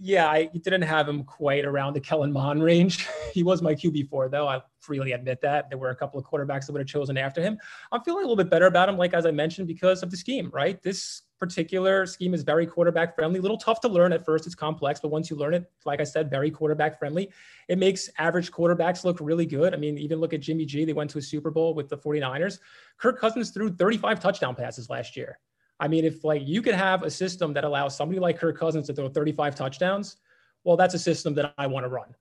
Yeah, 0.00 0.28
I 0.28 0.44
didn't 0.44 0.82
have 0.82 1.08
him 1.08 1.24
quite 1.24 1.64
around 1.64 1.94
the 1.94 2.00
Kellen 2.00 2.30
Mond 2.30 2.62
range. 2.62 3.08
he 3.34 3.42
was 3.42 3.60
my 3.62 3.74
QB4, 3.74 4.30
though. 4.30 4.46
I 4.46 4.62
freely 4.78 5.10
admit 5.12 5.40
that. 5.40 5.68
There 5.68 5.78
were 5.78 5.90
a 5.90 5.96
couple 5.96 6.20
of 6.20 6.24
quarterbacks 6.24 6.66
that 6.66 6.72
would 6.72 6.78
have 6.80 6.88
chosen 6.88 7.18
after 7.18 7.42
him. 7.42 7.58
I'm 7.90 8.02
feeling 8.02 8.20
a 8.24 8.28
little 8.28 8.36
bit 8.36 8.48
better 8.48 8.66
about 8.66 8.88
him, 8.88 8.96
like 8.96 9.12
as 9.12 9.26
I 9.26 9.32
mentioned, 9.32 9.66
because 9.66 10.04
of 10.04 10.10
the 10.12 10.16
scheme, 10.16 10.50
right? 10.52 10.80
This 10.82 11.22
particular 11.40 12.06
scheme 12.06 12.32
is 12.32 12.42
very 12.44 12.64
quarterback 12.64 13.16
friendly. 13.16 13.40
A 13.40 13.42
little 13.42 13.58
tough 13.58 13.80
to 13.80 13.88
learn 13.88 14.12
at 14.12 14.24
first. 14.24 14.46
It's 14.46 14.54
complex, 14.54 15.00
but 15.00 15.08
once 15.08 15.30
you 15.30 15.36
learn 15.36 15.54
it, 15.54 15.68
like 15.84 16.00
I 16.00 16.04
said, 16.04 16.30
very 16.30 16.50
quarterback 16.50 16.96
friendly. 16.96 17.30
It 17.68 17.78
makes 17.78 18.08
average 18.18 18.52
quarterbacks 18.52 19.04
look 19.04 19.18
really 19.20 19.46
good. 19.46 19.74
I 19.74 19.78
mean, 19.78 19.98
even 19.98 20.20
look 20.20 20.32
at 20.32 20.40
Jimmy 20.40 20.64
G. 20.64 20.84
They 20.84 20.92
went 20.92 21.10
to 21.10 21.18
a 21.18 21.22
Super 21.22 21.50
Bowl 21.50 21.74
with 21.74 21.88
the 21.88 21.98
49ers. 21.98 22.60
Kirk 22.98 23.18
Cousins 23.18 23.50
threw 23.50 23.68
35 23.70 24.20
touchdown 24.20 24.54
passes 24.54 24.88
last 24.88 25.16
year. 25.16 25.40
I 25.80 25.88
mean, 25.88 26.04
if 26.04 26.24
like 26.24 26.42
you 26.44 26.62
could 26.62 26.74
have 26.74 27.02
a 27.02 27.10
system 27.10 27.52
that 27.54 27.64
allows 27.64 27.96
somebody 27.96 28.20
like 28.20 28.38
Kirk 28.38 28.58
Cousins 28.58 28.86
to 28.88 28.94
throw 28.94 29.08
35 29.08 29.54
touchdowns, 29.54 30.16
well, 30.64 30.76
that's 30.76 30.94
a 30.94 30.98
system 30.98 31.34
that 31.34 31.54
I 31.56 31.66
want 31.66 31.84
to 31.84 31.88
run. 31.88 32.14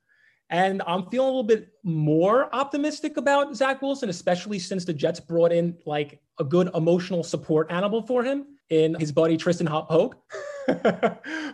And 0.50 0.82
I'm 0.88 1.10
feeling 1.10 1.28
a 1.28 1.32
little 1.32 1.44
bit 1.44 1.70
more 1.84 2.54
optimistic 2.56 3.18
about 3.18 3.56
Zach 3.56 3.82
Wilson, 3.82 4.10
especially 4.10 4.60
since 4.60 4.86
the 4.86 4.94
Jets 4.94 5.20
brought 5.20 5.52
in 5.52 5.78
like 5.86 6.22
a 6.40 6.44
good 6.44 6.70
emotional 6.74 7.24
support 7.24 7.70
animal 7.70 8.02
for 8.02 8.24
him 8.24 8.46
in 8.70 8.96
his 8.96 9.12
buddy 9.12 9.36
Tristen 9.36 9.68
Hoge, 9.68 10.14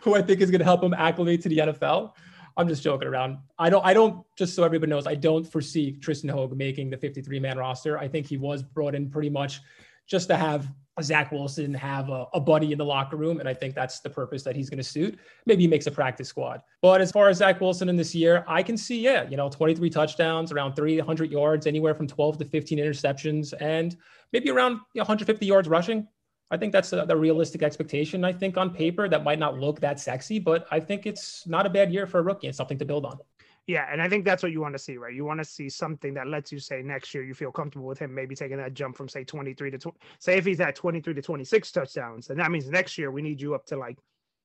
who 0.03 0.15
I 0.15 0.21
think 0.21 0.41
is 0.41 0.51
going 0.51 0.59
to 0.59 0.65
help 0.65 0.83
him 0.83 0.93
acclimate 0.93 1.41
to 1.41 1.49
the 1.49 1.57
NFL. 1.57 2.11
I'm 2.55 2.67
just 2.67 2.83
joking 2.83 3.07
around. 3.07 3.39
I 3.57 3.71
don't, 3.71 3.83
I 3.83 3.93
don't, 3.93 4.23
just 4.37 4.55
so 4.55 4.63
everybody 4.63 4.91
knows, 4.91 5.07
I 5.07 5.15
don't 5.15 5.43
foresee 5.43 5.93
Tristen 5.93 6.29
Hoge 6.29 6.53
making 6.53 6.91
the 6.91 6.97
53 6.97 7.39
man 7.39 7.57
roster. 7.57 7.97
I 7.97 8.07
think 8.07 8.27
he 8.27 8.37
was 8.37 8.61
brought 8.61 8.93
in 8.93 9.09
pretty 9.09 9.29
much 9.29 9.61
just 10.05 10.27
to 10.27 10.37
have 10.37 10.71
Zach 11.01 11.31
Wilson 11.31 11.73
have 11.73 12.09
a, 12.09 12.27
a, 12.33 12.39
buddy 12.39 12.71
in 12.71 12.77
the 12.77 12.85
locker 12.85 13.15
room. 13.15 13.39
And 13.39 13.49
I 13.49 13.53
think 13.53 13.73
that's 13.73 13.99
the 13.99 14.09
purpose 14.09 14.43
that 14.43 14.55
he's 14.55 14.69
going 14.69 14.77
to 14.77 14.83
suit. 14.83 15.17
Maybe 15.45 15.63
he 15.63 15.67
makes 15.67 15.87
a 15.87 15.91
practice 15.91 16.29
squad. 16.29 16.61
But 16.81 17.01
as 17.01 17.11
far 17.11 17.29
as 17.29 17.37
Zach 17.37 17.59
Wilson 17.59 17.89
in 17.89 17.95
this 17.95 18.13
year, 18.13 18.45
I 18.47 18.61
can 18.61 18.77
see, 18.77 19.01
yeah, 19.01 19.27
you 19.27 19.35
know, 19.35 19.49
23 19.49 19.89
touchdowns, 19.89 20.51
around 20.51 20.75
300 20.75 21.31
yards, 21.31 21.65
anywhere 21.65 21.95
from 21.95 22.05
12 22.05 22.37
to 22.39 22.45
15 22.45 22.77
interceptions, 22.77 23.53
and 23.59 23.95
maybe 24.33 24.51
around 24.51 24.73
you 24.93 24.99
know, 24.99 25.03
150 25.03 25.45
yards 25.45 25.67
rushing. 25.67 26.07
I 26.51 26.57
think 26.57 26.71
that's 26.71 26.91
the 26.91 27.15
realistic 27.15 27.63
expectation. 27.63 28.23
I 28.23 28.31
think 28.31 28.57
on 28.57 28.69
paper 28.69 29.09
that 29.09 29.23
might 29.23 29.39
not 29.39 29.57
look 29.57 29.79
that 29.79 29.99
sexy, 29.99 30.37
but 30.37 30.67
I 30.69 30.79
think 30.79 31.07
it's 31.07 31.47
not 31.47 31.65
a 31.65 31.69
bad 31.69 31.91
year 31.91 32.05
for 32.05 32.19
a 32.19 32.21
rookie 32.21 32.45
and 32.45 32.55
something 32.55 32.77
to 32.77 32.85
build 32.85 33.05
on. 33.05 33.17
Yeah, 33.65 33.87
and 33.89 34.01
I 34.01 34.09
think 34.09 34.25
that's 34.25 34.43
what 34.43 34.51
you 34.51 34.59
want 34.59 34.75
to 34.75 34.79
see, 34.79 34.97
right? 34.97 35.13
You 35.13 35.23
want 35.23 35.39
to 35.39 35.45
see 35.45 35.69
something 35.69 36.13
that 36.15 36.27
lets 36.27 36.51
you 36.51 36.59
say 36.59 36.81
next 36.81 37.13
year 37.13 37.23
you 37.23 37.33
feel 37.33 37.51
comfortable 37.51 37.87
with 37.87 37.97
him 37.97 38.13
maybe 38.13 38.35
taking 38.35 38.57
that 38.57 38.73
jump 38.73 38.97
from 38.97 39.07
say 39.07 39.23
23 39.23 39.71
to 39.71 39.77
20. 39.77 39.97
Say 40.19 40.37
if 40.37 40.45
he's 40.45 40.59
at 40.59 40.75
23 40.75 41.13
to 41.13 41.21
26 41.21 41.71
touchdowns, 41.71 42.29
and 42.29 42.39
that 42.39 42.51
means 42.51 42.69
next 42.69 42.97
year 42.97 43.09
we 43.09 43.21
need 43.21 43.39
you 43.39 43.55
up 43.55 43.65
to 43.67 43.77
like 43.77 43.97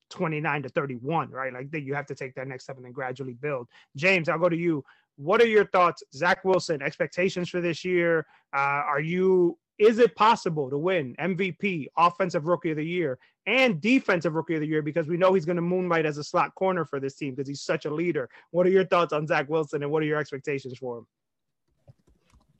29 0.09 0.63
to 0.63 0.69
31, 0.69 1.31
right? 1.31 1.53
Like 1.53 1.69
that 1.71 1.81
you 1.81 1.93
have 1.95 2.05
to 2.07 2.15
take 2.15 2.33
that 2.35 2.47
next 2.47 2.63
step 2.63 2.77
and 2.77 2.85
then 2.85 2.93
gradually 2.93 3.33
build. 3.33 3.67
James, 3.97 4.29
I'll 4.29 4.39
go 4.39 4.49
to 4.49 4.57
you. 4.57 4.85
What 5.17 5.41
are 5.41 5.47
your 5.47 5.65
thoughts, 5.65 6.01
Zach 6.15 6.45
Wilson? 6.45 6.81
Expectations 6.81 7.49
for 7.49 7.59
this 7.59 7.83
year? 7.83 8.25
Uh, 8.55 8.83
are 8.87 9.01
you 9.01 9.57
is 9.79 9.97
it 9.97 10.15
possible 10.15 10.69
to 10.69 10.77
win 10.77 11.15
MVP, 11.19 11.87
Offensive 11.97 12.45
Rookie 12.45 12.71
of 12.71 12.77
the 12.77 12.85
Year, 12.85 13.17
and 13.47 13.81
Defensive 13.81 14.35
Rookie 14.35 14.55
of 14.55 14.61
the 14.61 14.67
Year? 14.67 14.81
Because 14.81 15.07
we 15.07 15.15
know 15.15 15.33
he's 15.33 15.45
going 15.45 15.55
to 15.55 15.61
moonlight 15.61 16.05
as 16.05 16.17
a 16.17 16.23
slot 16.23 16.53
corner 16.55 16.83
for 16.83 16.99
this 16.99 17.15
team 17.15 17.33
because 17.33 17.47
he's 17.47 17.61
such 17.61 17.85
a 17.85 17.93
leader. 17.93 18.29
What 18.51 18.67
are 18.67 18.69
your 18.69 18.85
thoughts 18.85 19.13
on 19.13 19.25
Zach 19.25 19.49
Wilson 19.49 19.81
and 19.81 19.91
what 19.91 20.03
are 20.03 20.05
your 20.05 20.19
expectations 20.19 20.77
for 20.77 20.99
him? 20.99 21.07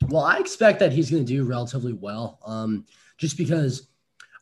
Well, 0.08 0.24
I 0.24 0.38
expect 0.38 0.80
that 0.80 0.92
he's 0.92 1.10
going 1.10 1.24
to 1.24 1.32
do 1.32 1.44
relatively 1.44 1.92
well, 1.92 2.40
um, 2.46 2.86
just 3.18 3.36
because 3.36 3.88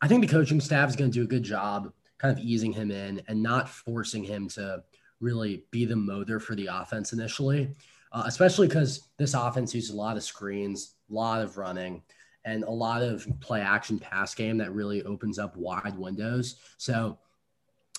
I 0.00 0.06
think 0.06 0.20
the 0.20 0.32
coaching 0.32 0.60
staff 0.60 0.88
is 0.88 0.96
going 0.96 1.10
to 1.10 1.14
do 1.18 1.24
a 1.24 1.28
good 1.28 1.42
job 1.42 1.92
kind 2.18 2.36
of 2.36 2.42
easing 2.42 2.72
him 2.72 2.92
in 2.92 3.20
and 3.26 3.42
not 3.42 3.68
forcing 3.68 4.22
him 4.22 4.48
to 4.48 4.82
really 5.20 5.64
be 5.72 5.84
the 5.84 5.96
motor 5.96 6.38
for 6.38 6.54
the 6.54 6.66
offense 6.66 7.12
initially, 7.12 7.70
uh, 8.12 8.22
especially 8.26 8.68
because 8.68 9.08
this 9.18 9.34
offense 9.34 9.74
uses 9.74 9.90
a 9.90 9.96
lot 9.96 10.16
of 10.16 10.22
screens, 10.22 10.94
a 11.10 11.14
lot 11.14 11.42
of 11.42 11.58
running 11.58 12.02
and 12.48 12.64
a 12.64 12.70
lot 12.70 13.02
of 13.02 13.26
play 13.40 13.60
action 13.60 13.98
pass 13.98 14.34
game 14.34 14.56
that 14.56 14.72
really 14.72 15.02
opens 15.02 15.38
up 15.38 15.54
wide 15.56 15.98
windows. 15.98 16.56
So 16.78 17.18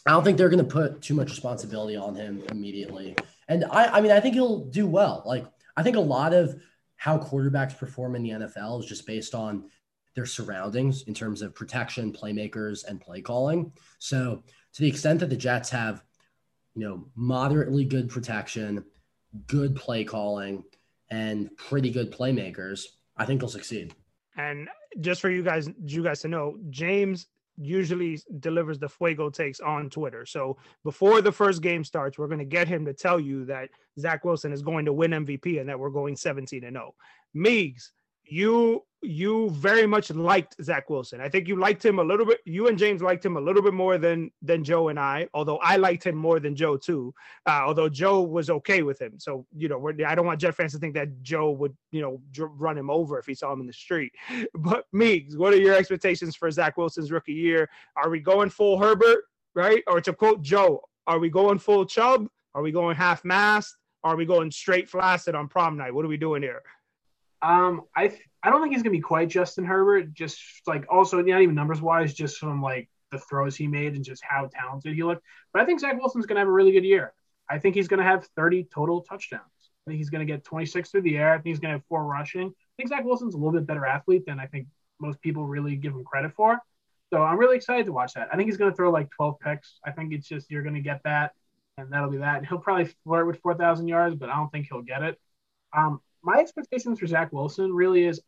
I 0.07 0.11
don't 0.11 0.23
think 0.23 0.37
they're 0.37 0.49
going 0.49 0.65
to 0.65 0.71
put 0.71 1.01
too 1.01 1.13
much 1.13 1.29
responsibility 1.29 1.95
on 1.95 2.15
him 2.15 2.41
immediately. 2.49 3.15
And 3.47 3.65
I, 3.65 3.97
I 3.97 4.01
mean, 4.01 4.11
I 4.11 4.19
think 4.19 4.33
he'll 4.33 4.65
do 4.65 4.87
well. 4.87 5.21
Like, 5.25 5.45
I 5.77 5.83
think 5.83 5.97
a 5.97 6.01
lot 6.01 6.33
of 6.33 6.59
how 6.95 7.19
quarterbacks 7.19 7.77
perform 7.77 8.15
in 8.15 8.23
the 8.23 8.31
NFL 8.31 8.79
is 8.79 8.87
just 8.87 9.05
based 9.05 9.35
on 9.35 9.69
their 10.15 10.25
surroundings 10.25 11.03
in 11.03 11.13
terms 11.13 11.43
of 11.43 11.53
protection, 11.53 12.11
playmakers, 12.11 12.85
and 12.87 12.99
play 12.99 13.21
calling. 13.21 13.71
So, 13.99 14.43
to 14.73 14.81
the 14.81 14.87
extent 14.87 15.19
that 15.19 15.29
the 15.29 15.37
Jets 15.37 15.69
have, 15.69 16.03
you 16.75 16.87
know, 16.87 17.07
moderately 17.15 17.85
good 17.85 18.09
protection, 18.09 18.83
good 19.47 19.75
play 19.75 20.03
calling, 20.03 20.63
and 21.09 21.55
pretty 21.55 21.91
good 21.91 22.11
playmakers, 22.11 22.85
I 23.15 23.25
think 23.25 23.41
they'll 23.41 23.49
succeed. 23.49 23.93
And 24.39 24.69
just 25.01 25.19
for 25.19 25.29
you 25.29 25.43
guys, 25.43 25.69
you 25.85 26.01
guys 26.01 26.21
to 26.21 26.29
know, 26.29 26.57
James 26.69 27.27
usually 27.57 28.17
delivers 28.39 28.79
the 28.79 28.87
fuego 28.87 29.29
takes 29.29 29.59
on 29.59 29.89
Twitter. 29.89 30.25
So 30.25 30.57
before 30.85 31.21
the 31.21 31.31
first 31.31 31.61
game 31.61 31.83
starts, 31.83 32.17
we're 32.17 32.27
going 32.27 32.39
to 32.39 32.45
get 32.45 32.67
him 32.67 32.85
to 32.85 32.93
tell 32.93 33.19
you 33.19 33.43
that 33.45 33.69
Zach 33.99 34.23
Wilson 34.23 34.53
is 34.53 34.61
going 34.61 34.85
to 34.85 34.93
win 34.93 35.11
MVP 35.11 35.59
and 35.59 35.67
that 35.67 35.77
we're 35.77 35.89
going 35.89 36.15
17 36.15 36.63
and 36.63 36.75
0. 36.75 36.95
Meeks, 37.33 37.91
you 38.23 38.83
you 39.01 39.49
very 39.51 39.87
much 39.87 40.11
liked 40.11 40.55
Zach 40.61 40.89
Wilson. 40.89 41.21
I 41.21 41.29
think 41.29 41.47
you 41.47 41.55
liked 41.55 41.83
him 41.83 41.99
a 41.99 42.03
little 42.03 42.25
bit. 42.25 42.39
You 42.45 42.67
and 42.67 42.77
James 42.77 43.01
liked 43.01 43.25
him 43.25 43.37
a 43.37 43.41
little 43.41 43.61
bit 43.61 43.73
more 43.73 43.97
than 43.97 44.31
than 44.41 44.63
Joe 44.63 44.89
and 44.89 44.99
I. 44.99 45.27
Although 45.33 45.57
I 45.57 45.77
liked 45.77 46.05
him 46.05 46.15
more 46.15 46.39
than 46.39 46.55
Joe 46.55 46.75
too. 46.75 47.13
Uh, 47.45 47.61
although 47.65 47.87
Joe 47.87 48.21
was 48.21 48.49
okay 48.49 48.83
with 48.83 49.01
him. 49.01 49.13
So 49.17 49.45
you 49.55 49.69
know, 49.69 49.91
I 50.05 50.15
don't 50.15 50.25
want 50.25 50.41
Jet 50.41 50.55
fans 50.55 50.73
to 50.73 50.79
think 50.79 50.93
that 50.95 51.21
Joe 51.21 51.51
would 51.51 51.75
you 51.91 52.01
know 52.01 52.21
run 52.37 52.77
him 52.77 52.89
over 52.89 53.17
if 53.17 53.25
he 53.25 53.33
saw 53.33 53.53
him 53.53 53.61
in 53.61 53.67
the 53.67 53.73
street. 53.73 54.13
But 54.53 54.85
me, 54.91 55.27
what 55.35 55.53
are 55.53 55.57
your 55.57 55.75
expectations 55.75 56.35
for 56.35 56.51
Zach 56.51 56.77
Wilson's 56.77 57.11
rookie 57.11 57.33
year? 57.33 57.69
Are 57.95 58.09
we 58.09 58.19
going 58.19 58.49
full 58.49 58.77
Herbert, 58.77 59.23
right? 59.55 59.83
Or 59.87 60.01
to 60.01 60.13
quote 60.13 60.41
Joe, 60.41 60.81
are 61.07 61.19
we 61.19 61.29
going 61.29 61.59
full 61.59 61.85
Chubb? 61.85 62.27
Are 62.53 62.61
we 62.61 62.71
going 62.71 62.95
half 62.95 63.23
mast? 63.23 63.77
Are 64.03 64.15
we 64.15 64.25
going 64.25 64.51
straight 64.51 64.89
flaccid 64.89 65.35
on 65.35 65.47
prom 65.47 65.77
night? 65.77 65.93
What 65.93 66.05
are 66.05 66.09
we 66.09 66.17
doing 66.17 66.41
here? 66.41 66.61
Um, 67.41 67.83
I 67.95 68.17
I 68.43 68.49
don't 68.49 68.61
think 68.61 68.73
he's 68.73 68.83
gonna 68.83 68.91
be 68.91 69.01
quite 69.01 69.29
Justin 69.29 69.65
Herbert. 69.65 70.13
Just 70.13 70.39
like 70.67 70.85
also 70.89 71.21
not 71.21 71.41
even 71.41 71.55
numbers 71.55 71.81
wise, 71.81 72.13
just 72.13 72.37
from 72.37 72.61
like 72.61 72.89
the 73.11 73.19
throws 73.19 73.55
he 73.55 73.67
made 73.67 73.95
and 73.95 74.03
just 74.03 74.23
how 74.23 74.49
talented 74.53 74.93
he 74.95 75.03
looked. 75.03 75.23
But 75.53 75.61
I 75.61 75.65
think 75.65 75.79
Zach 75.79 75.97
Wilson's 75.97 76.25
gonna 76.25 76.39
have 76.41 76.47
a 76.47 76.51
really 76.51 76.71
good 76.71 76.85
year. 76.85 77.13
I 77.49 77.59
think 77.59 77.75
he's 77.75 77.87
gonna 77.87 78.03
have 78.03 78.27
30 78.35 78.65
total 78.65 79.01
touchdowns. 79.01 79.43
I 79.87 79.91
think 79.91 79.97
he's 79.97 80.09
gonna 80.09 80.25
get 80.25 80.43
26 80.43 80.91
through 80.91 81.01
the 81.01 81.17
air. 81.17 81.31
I 81.31 81.37
think 81.37 81.47
he's 81.47 81.59
gonna 81.59 81.73
have 81.75 81.85
four 81.89 82.05
rushing. 82.05 82.47
I 82.47 82.73
think 82.77 82.89
Zach 82.89 83.03
Wilson's 83.03 83.33
a 83.33 83.37
little 83.37 83.53
bit 83.53 83.65
better 83.65 83.85
athlete 83.85 84.25
than 84.25 84.39
I 84.39 84.45
think 84.47 84.67
most 84.99 85.21
people 85.21 85.47
really 85.47 85.75
give 85.75 85.93
him 85.93 86.03
credit 86.03 86.33
for. 86.35 86.59
So 87.11 87.23
I'm 87.23 87.39
really 87.39 87.55
excited 87.57 87.85
to 87.87 87.91
watch 87.91 88.13
that. 88.13 88.29
I 88.31 88.35
think 88.35 88.47
he's 88.47 88.57
gonna 88.57 88.75
throw 88.75 88.91
like 88.91 89.09
12 89.11 89.39
picks. 89.39 89.79
I 89.85 89.91
think 89.91 90.13
it's 90.13 90.27
just 90.27 90.51
you're 90.51 90.63
gonna 90.63 90.81
get 90.81 91.01
that, 91.03 91.33
and 91.77 91.91
that'll 91.91 92.11
be 92.11 92.17
that. 92.17 92.37
And 92.37 92.47
he'll 92.47 92.59
probably 92.59 92.93
flirt 93.03 93.25
with 93.25 93.39
4,000 93.41 93.87
yards, 93.87 94.15
but 94.15 94.29
I 94.29 94.35
don't 94.35 94.51
think 94.51 94.67
he'll 94.69 94.83
get 94.83 95.01
it. 95.01 95.19
Um, 95.75 96.01
my 96.23 96.39
expectations 96.39 96.99
for 96.99 97.07
Zach 97.07 97.31
Wilson 97.31 97.73
really 97.73 98.05
is 98.05 98.21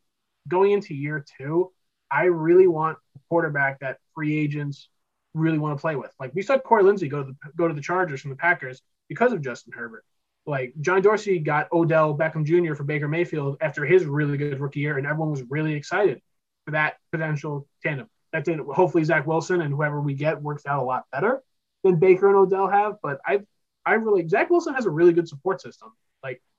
going 0.48 0.72
into 0.72 0.94
year 0.94 1.24
two. 1.38 1.72
I 2.10 2.24
really 2.24 2.66
want 2.66 2.98
a 3.16 3.20
quarterback 3.28 3.80
that 3.80 3.98
free 4.14 4.38
agents 4.38 4.88
really 5.34 5.58
want 5.58 5.76
to 5.76 5.80
play 5.80 5.96
with. 5.96 6.12
Like 6.20 6.34
we 6.34 6.42
saw 6.42 6.58
Corey 6.58 6.82
Linsley 6.82 7.08
go 7.08 7.22
to 7.24 7.32
the, 7.32 7.52
go 7.56 7.68
to 7.68 7.74
the 7.74 7.80
Chargers 7.80 8.20
from 8.20 8.30
the 8.30 8.36
Packers 8.36 8.82
because 9.08 9.32
of 9.32 9.42
Justin 9.42 9.72
Herbert. 9.72 10.04
Like 10.44 10.74
John 10.80 11.02
Dorsey 11.02 11.38
got 11.38 11.72
Odell 11.72 12.16
Beckham 12.16 12.44
Jr. 12.44 12.74
for 12.74 12.84
Baker 12.84 13.08
Mayfield 13.08 13.58
after 13.60 13.84
his 13.84 14.04
really 14.04 14.36
good 14.36 14.60
rookie 14.60 14.80
year, 14.80 14.98
and 14.98 15.06
everyone 15.06 15.30
was 15.30 15.44
really 15.48 15.74
excited 15.74 16.20
for 16.64 16.72
that 16.72 16.96
potential 17.12 17.66
tandem. 17.82 18.08
That 18.32 18.44
did 18.44 18.58
hopefully 18.58 19.04
Zach 19.04 19.26
Wilson 19.26 19.60
and 19.60 19.72
whoever 19.72 20.00
we 20.00 20.14
get 20.14 20.42
works 20.42 20.66
out 20.66 20.82
a 20.82 20.84
lot 20.84 21.04
better 21.12 21.42
than 21.84 21.96
Baker 21.96 22.28
and 22.28 22.36
Odell 22.36 22.68
have. 22.68 22.96
But 23.02 23.20
I 23.24 23.40
I 23.84 23.94
really 23.94 24.26
Zach 24.28 24.50
Wilson 24.50 24.74
has 24.74 24.86
a 24.86 24.90
really 24.90 25.12
good 25.12 25.28
support 25.28 25.60
system. 25.60 25.92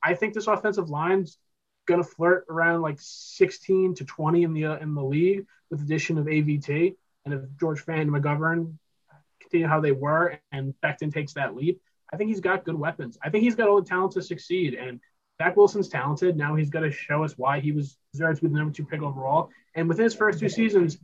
I 0.03 0.15
think 0.15 0.33
this 0.33 0.47
offensive 0.47 0.89
line's 0.89 1.37
going 1.85 2.01
to 2.01 2.07
flirt 2.07 2.45
around 2.49 2.81
like 2.81 2.97
16 2.99 3.95
to 3.95 4.05
20 4.05 4.43
in 4.43 4.53
the 4.53 4.65
uh, 4.65 4.77
in 4.77 4.93
the 4.93 5.03
league 5.03 5.45
with 5.69 5.81
addition 5.81 6.17
of 6.17 6.25
AVT. 6.25 6.95
And 7.25 7.33
if 7.33 7.41
George 7.59 7.85
Fant 7.85 8.01
and 8.01 8.11
McGovern 8.11 8.77
continue 9.39 9.67
how 9.67 9.79
they 9.79 9.91
were 9.91 10.39
and 10.51 10.73
Becton 10.83 11.13
takes 11.13 11.33
that 11.33 11.55
leap, 11.55 11.81
I 12.11 12.17
think 12.17 12.29
he's 12.29 12.41
got 12.41 12.65
good 12.65 12.75
weapons. 12.75 13.17
I 13.23 13.29
think 13.29 13.43
he's 13.43 13.55
got 13.55 13.69
all 13.69 13.81
the 13.81 13.87
talent 13.87 14.13
to 14.13 14.21
succeed. 14.21 14.73
And 14.75 14.99
Zach 15.41 15.55
Wilson's 15.57 15.89
talented. 15.89 16.37
Now 16.37 16.55
he's 16.55 16.69
got 16.69 16.81
to 16.81 16.91
show 16.91 17.23
us 17.23 17.37
why 17.37 17.59
he 17.59 17.71
was 17.71 17.97
deserved 18.13 18.37
to 18.37 18.43
be 18.43 18.49
the 18.49 18.57
number 18.57 18.73
two 18.73 18.85
pick 18.85 19.01
overall. 19.01 19.49
And 19.73 19.89
within 19.89 20.03
his 20.03 20.13
first 20.13 20.39
two 20.39 20.49
seasons, 20.49 20.99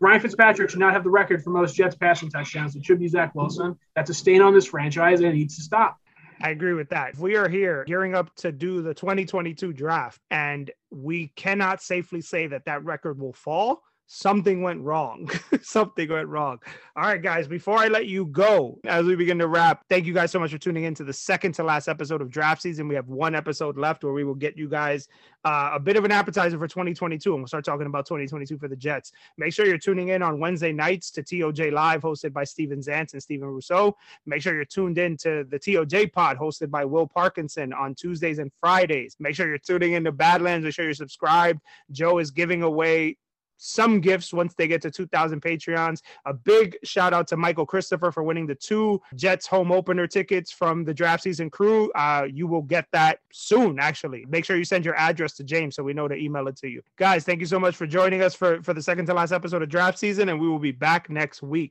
Ryan 0.00 0.20
Fitzpatrick 0.20 0.70
should 0.70 0.80
not 0.80 0.94
have 0.94 1.04
the 1.04 1.10
record 1.10 1.44
for 1.44 1.50
most 1.50 1.76
Jets 1.76 1.94
passing 1.94 2.30
touchdowns. 2.30 2.74
It 2.74 2.84
should 2.84 2.98
be 2.98 3.08
Zach 3.08 3.34
Wilson. 3.34 3.78
That's 3.94 4.10
a 4.10 4.14
stain 4.14 4.42
on 4.42 4.54
this 4.54 4.66
franchise 4.66 5.20
and 5.20 5.28
it 5.28 5.34
needs 5.34 5.56
to 5.56 5.62
stop. 5.62 5.98
I 6.40 6.50
agree 6.50 6.74
with 6.74 6.88
that. 6.90 7.14
If 7.14 7.18
we 7.18 7.36
are 7.36 7.48
here 7.48 7.84
gearing 7.86 8.14
up 8.14 8.34
to 8.36 8.52
do 8.52 8.82
the 8.82 8.94
2022 8.94 9.72
draft 9.72 10.20
and 10.30 10.70
we 10.90 11.28
cannot 11.28 11.82
safely 11.82 12.20
say 12.20 12.46
that 12.48 12.64
that 12.64 12.84
record 12.84 13.18
will 13.18 13.32
fall, 13.32 13.82
something 14.14 14.60
went 14.60 14.82
wrong. 14.82 15.30
something 15.62 16.06
went 16.10 16.28
wrong. 16.28 16.58
All 16.96 17.04
right, 17.04 17.22
guys, 17.22 17.48
before 17.48 17.78
I 17.78 17.88
let 17.88 18.06
you 18.06 18.26
go, 18.26 18.78
as 18.84 19.06
we 19.06 19.16
begin 19.16 19.38
to 19.38 19.48
wrap, 19.48 19.84
thank 19.88 20.04
you 20.04 20.12
guys 20.12 20.30
so 20.30 20.38
much 20.38 20.50
for 20.50 20.58
tuning 20.58 20.84
in 20.84 20.94
to 20.96 21.04
the 21.04 21.14
second 21.14 21.52
to 21.52 21.64
last 21.64 21.88
episode 21.88 22.20
of 22.20 22.30
draft 22.30 22.60
season. 22.60 22.88
We 22.88 22.94
have 22.94 23.08
one 23.08 23.34
episode 23.34 23.78
left 23.78 24.04
where 24.04 24.12
we 24.12 24.24
will 24.24 24.34
get 24.34 24.54
you 24.54 24.68
guys 24.68 25.08
uh, 25.44 25.70
a 25.72 25.80
bit 25.80 25.96
of 25.96 26.04
an 26.04 26.12
appetizer 26.12 26.58
for 26.58 26.68
2022, 26.68 27.32
and 27.32 27.40
we'll 27.40 27.48
start 27.48 27.64
talking 27.64 27.86
about 27.86 28.04
2022 28.04 28.58
for 28.58 28.68
the 28.68 28.76
Jets. 28.76 29.12
Make 29.38 29.54
sure 29.54 29.64
you're 29.64 29.78
tuning 29.78 30.08
in 30.08 30.22
on 30.22 30.38
Wednesday 30.38 30.72
nights 30.72 31.10
to 31.12 31.22
TOJ 31.22 31.72
Live, 31.72 32.02
hosted 32.02 32.34
by 32.34 32.44
Steven 32.44 32.80
Zantz 32.80 33.14
and 33.14 33.22
Stephen 33.22 33.48
Rousseau. 33.48 33.96
Make 34.26 34.42
sure 34.42 34.54
you're 34.54 34.66
tuned 34.66 34.98
in 34.98 35.16
to 35.18 35.44
the 35.44 35.58
TOJ 35.58 36.12
Pod, 36.12 36.36
hosted 36.36 36.70
by 36.70 36.84
Will 36.84 37.06
Parkinson 37.06 37.72
on 37.72 37.94
Tuesdays 37.94 38.38
and 38.40 38.52
Fridays. 38.60 39.16
Make 39.18 39.34
sure 39.34 39.48
you're 39.48 39.56
tuning 39.56 39.94
in 39.94 40.04
to 40.04 40.12
Badlands. 40.12 40.64
Make 40.64 40.74
sure 40.74 40.84
you're 40.84 40.92
subscribed. 40.92 41.62
Joe 41.90 42.18
is 42.18 42.30
giving 42.30 42.62
away 42.62 43.16
some 43.62 44.00
gifts 44.00 44.32
once 44.32 44.54
they 44.54 44.66
get 44.66 44.82
to 44.82 44.90
2,000 44.90 45.40
Patreons. 45.40 46.02
A 46.26 46.34
big 46.34 46.76
shout 46.82 47.14
out 47.14 47.28
to 47.28 47.36
Michael 47.36 47.64
Christopher 47.64 48.10
for 48.10 48.24
winning 48.24 48.46
the 48.46 48.56
two 48.56 49.00
Jets 49.14 49.46
home 49.46 49.70
opener 49.70 50.08
tickets 50.08 50.50
from 50.50 50.84
the 50.84 50.92
draft 50.92 51.22
season 51.22 51.48
crew. 51.48 51.90
Uh, 51.92 52.26
you 52.28 52.48
will 52.48 52.62
get 52.62 52.86
that 52.92 53.20
soon, 53.32 53.78
actually. 53.78 54.24
Make 54.28 54.44
sure 54.44 54.56
you 54.56 54.64
send 54.64 54.84
your 54.84 54.96
address 54.96 55.34
to 55.34 55.44
James 55.44 55.76
so 55.76 55.84
we 55.84 55.92
know 55.92 56.08
to 56.08 56.16
email 56.16 56.48
it 56.48 56.56
to 56.56 56.68
you. 56.68 56.82
Guys, 56.98 57.24
thank 57.24 57.38
you 57.38 57.46
so 57.46 57.60
much 57.60 57.76
for 57.76 57.86
joining 57.86 58.22
us 58.22 58.34
for, 58.34 58.60
for 58.62 58.74
the 58.74 58.82
second 58.82 59.06
to 59.06 59.14
last 59.14 59.30
episode 59.30 59.62
of 59.62 59.68
draft 59.68 59.98
season, 59.98 60.28
and 60.28 60.40
we 60.40 60.48
will 60.48 60.58
be 60.58 60.72
back 60.72 61.08
next 61.08 61.40
week. 61.40 61.70